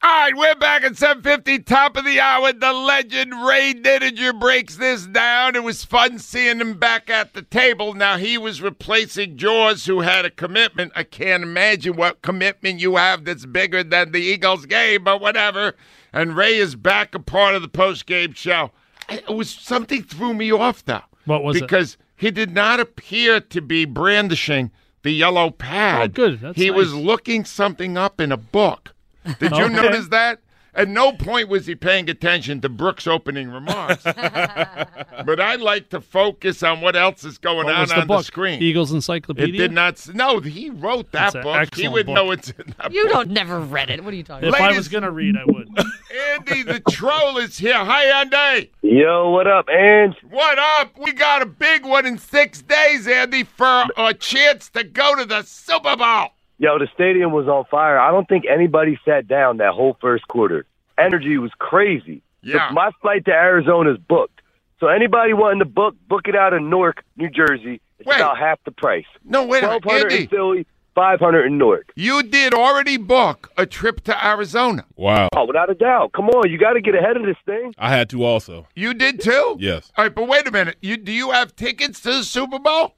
All 0.00 0.08
right, 0.10 0.36
we're 0.36 0.54
back 0.54 0.84
at 0.84 0.96
750, 0.96 1.64
top 1.64 1.96
of 1.96 2.04
the 2.04 2.20
hour. 2.20 2.52
The 2.52 2.72
legend 2.72 3.32
Ray 3.44 3.74
Didinger 3.74 4.38
breaks 4.38 4.76
this 4.76 5.04
down. 5.06 5.56
It 5.56 5.64
was 5.64 5.84
fun 5.84 6.20
seeing 6.20 6.60
him 6.60 6.78
back 6.78 7.10
at 7.10 7.34
the 7.34 7.42
table. 7.42 7.94
Now, 7.94 8.16
he 8.16 8.38
was 8.38 8.62
replacing 8.62 9.36
Jaws, 9.36 9.86
who 9.86 10.02
had 10.02 10.24
a 10.24 10.30
commitment. 10.30 10.92
I 10.94 11.02
can't 11.02 11.42
imagine 11.42 11.96
what 11.96 12.22
commitment 12.22 12.78
you 12.78 12.94
have 12.94 13.24
that's 13.24 13.44
bigger 13.44 13.82
than 13.82 14.12
the 14.12 14.20
Eagles 14.20 14.66
game, 14.66 15.02
but 15.02 15.20
whatever. 15.20 15.74
And 16.12 16.36
Ray 16.36 16.54
is 16.54 16.76
back 16.76 17.16
a 17.16 17.18
part 17.18 17.56
of 17.56 17.62
the 17.62 17.68
post-game 17.68 18.34
show. 18.34 18.70
It 19.08 19.26
was 19.34 19.50
something 19.50 20.04
threw 20.04 20.32
me 20.32 20.52
off, 20.52 20.84
though. 20.84 21.02
What 21.24 21.42
was 21.42 21.56
it? 21.56 21.62
because 21.62 21.98
he 22.14 22.30
did 22.30 22.52
not 22.54 22.78
appear 22.78 23.40
to 23.40 23.60
be 23.60 23.84
brandishing 23.84 24.70
the 25.02 25.10
yellow 25.10 25.50
pad. 25.50 26.10
Oh, 26.10 26.12
good. 26.12 26.40
That's 26.40 26.56
he 26.56 26.70
nice. 26.70 26.76
was 26.76 26.94
looking 26.94 27.44
something 27.44 27.98
up 27.98 28.20
in 28.20 28.30
a 28.30 28.36
book. 28.36 28.94
Did 29.38 29.52
you 29.52 29.64
Okay. 29.64 29.74
notice 29.74 30.08
that? 30.08 30.40
At 30.74 30.86
no 30.88 31.10
point 31.12 31.48
was 31.48 31.66
he 31.66 31.74
paying 31.74 32.08
attention 32.08 32.60
to 32.60 32.68
Brooks' 32.68 33.06
opening 33.08 33.50
remarks. 33.50 34.04
but 34.04 35.40
I 35.40 35.56
like 35.56 35.88
to 35.88 36.00
focus 36.00 36.62
on 36.62 36.80
what 36.82 36.94
else 36.94 37.24
is 37.24 37.36
going 37.38 37.64
What 37.66 37.74
on 37.74 37.80
was 37.80 37.90
the 37.90 38.00
on 38.02 38.06
book? 38.06 38.18
the 38.20 38.24
screen. 38.24 38.62
Eagles 38.62 38.92
Encyclopedia. 38.92 39.44
It 39.46 39.48
Encyclopedia. 39.48 39.68
did 39.68 39.72
not. 39.74 39.94
s- 39.94 40.10
No, 40.14 40.38
he 40.40 40.70
wrote 40.70 41.10
that 41.12 41.32
That's 41.32 41.42
book. 41.44 41.74
He 41.74 41.88
wouldn't 41.88 42.06
book. 42.06 42.14
know 42.14 42.30
it's 42.30 42.50
in 42.50 42.74
that 42.78 42.92
You 42.92 43.04
book. 43.04 43.12
don't 43.12 43.30
never 43.30 43.58
read 43.58 43.90
it. 43.90 44.04
What 44.04 44.12
are 44.14 44.16
you 44.16 44.22
talking 44.22 44.48
If 44.48 44.54
about? 44.54 44.72
I 44.72 44.76
was 44.76 44.86
going 44.88 45.02
to 45.02 45.10
read, 45.10 45.36
I 45.36 45.44
would. 45.46 45.68
Andy 46.34 46.62
the 46.62 46.80
troll 46.90 47.38
is 47.38 47.58
here. 47.58 47.74
Hi, 47.84 48.04
Andy. 48.20 48.70
Yo, 48.82 49.30
what 49.30 49.48
up, 49.48 49.68
Ange? 49.68 50.16
What 50.30 50.58
up? 50.58 50.96
We 50.98 51.12
got 51.12 51.42
a 51.42 51.46
big 51.46 51.84
one 51.84 52.06
in 52.06 52.18
six 52.18 52.62
days, 52.62 53.08
Andy, 53.08 53.42
for 53.42 53.84
a 53.96 54.14
chance 54.14 54.68
to 54.70 54.84
go 54.84 55.16
to 55.16 55.24
the 55.24 55.42
Super 55.42 55.96
Bowl. 55.96 56.28
Yo, 56.58 56.78
the 56.78 56.88
stadium 56.92 57.32
was 57.32 57.46
on 57.46 57.64
fire. 57.70 57.98
I 57.98 58.10
don't 58.10 58.28
think 58.28 58.44
anybody 58.52 58.98
sat 59.04 59.28
down 59.28 59.58
that 59.58 59.72
whole 59.72 59.96
first 60.00 60.26
quarter. 60.28 60.66
Energy 60.98 61.38
was 61.38 61.52
crazy. 61.58 62.22
Yeah. 62.42 62.68
The- 62.68 62.74
my 62.74 62.90
flight 63.00 63.24
to 63.26 63.30
Arizona 63.32 63.92
is 63.92 63.98
booked. 63.98 64.40
So 64.80 64.86
anybody 64.88 65.32
wanting 65.32 65.58
to 65.60 65.64
book, 65.64 65.94
book 66.08 66.22
it 66.28 66.36
out 66.36 66.52
of 66.52 66.62
Newark, 66.62 67.02
New 67.16 67.28
Jersey. 67.30 67.80
It's 67.98 68.06
Wait. 68.06 68.16
about 68.16 68.38
half 68.38 68.58
the 68.64 68.70
price. 68.70 69.06
No, 69.24 69.44
wait 69.44 69.64
a 69.64 69.66
minute, 69.66 69.82
Twelve 69.82 69.98
hundred 70.02 70.12
Andy. 70.12 70.24
in 70.24 70.28
Philly, 70.30 70.66
five 70.94 71.18
hundred 71.18 71.46
in 71.46 71.58
Newark. 71.58 71.90
You 71.96 72.22
did 72.22 72.54
already 72.54 72.96
book 72.96 73.50
a 73.56 73.66
trip 73.66 74.02
to 74.04 74.24
Arizona. 74.26 74.84
Wow. 74.94 75.28
Oh, 75.34 75.46
without 75.46 75.68
a 75.68 75.74
doubt. 75.74 76.12
Come 76.12 76.28
on, 76.28 76.48
you 76.48 76.58
got 76.58 76.74
to 76.74 76.80
get 76.80 76.94
ahead 76.94 77.16
of 77.16 77.24
this 77.24 77.36
thing. 77.44 77.74
I 77.76 77.90
had 77.90 78.08
to 78.10 78.22
also. 78.24 78.68
You 78.76 78.94
did 78.94 79.20
too? 79.20 79.56
Yes. 79.58 79.90
All 79.96 80.04
right, 80.04 80.14
but 80.14 80.28
wait 80.28 80.46
a 80.46 80.52
minute. 80.52 80.76
You 80.80 80.96
do 80.96 81.10
you 81.10 81.32
have 81.32 81.56
tickets 81.56 82.00
to 82.02 82.10
the 82.12 82.22
Super 82.24 82.60
Bowl? 82.60 82.94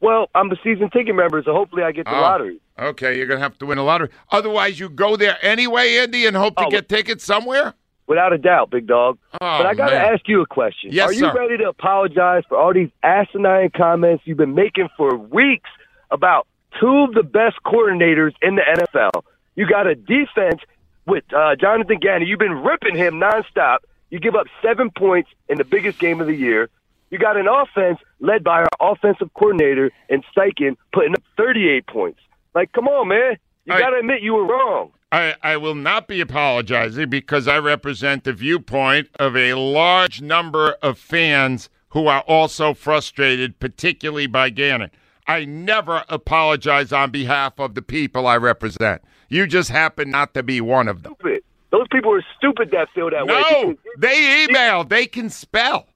Well, 0.00 0.30
I'm 0.34 0.50
a 0.50 0.56
season 0.64 0.88
ticket 0.90 1.14
member, 1.14 1.42
so 1.44 1.52
hopefully 1.52 1.82
I 1.82 1.92
get 1.92 2.06
the 2.06 2.16
Oh. 2.16 2.20
lottery. 2.20 2.60
Okay, 2.78 3.16
you're 3.16 3.26
gonna 3.26 3.40
have 3.40 3.56
to 3.58 3.66
win 3.66 3.78
a 3.78 3.84
lottery. 3.84 4.08
Otherwise, 4.30 4.80
you 4.80 4.88
go 4.88 5.16
there 5.16 5.36
anyway, 5.42 5.96
Andy, 5.98 6.26
and 6.26 6.36
hope 6.36 6.56
to 6.56 6.66
Oh, 6.66 6.70
get 6.70 6.88
tickets 6.88 7.24
somewhere. 7.24 7.74
Without 8.06 8.32
a 8.34 8.38
doubt, 8.38 8.70
big 8.70 8.86
dog. 8.86 9.16
Oh, 9.34 9.38
but 9.40 9.64
I 9.66 9.74
got 9.74 9.88
to 9.88 9.96
ask 9.96 10.28
you 10.28 10.42
a 10.42 10.46
question. 10.46 10.90
Yes, 10.92 11.08
Are 11.08 11.12
you 11.14 11.20
sir. 11.20 11.32
ready 11.34 11.56
to 11.58 11.68
apologize 11.70 12.42
for 12.48 12.58
all 12.58 12.74
these 12.74 12.90
asinine 13.02 13.70
comments 13.74 14.24
you've 14.26 14.36
been 14.36 14.54
making 14.54 14.88
for 14.96 15.16
weeks 15.16 15.70
about 16.10 16.46
two 16.78 17.04
of 17.08 17.14
the 17.14 17.22
best 17.22 17.56
coordinators 17.64 18.32
in 18.42 18.56
the 18.56 18.62
NFL? 18.62 19.22
You 19.54 19.66
got 19.66 19.86
a 19.86 19.94
defense 19.94 20.60
with 21.06 21.24
uh, 21.32 21.56
Jonathan 21.56 21.96
Gannon. 21.98 22.28
You've 22.28 22.38
been 22.40 22.62
ripping 22.62 22.94
him 22.94 23.14
nonstop. 23.14 23.78
You 24.10 24.20
give 24.20 24.34
up 24.34 24.48
seven 24.60 24.90
points 24.90 25.30
in 25.48 25.56
the 25.56 25.64
biggest 25.64 25.98
game 25.98 26.20
of 26.20 26.26
the 26.26 26.34
year. 26.36 26.68
You 27.10 27.18
got 27.18 27.38
an 27.38 27.46
offense 27.48 28.00
led 28.20 28.44
by 28.44 28.64
our 28.64 28.92
offensive 28.92 29.32
coordinator 29.32 29.92
in 30.10 30.22
Steichen 30.36 30.76
putting 30.92 31.14
up 31.14 31.22
38 31.38 31.86
points. 31.86 32.20
Like, 32.54 32.72
come 32.72 32.88
on, 32.88 33.08
man. 33.08 33.36
You 33.64 33.72
got 33.78 33.90
to 33.90 33.98
admit 33.98 34.22
you 34.22 34.34
were 34.34 34.46
wrong. 34.46 34.92
I, 35.10 35.34
I 35.42 35.56
will 35.56 35.74
not 35.74 36.08
be 36.08 36.20
apologizing 36.20 37.08
because 37.08 37.46
I 37.48 37.58
represent 37.58 38.24
the 38.24 38.32
viewpoint 38.32 39.08
of 39.18 39.36
a 39.36 39.54
large 39.54 40.20
number 40.20 40.72
of 40.82 40.98
fans 40.98 41.70
who 41.90 42.08
are 42.08 42.22
also 42.22 42.74
frustrated, 42.74 43.58
particularly 43.60 44.26
by 44.26 44.50
Gannon. 44.50 44.90
I 45.26 45.44
never 45.44 46.04
apologize 46.08 46.92
on 46.92 47.10
behalf 47.10 47.58
of 47.58 47.74
the 47.74 47.82
people 47.82 48.26
I 48.26 48.36
represent. 48.36 49.02
You 49.28 49.46
just 49.46 49.70
happen 49.70 50.10
not 50.10 50.34
to 50.34 50.42
be 50.42 50.60
one 50.60 50.88
of 50.88 51.02
them. 51.02 51.14
Stupid. 51.20 51.42
Those 51.70 51.86
people 51.90 52.12
are 52.12 52.24
stupid 52.36 52.70
that 52.72 52.88
feel 52.94 53.10
that 53.10 53.26
way. 53.26 53.42
No, 53.62 53.74
they 53.98 54.44
email. 54.44 54.84
They 54.84 55.06
can 55.06 55.30
spell. 55.30 55.86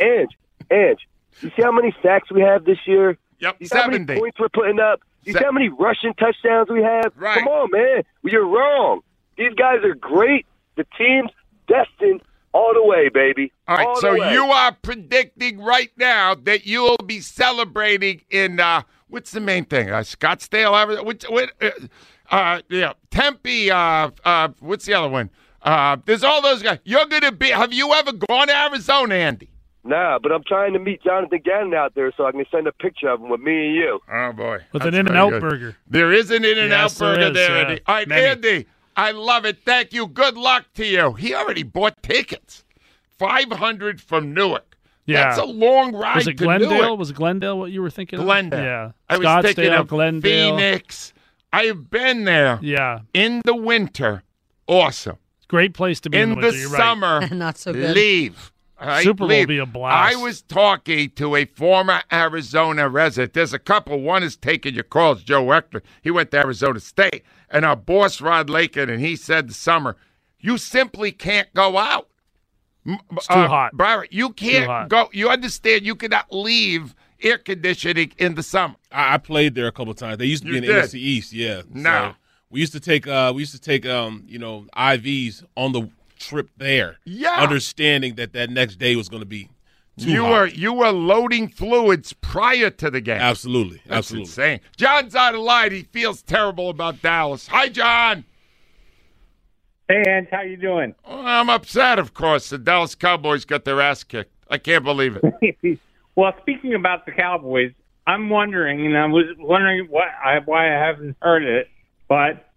Ange, 0.00 0.36
Ange, 0.70 1.06
you 1.40 1.50
see 1.50 1.62
how 1.62 1.72
many 1.72 1.94
sacks 2.02 2.30
we 2.32 2.40
have 2.40 2.64
this 2.64 2.78
year? 2.86 3.16
Yep, 3.38 3.56
You 3.60 3.66
see 3.68 3.78
how 3.78 3.88
many 3.88 4.04
points 4.18 4.38
we're 4.38 4.48
putting 4.48 4.80
up? 4.80 5.00
You 5.24 5.32
Se- 5.32 5.38
see 5.38 5.44
how 5.44 5.52
many 5.52 5.68
rushing 5.68 6.14
touchdowns 6.14 6.68
we 6.70 6.82
have? 6.82 7.12
Right. 7.16 7.38
Come 7.38 7.48
on, 7.48 7.70
man. 7.70 8.02
You're 8.22 8.46
wrong. 8.46 9.00
These 9.36 9.54
guys 9.54 9.78
are 9.84 9.94
great. 9.94 10.46
The 10.76 10.86
team's 10.98 11.30
destined 11.66 12.22
all 12.52 12.72
the 12.72 12.84
way, 12.84 13.08
baby. 13.08 13.52
All 13.66 13.76
right, 13.76 13.86
All 13.86 14.00
so 14.00 14.14
you 14.14 14.44
are 14.44 14.72
predicting 14.82 15.60
right 15.60 15.90
now 15.96 16.34
that 16.34 16.66
you'll 16.66 16.96
be 16.98 17.20
celebrating 17.20 18.22
in 18.30 18.60
uh, 18.60 18.82
what's 19.08 19.32
the 19.32 19.40
main 19.40 19.64
thing? 19.64 19.90
Uh, 19.90 19.98
Scottsdale, 19.98 20.80
Arizona. 20.80 21.04
Which, 21.04 21.24
what, 21.24 21.50
uh, 21.60 21.70
uh, 22.30 22.60
yeah, 22.68 22.92
Tempe. 23.10 23.70
Uh, 23.70 24.10
uh, 24.24 24.48
what's 24.60 24.86
the 24.86 24.94
other 24.94 25.08
one? 25.08 25.30
Uh, 25.62 25.96
there's 26.04 26.22
all 26.22 26.42
those 26.42 26.62
guys. 26.62 26.78
You're 26.84 27.06
gonna 27.06 27.32
be. 27.32 27.48
Have 27.48 27.72
you 27.72 27.92
ever 27.94 28.12
gone 28.12 28.48
to 28.48 28.56
Arizona, 28.56 29.14
Andy? 29.14 29.50
Nah, 29.84 30.18
but 30.18 30.32
I'm 30.32 30.42
trying 30.44 30.72
to 30.72 30.78
meet 30.78 31.02
Jonathan 31.02 31.40
Gannon 31.44 31.74
out 31.74 31.94
there 31.94 32.10
so 32.16 32.24
I 32.24 32.32
can 32.32 32.44
send 32.50 32.66
a 32.66 32.72
picture 32.72 33.08
of 33.08 33.20
him 33.20 33.28
with 33.28 33.40
me 33.40 33.66
and 33.66 33.74
you. 33.74 34.00
Oh 34.10 34.32
boy, 34.32 34.60
With 34.72 34.82
That's 34.82 34.86
an 34.86 34.94
In 34.94 35.08
and 35.08 35.16
Out 35.16 35.30
good. 35.30 35.40
burger. 35.42 35.76
There 35.86 36.12
is 36.12 36.30
an 36.30 36.44
In 36.44 36.58
and 36.58 36.72
Out 36.72 36.84
Yes, 36.84 36.98
burger 36.98 37.20
is, 37.28 37.32
there, 37.34 37.50
yeah. 37.56 37.68
Andy. 37.68 37.80
All 37.86 37.94
right, 37.94 38.08
Many. 38.08 38.26
Andy. 38.26 38.66
I 38.96 39.10
love 39.10 39.44
it. 39.44 39.58
Thank 39.64 39.92
you. 39.92 40.06
Good 40.06 40.36
luck 40.36 40.66
to 40.74 40.86
you. 40.86 41.12
He 41.14 41.34
already 41.34 41.64
bought 41.64 42.02
tickets. 42.02 42.64
Five 43.18 43.50
hundred 43.52 44.00
from 44.00 44.32
Newark. 44.32 44.76
Yeah. 45.06 45.24
That's 45.24 45.38
a 45.38 45.44
long 45.44 45.94
ride 45.94 46.16
Was 46.16 46.28
it 46.28 46.38
to 46.38 46.44
Glendale? 46.44 46.70
Newark. 46.70 46.98
Was 46.98 47.10
it 47.10 47.16
Glendale 47.16 47.58
what 47.58 47.70
you 47.70 47.82
were 47.82 47.90
thinking 47.90 48.20
of? 48.20 48.24
Glendale. 48.24 48.62
Yeah. 48.64 48.90
I 49.10 49.18
was 49.18 49.26
Scottsdale, 49.26 49.42
thinking 49.42 49.72
of 49.74 49.86
Glendale. 49.88 50.56
Phoenix. 50.56 51.12
I 51.52 51.64
have 51.64 51.90
been 51.90 52.24
there 52.24 52.58
Yeah. 52.62 53.00
in 53.12 53.42
the 53.44 53.54
winter. 53.54 54.22
Awesome. 54.66 55.18
Great 55.48 55.74
place 55.74 56.00
to 56.00 56.10
be 56.10 56.16
in, 56.18 56.22
In 56.22 56.28
the 56.30 56.34
the 56.36 56.46
winter. 56.46 56.58
You're 56.58 56.70
right. 56.70 56.78
summer, 56.78 57.28
Not 57.34 57.58
so 57.58 57.72
good. 57.74 57.94
leave. 57.94 58.50
All 58.80 58.88
right, 58.88 59.04
Super 59.04 59.26
Bowl 59.28 59.28
leave. 59.28 59.48
be 59.48 59.58
a 59.58 59.66
blast. 59.66 60.18
I 60.18 60.20
was 60.22 60.42
talking 60.42 61.10
to 61.12 61.36
a 61.36 61.44
former 61.46 62.02
Arizona 62.12 62.88
resident. 62.88 63.32
There's 63.34 63.52
a 63.52 63.58
couple. 63.58 64.00
One 64.00 64.22
is 64.22 64.36
taking 64.36 64.74
your 64.74 64.84
calls, 64.84 65.22
Joe 65.22 65.50
Hector. 65.50 65.82
He 66.02 66.10
went 66.10 66.30
to 66.32 66.38
Arizona 66.38 66.80
State. 66.80 67.22
And 67.50 67.64
our 67.64 67.76
boss, 67.76 68.20
Rod 68.20 68.50
Lakin, 68.50 68.90
and 68.90 69.00
he 69.00 69.16
said 69.16 69.48
the 69.48 69.54
summer, 69.54 69.96
you 70.40 70.58
simply 70.58 71.12
can't 71.12 71.52
go 71.54 71.78
out. 71.78 72.08
It's 73.12 73.26
too 73.28 73.34
hot. 73.34 73.76
Barrett, 73.76 74.12
you 74.12 74.30
can't 74.30 74.88
go. 74.88 75.08
You 75.12 75.30
understand, 75.30 75.86
you 75.86 75.94
cannot 75.94 76.26
leave 76.32 76.94
air 77.22 77.38
conditioning 77.38 78.12
in 78.18 78.34
the 78.34 78.42
summer. 78.42 78.74
I, 78.92 79.14
I 79.14 79.18
played 79.18 79.54
there 79.54 79.66
a 79.68 79.72
couple 79.72 79.92
of 79.92 79.96
times. 79.98 80.18
They 80.18 80.26
used 80.26 80.42
to 80.44 80.48
You 80.52 80.60
be 80.60 80.66
in 80.68 80.74
did? 80.74 80.84
NFC 80.84 80.94
East, 80.96 81.32
yeah. 81.32 81.62
No. 81.70 82.10
So 82.10 82.14
we 82.50 82.60
used 82.60 82.72
to 82.72 82.80
take 82.80 83.06
uh 83.06 83.32
we 83.34 83.42
used 83.42 83.52
to 83.52 83.60
take 83.60 83.86
um 83.86 84.24
you 84.28 84.38
know 84.38 84.66
IVs 84.76 85.44
on 85.56 85.72
the 85.72 85.88
trip 86.24 86.50
there. 86.56 86.98
Yeah. 87.04 87.40
Understanding 87.42 88.14
that 88.16 88.32
that 88.32 88.50
next 88.50 88.76
day 88.76 88.96
was 88.96 89.08
going 89.08 89.22
to 89.22 89.26
be 89.26 89.48
too 89.98 90.10
you 90.10 90.22
hot. 90.22 90.30
were 90.30 90.46
you 90.46 90.72
were 90.72 90.90
loading 90.90 91.48
fluids 91.48 92.12
prior 92.14 92.70
to 92.70 92.90
the 92.90 93.00
game. 93.00 93.20
absolutely 93.20 93.80
That's 93.86 93.98
absolutely. 93.98 94.28
insane. 94.28 94.60
John's 94.76 95.14
on 95.14 95.34
the 95.34 95.38
line. 95.38 95.72
He 95.72 95.82
feels 95.82 96.22
terrible 96.22 96.70
about 96.70 97.00
Dallas. 97.02 97.46
Hi, 97.48 97.68
John. 97.68 98.24
Hey, 99.88 100.02
Ant, 100.08 100.28
how 100.30 100.40
you 100.40 100.56
doing? 100.56 100.94
Well, 101.06 101.26
I'm 101.26 101.50
upset, 101.50 101.98
of 101.98 102.14
course. 102.14 102.48
The 102.48 102.56
Dallas 102.58 102.94
Cowboys 102.94 103.44
got 103.44 103.64
their 103.64 103.82
ass 103.82 104.02
kicked. 104.02 104.32
I 104.48 104.56
can't 104.56 104.82
believe 104.82 105.18
it. 105.22 105.78
well, 106.16 106.32
speaking 106.40 106.74
about 106.74 107.04
the 107.04 107.12
Cowboys, 107.12 107.72
I'm 108.06 108.30
wondering, 108.30 108.86
and 108.86 108.96
I 108.96 109.06
was 109.06 109.26
wondering 109.38 109.86
what 109.90 110.08
I, 110.24 110.38
why 110.44 110.74
I 110.74 110.86
haven't 110.86 111.16
heard 111.20 111.44
it, 111.44 111.68
but 112.08 112.48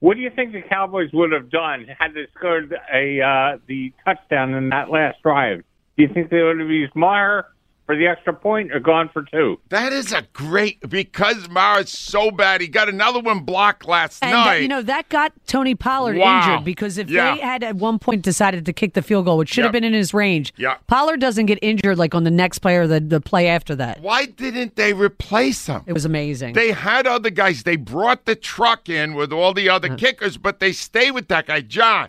What 0.00 0.14
do 0.14 0.20
you 0.20 0.30
think 0.30 0.52
the 0.52 0.62
Cowboys 0.62 1.10
would 1.12 1.32
have 1.32 1.50
done 1.50 1.86
had 1.98 2.14
they 2.14 2.26
scored 2.36 2.72
a 2.92 3.20
uh, 3.20 3.58
the 3.66 3.92
touchdown 4.04 4.54
in 4.54 4.68
that 4.68 4.90
last 4.90 5.20
drive? 5.22 5.64
Do 5.96 6.02
you 6.04 6.08
think 6.14 6.30
they 6.30 6.42
would 6.42 6.60
have 6.60 6.70
used 6.70 6.94
Maher 6.94 7.46
for 7.88 7.96
the 7.96 8.06
extra 8.06 8.34
point 8.34 8.70
or 8.70 8.78
gone 8.80 9.08
for 9.08 9.22
two? 9.22 9.58
That 9.70 9.94
is 9.94 10.12
a 10.12 10.20
great 10.34 10.78
because 10.90 11.48
Maher's 11.48 11.88
so 11.90 12.30
bad. 12.30 12.60
He 12.60 12.68
got 12.68 12.86
another 12.86 13.18
one 13.18 13.40
blocked 13.40 13.86
last 13.86 14.22
And 14.22 14.32
night. 14.32 14.44
that, 14.56 14.60
you 14.62 14.68
know 14.68 14.82
that 14.82 15.08
got 15.08 15.32
Tony 15.46 15.74
Pollard 15.74 16.18
Wow. 16.18 16.36
injured 16.50 16.66
because 16.66 16.98
if 16.98 17.08
Yeah. 17.08 17.34
they 17.34 17.40
had 17.40 17.64
at 17.64 17.76
one 17.76 17.98
point 17.98 18.20
decided 18.20 18.66
to 18.66 18.74
kick 18.74 18.92
the 18.92 19.00
field 19.00 19.24
goal, 19.24 19.38
which 19.38 19.48
should 19.48 19.64
have 19.64 19.72
been 19.72 19.84
in 19.84 19.94
his 19.94 20.12
range, 20.12 20.52
Yeah. 20.58 20.74
Pollard 20.86 21.18
doesn't 21.18 21.46
get 21.46 21.58
injured 21.62 21.96
like 21.96 22.14
on 22.14 22.24
the 22.24 22.30
next 22.30 22.58
play 22.58 22.76
or 22.76 22.86
the, 22.86 23.00
the 23.00 23.22
play 23.22 23.48
after 23.48 23.74
that. 23.76 24.00
Why 24.02 24.26
didn't 24.26 24.76
they 24.76 24.92
replace 24.92 25.64
him? 25.66 25.80
It 25.86 25.94
was 25.94 26.04
amazing. 26.04 26.52
They 26.52 26.72
had 26.72 27.06
other 27.06 27.30
guys. 27.30 27.62
They 27.62 27.76
brought 27.76 28.26
the 28.26 28.36
truck 28.36 28.90
in 28.90 29.14
with 29.14 29.32
all 29.32 29.54
the 29.54 29.70
Uh-huh. 29.70 29.76
other 29.76 29.96
kickers, 29.96 30.36
but 30.36 30.60
they 30.60 30.72
stay 30.72 31.10
with 31.10 31.28
that 31.28 31.46
guy, 31.46 31.62
John. 31.62 32.08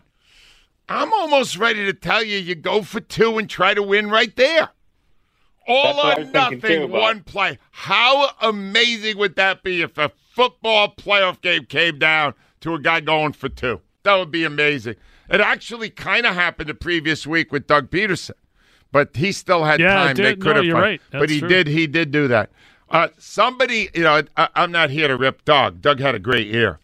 I'm 0.92 1.14
almost 1.14 1.56
ready 1.56 1.86
to 1.86 1.94
tell 1.94 2.24
you, 2.24 2.38
you 2.38 2.56
go 2.56 2.82
for 2.82 3.00
two 3.00 3.38
and 3.38 3.50
try 3.50 3.74
to 3.76 3.82
win 3.84 4.10
right 4.10 4.36
there. 4.36 4.70
All 5.70 5.84
That's 5.94 5.98
what 5.98 6.18
I 6.18 6.22
or 6.22 6.26
nothing, 6.52 6.62
too, 6.62 6.88
one 6.88 7.22
play. 7.24 7.58
How 7.72 8.32
amazing 8.42 9.18
would 9.18 9.36
that 9.36 9.64
be 9.64 9.82
if 9.82 9.98
a 9.98 10.12
football 10.32 10.94
playoff 10.96 11.40
game 11.42 11.66
came 11.66 12.00
down 12.00 12.34
to 12.62 12.74
a 12.74 12.80
guy 12.80 13.00
going 13.02 13.34
for 13.34 13.50
two? 13.50 13.80
That 14.04 14.16
would 14.16 14.32
be 14.32 14.44
amazing. 14.46 14.96
It 15.30 15.42
actually 15.42 15.92
kind 15.92 16.26
of 16.26 16.34
happened 16.34 16.70
the 16.70 16.74
previous 16.74 17.28
week 17.28 17.52
with 17.52 17.68
Doug 17.68 17.92
Pederson, 17.92 18.32
but 18.92 19.16
he 19.16 19.32
still 19.32 19.64
had 19.64 19.80
Yeah, 19.80 19.94
time. 19.94 20.16
They 20.16 20.36
could 20.36 20.46
No, 20.46 20.54
have, 20.56 20.66
you're 20.66 20.76
right. 20.82 21.02
but 21.12 21.30
he 21.30 21.40
true. 21.40 21.48
did. 21.50 21.68
He 21.68 21.86
did 21.86 22.12
do 22.12 22.28
that. 22.30 22.50
Uh, 22.90 23.10
somebody, 23.20 23.90
you 23.94 24.02
know, 24.02 24.24
I, 24.36 24.50
I'm 24.56 24.72
not 24.72 24.90
here 24.90 25.08
to 25.08 25.16
rip 25.16 25.46
Doug. 25.46 25.82
Doug 25.82 26.00
had 26.00 26.16
a 26.16 26.20
great 26.20 26.48
year. 26.48 26.80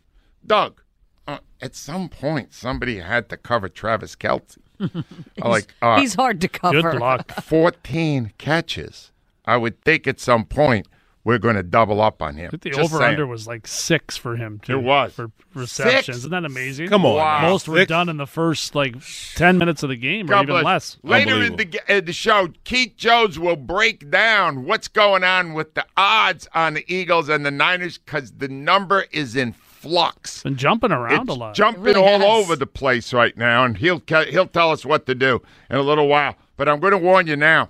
Doug, 0.45 0.79
uh, 1.27 1.39
at 1.59 1.75
some 1.75 2.07
point, 2.09 2.53
somebody 2.53 2.99
had 2.99 3.29
to 3.29 3.37
cover 3.37 3.67
Travis 3.67 4.15
Kelce. 4.15 4.57
like 5.37 5.73
uh, 5.81 5.99
He's 5.99 6.15
hard 6.15 6.41
to 6.41 6.47
cover. 6.47 6.81
Good 6.91 6.99
luck. 6.99 7.31
14 7.43 8.33
catches. 8.37 9.11
I 9.45 9.57
would 9.57 9.81
think 9.81 10.07
at 10.07 10.19
some 10.19 10.45
point 10.45 10.87
we're 11.23 11.39
going 11.39 11.55
to 11.55 11.63
double 11.63 12.01
up 12.01 12.21
on 12.21 12.35
him. 12.35 12.47
I 12.53 12.57
think 12.57 12.75
the 12.75 12.81
over 12.81 13.01
under 13.01 13.25
was 13.25 13.47
like 13.47 13.65
six 13.67 14.15
for 14.15 14.35
him. 14.35 14.59
Too, 14.59 14.73
It 14.77 14.83
was. 14.83 15.13
for 15.13 15.31
receptions. 15.55 16.05
Six? 16.05 16.17
Isn't 16.19 16.31
that 16.31 16.45
amazing? 16.45 16.87
Come 16.87 17.03
on, 17.05 17.15
Wow. 17.15 17.41
most 17.41 17.67
were 17.67 17.77
Six? 17.77 17.89
done 17.89 18.09
in 18.09 18.17
the 18.17 18.27
first 18.27 18.75
like 18.75 18.95
ten 19.33 19.57
minutes 19.57 19.81
of 19.81 19.89
the 19.89 19.95
game, 19.95 20.29
or 20.29 20.35
even 20.35 20.47
bless. 20.47 20.63
less. 20.63 20.97
Later 21.03 21.41
in 21.43 21.55
the, 21.55 21.65
ga- 21.65 21.79
uh, 21.89 22.01
the 22.01 22.13
show, 22.13 22.49
Keith 22.63 22.95
Jones 22.95 23.39
will 23.39 23.55
break 23.55 24.11
down 24.11 24.65
what's 24.65 24.87
going 24.87 25.23
on 25.23 25.53
with 25.53 25.73
the 25.73 25.85
odds 25.97 26.47
on 26.53 26.75
the 26.75 26.85
Eagles 26.93 27.27
and 27.27 27.43
the 27.43 27.51
Niners 27.51 27.97
because 27.97 28.31
the 28.33 28.47
number 28.47 29.05
is 29.11 29.35
in 29.35 29.53
flux. 29.85 30.41
Been 30.43 30.55
jumping 30.55 30.91
around 30.91 31.21
It's 31.21 31.29
a 31.29 31.33
lot. 31.33 31.53
jumping 31.55 31.83
really 31.83 32.01
all 32.01 32.19
has. 32.19 32.23
over 32.45 32.55
the 32.55 32.65
place 32.67 33.13
right 33.13 33.37
now, 33.37 33.63
and 33.63 33.77
he'll 33.77 34.01
he'll 34.29 34.47
tell 34.47 34.71
us 34.71 34.83
what 34.85 35.05
to 35.05 35.13
do 35.15 35.41
in 35.69 35.77
a 35.77 35.81
little 35.81 36.07
while. 36.07 36.35
But 36.57 36.67
I'm 36.67 36.79
going 36.79 36.91
to 36.91 36.97
warn 36.97 37.27
you 37.27 37.35
now. 37.35 37.69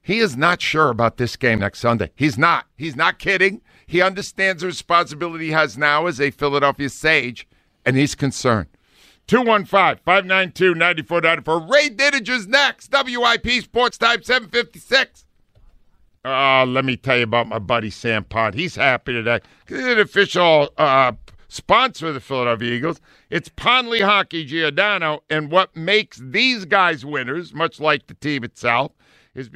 He 0.00 0.20
is 0.20 0.36
not 0.36 0.62
sure 0.62 0.90
about 0.90 1.16
this 1.16 1.34
game 1.36 1.58
next 1.58 1.80
Sunday. 1.80 2.10
He's 2.14 2.38
not. 2.38 2.66
He's 2.76 2.94
not 2.94 3.18
kidding. 3.18 3.60
He 3.86 4.00
understands 4.00 4.62
the 4.62 4.68
responsibility 4.68 5.46
he 5.46 5.50
has 5.52 5.76
now 5.76 6.06
as 6.06 6.20
a 6.20 6.30
Philadelphia 6.30 6.88
Sage, 6.88 7.48
and 7.84 7.96
he's 7.96 8.14
concerned. 8.14 8.68
215 9.26 10.02
592 10.04 10.74
9494. 10.76 11.60
Ray 11.68 11.90
Didinger's 11.90 12.46
next. 12.46 12.92
WIP 12.92 13.62
Sports 13.64 13.98
Time 13.98 14.22
756. 14.22 15.24
Uh, 16.24 16.64
let 16.66 16.84
me 16.84 16.96
tell 16.96 17.16
you 17.16 17.22
about 17.22 17.46
my 17.48 17.58
buddy 17.58 17.90
Sam 17.90 18.24
Pond. 18.24 18.54
He's 18.54 18.74
happy 18.74 19.12
today. 19.12 19.40
He's 19.68 19.78
an 19.84 19.98
official 20.00 20.68
uh, 20.76 21.12
sponsor 21.48 22.12
the 22.12 22.20
Philadelphia 22.20 22.72
Eagles. 22.72 23.00
It's 23.30 23.48
Pond 23.48 23.88
Lehocky 23.88 24.46
Giordano, 24.46 25.22
and 25.30 25.50
what 25.50 25.76
makes 25.76 26.18
these 26.22 26.64
guys 26.64 27.04
winners, 27.04 27.52
much 27.54 27.80
like 27.80 28.06
the 28.06 28.14
team 28.14 28.44
itself, 28.44 28.92
is 29.34 29.48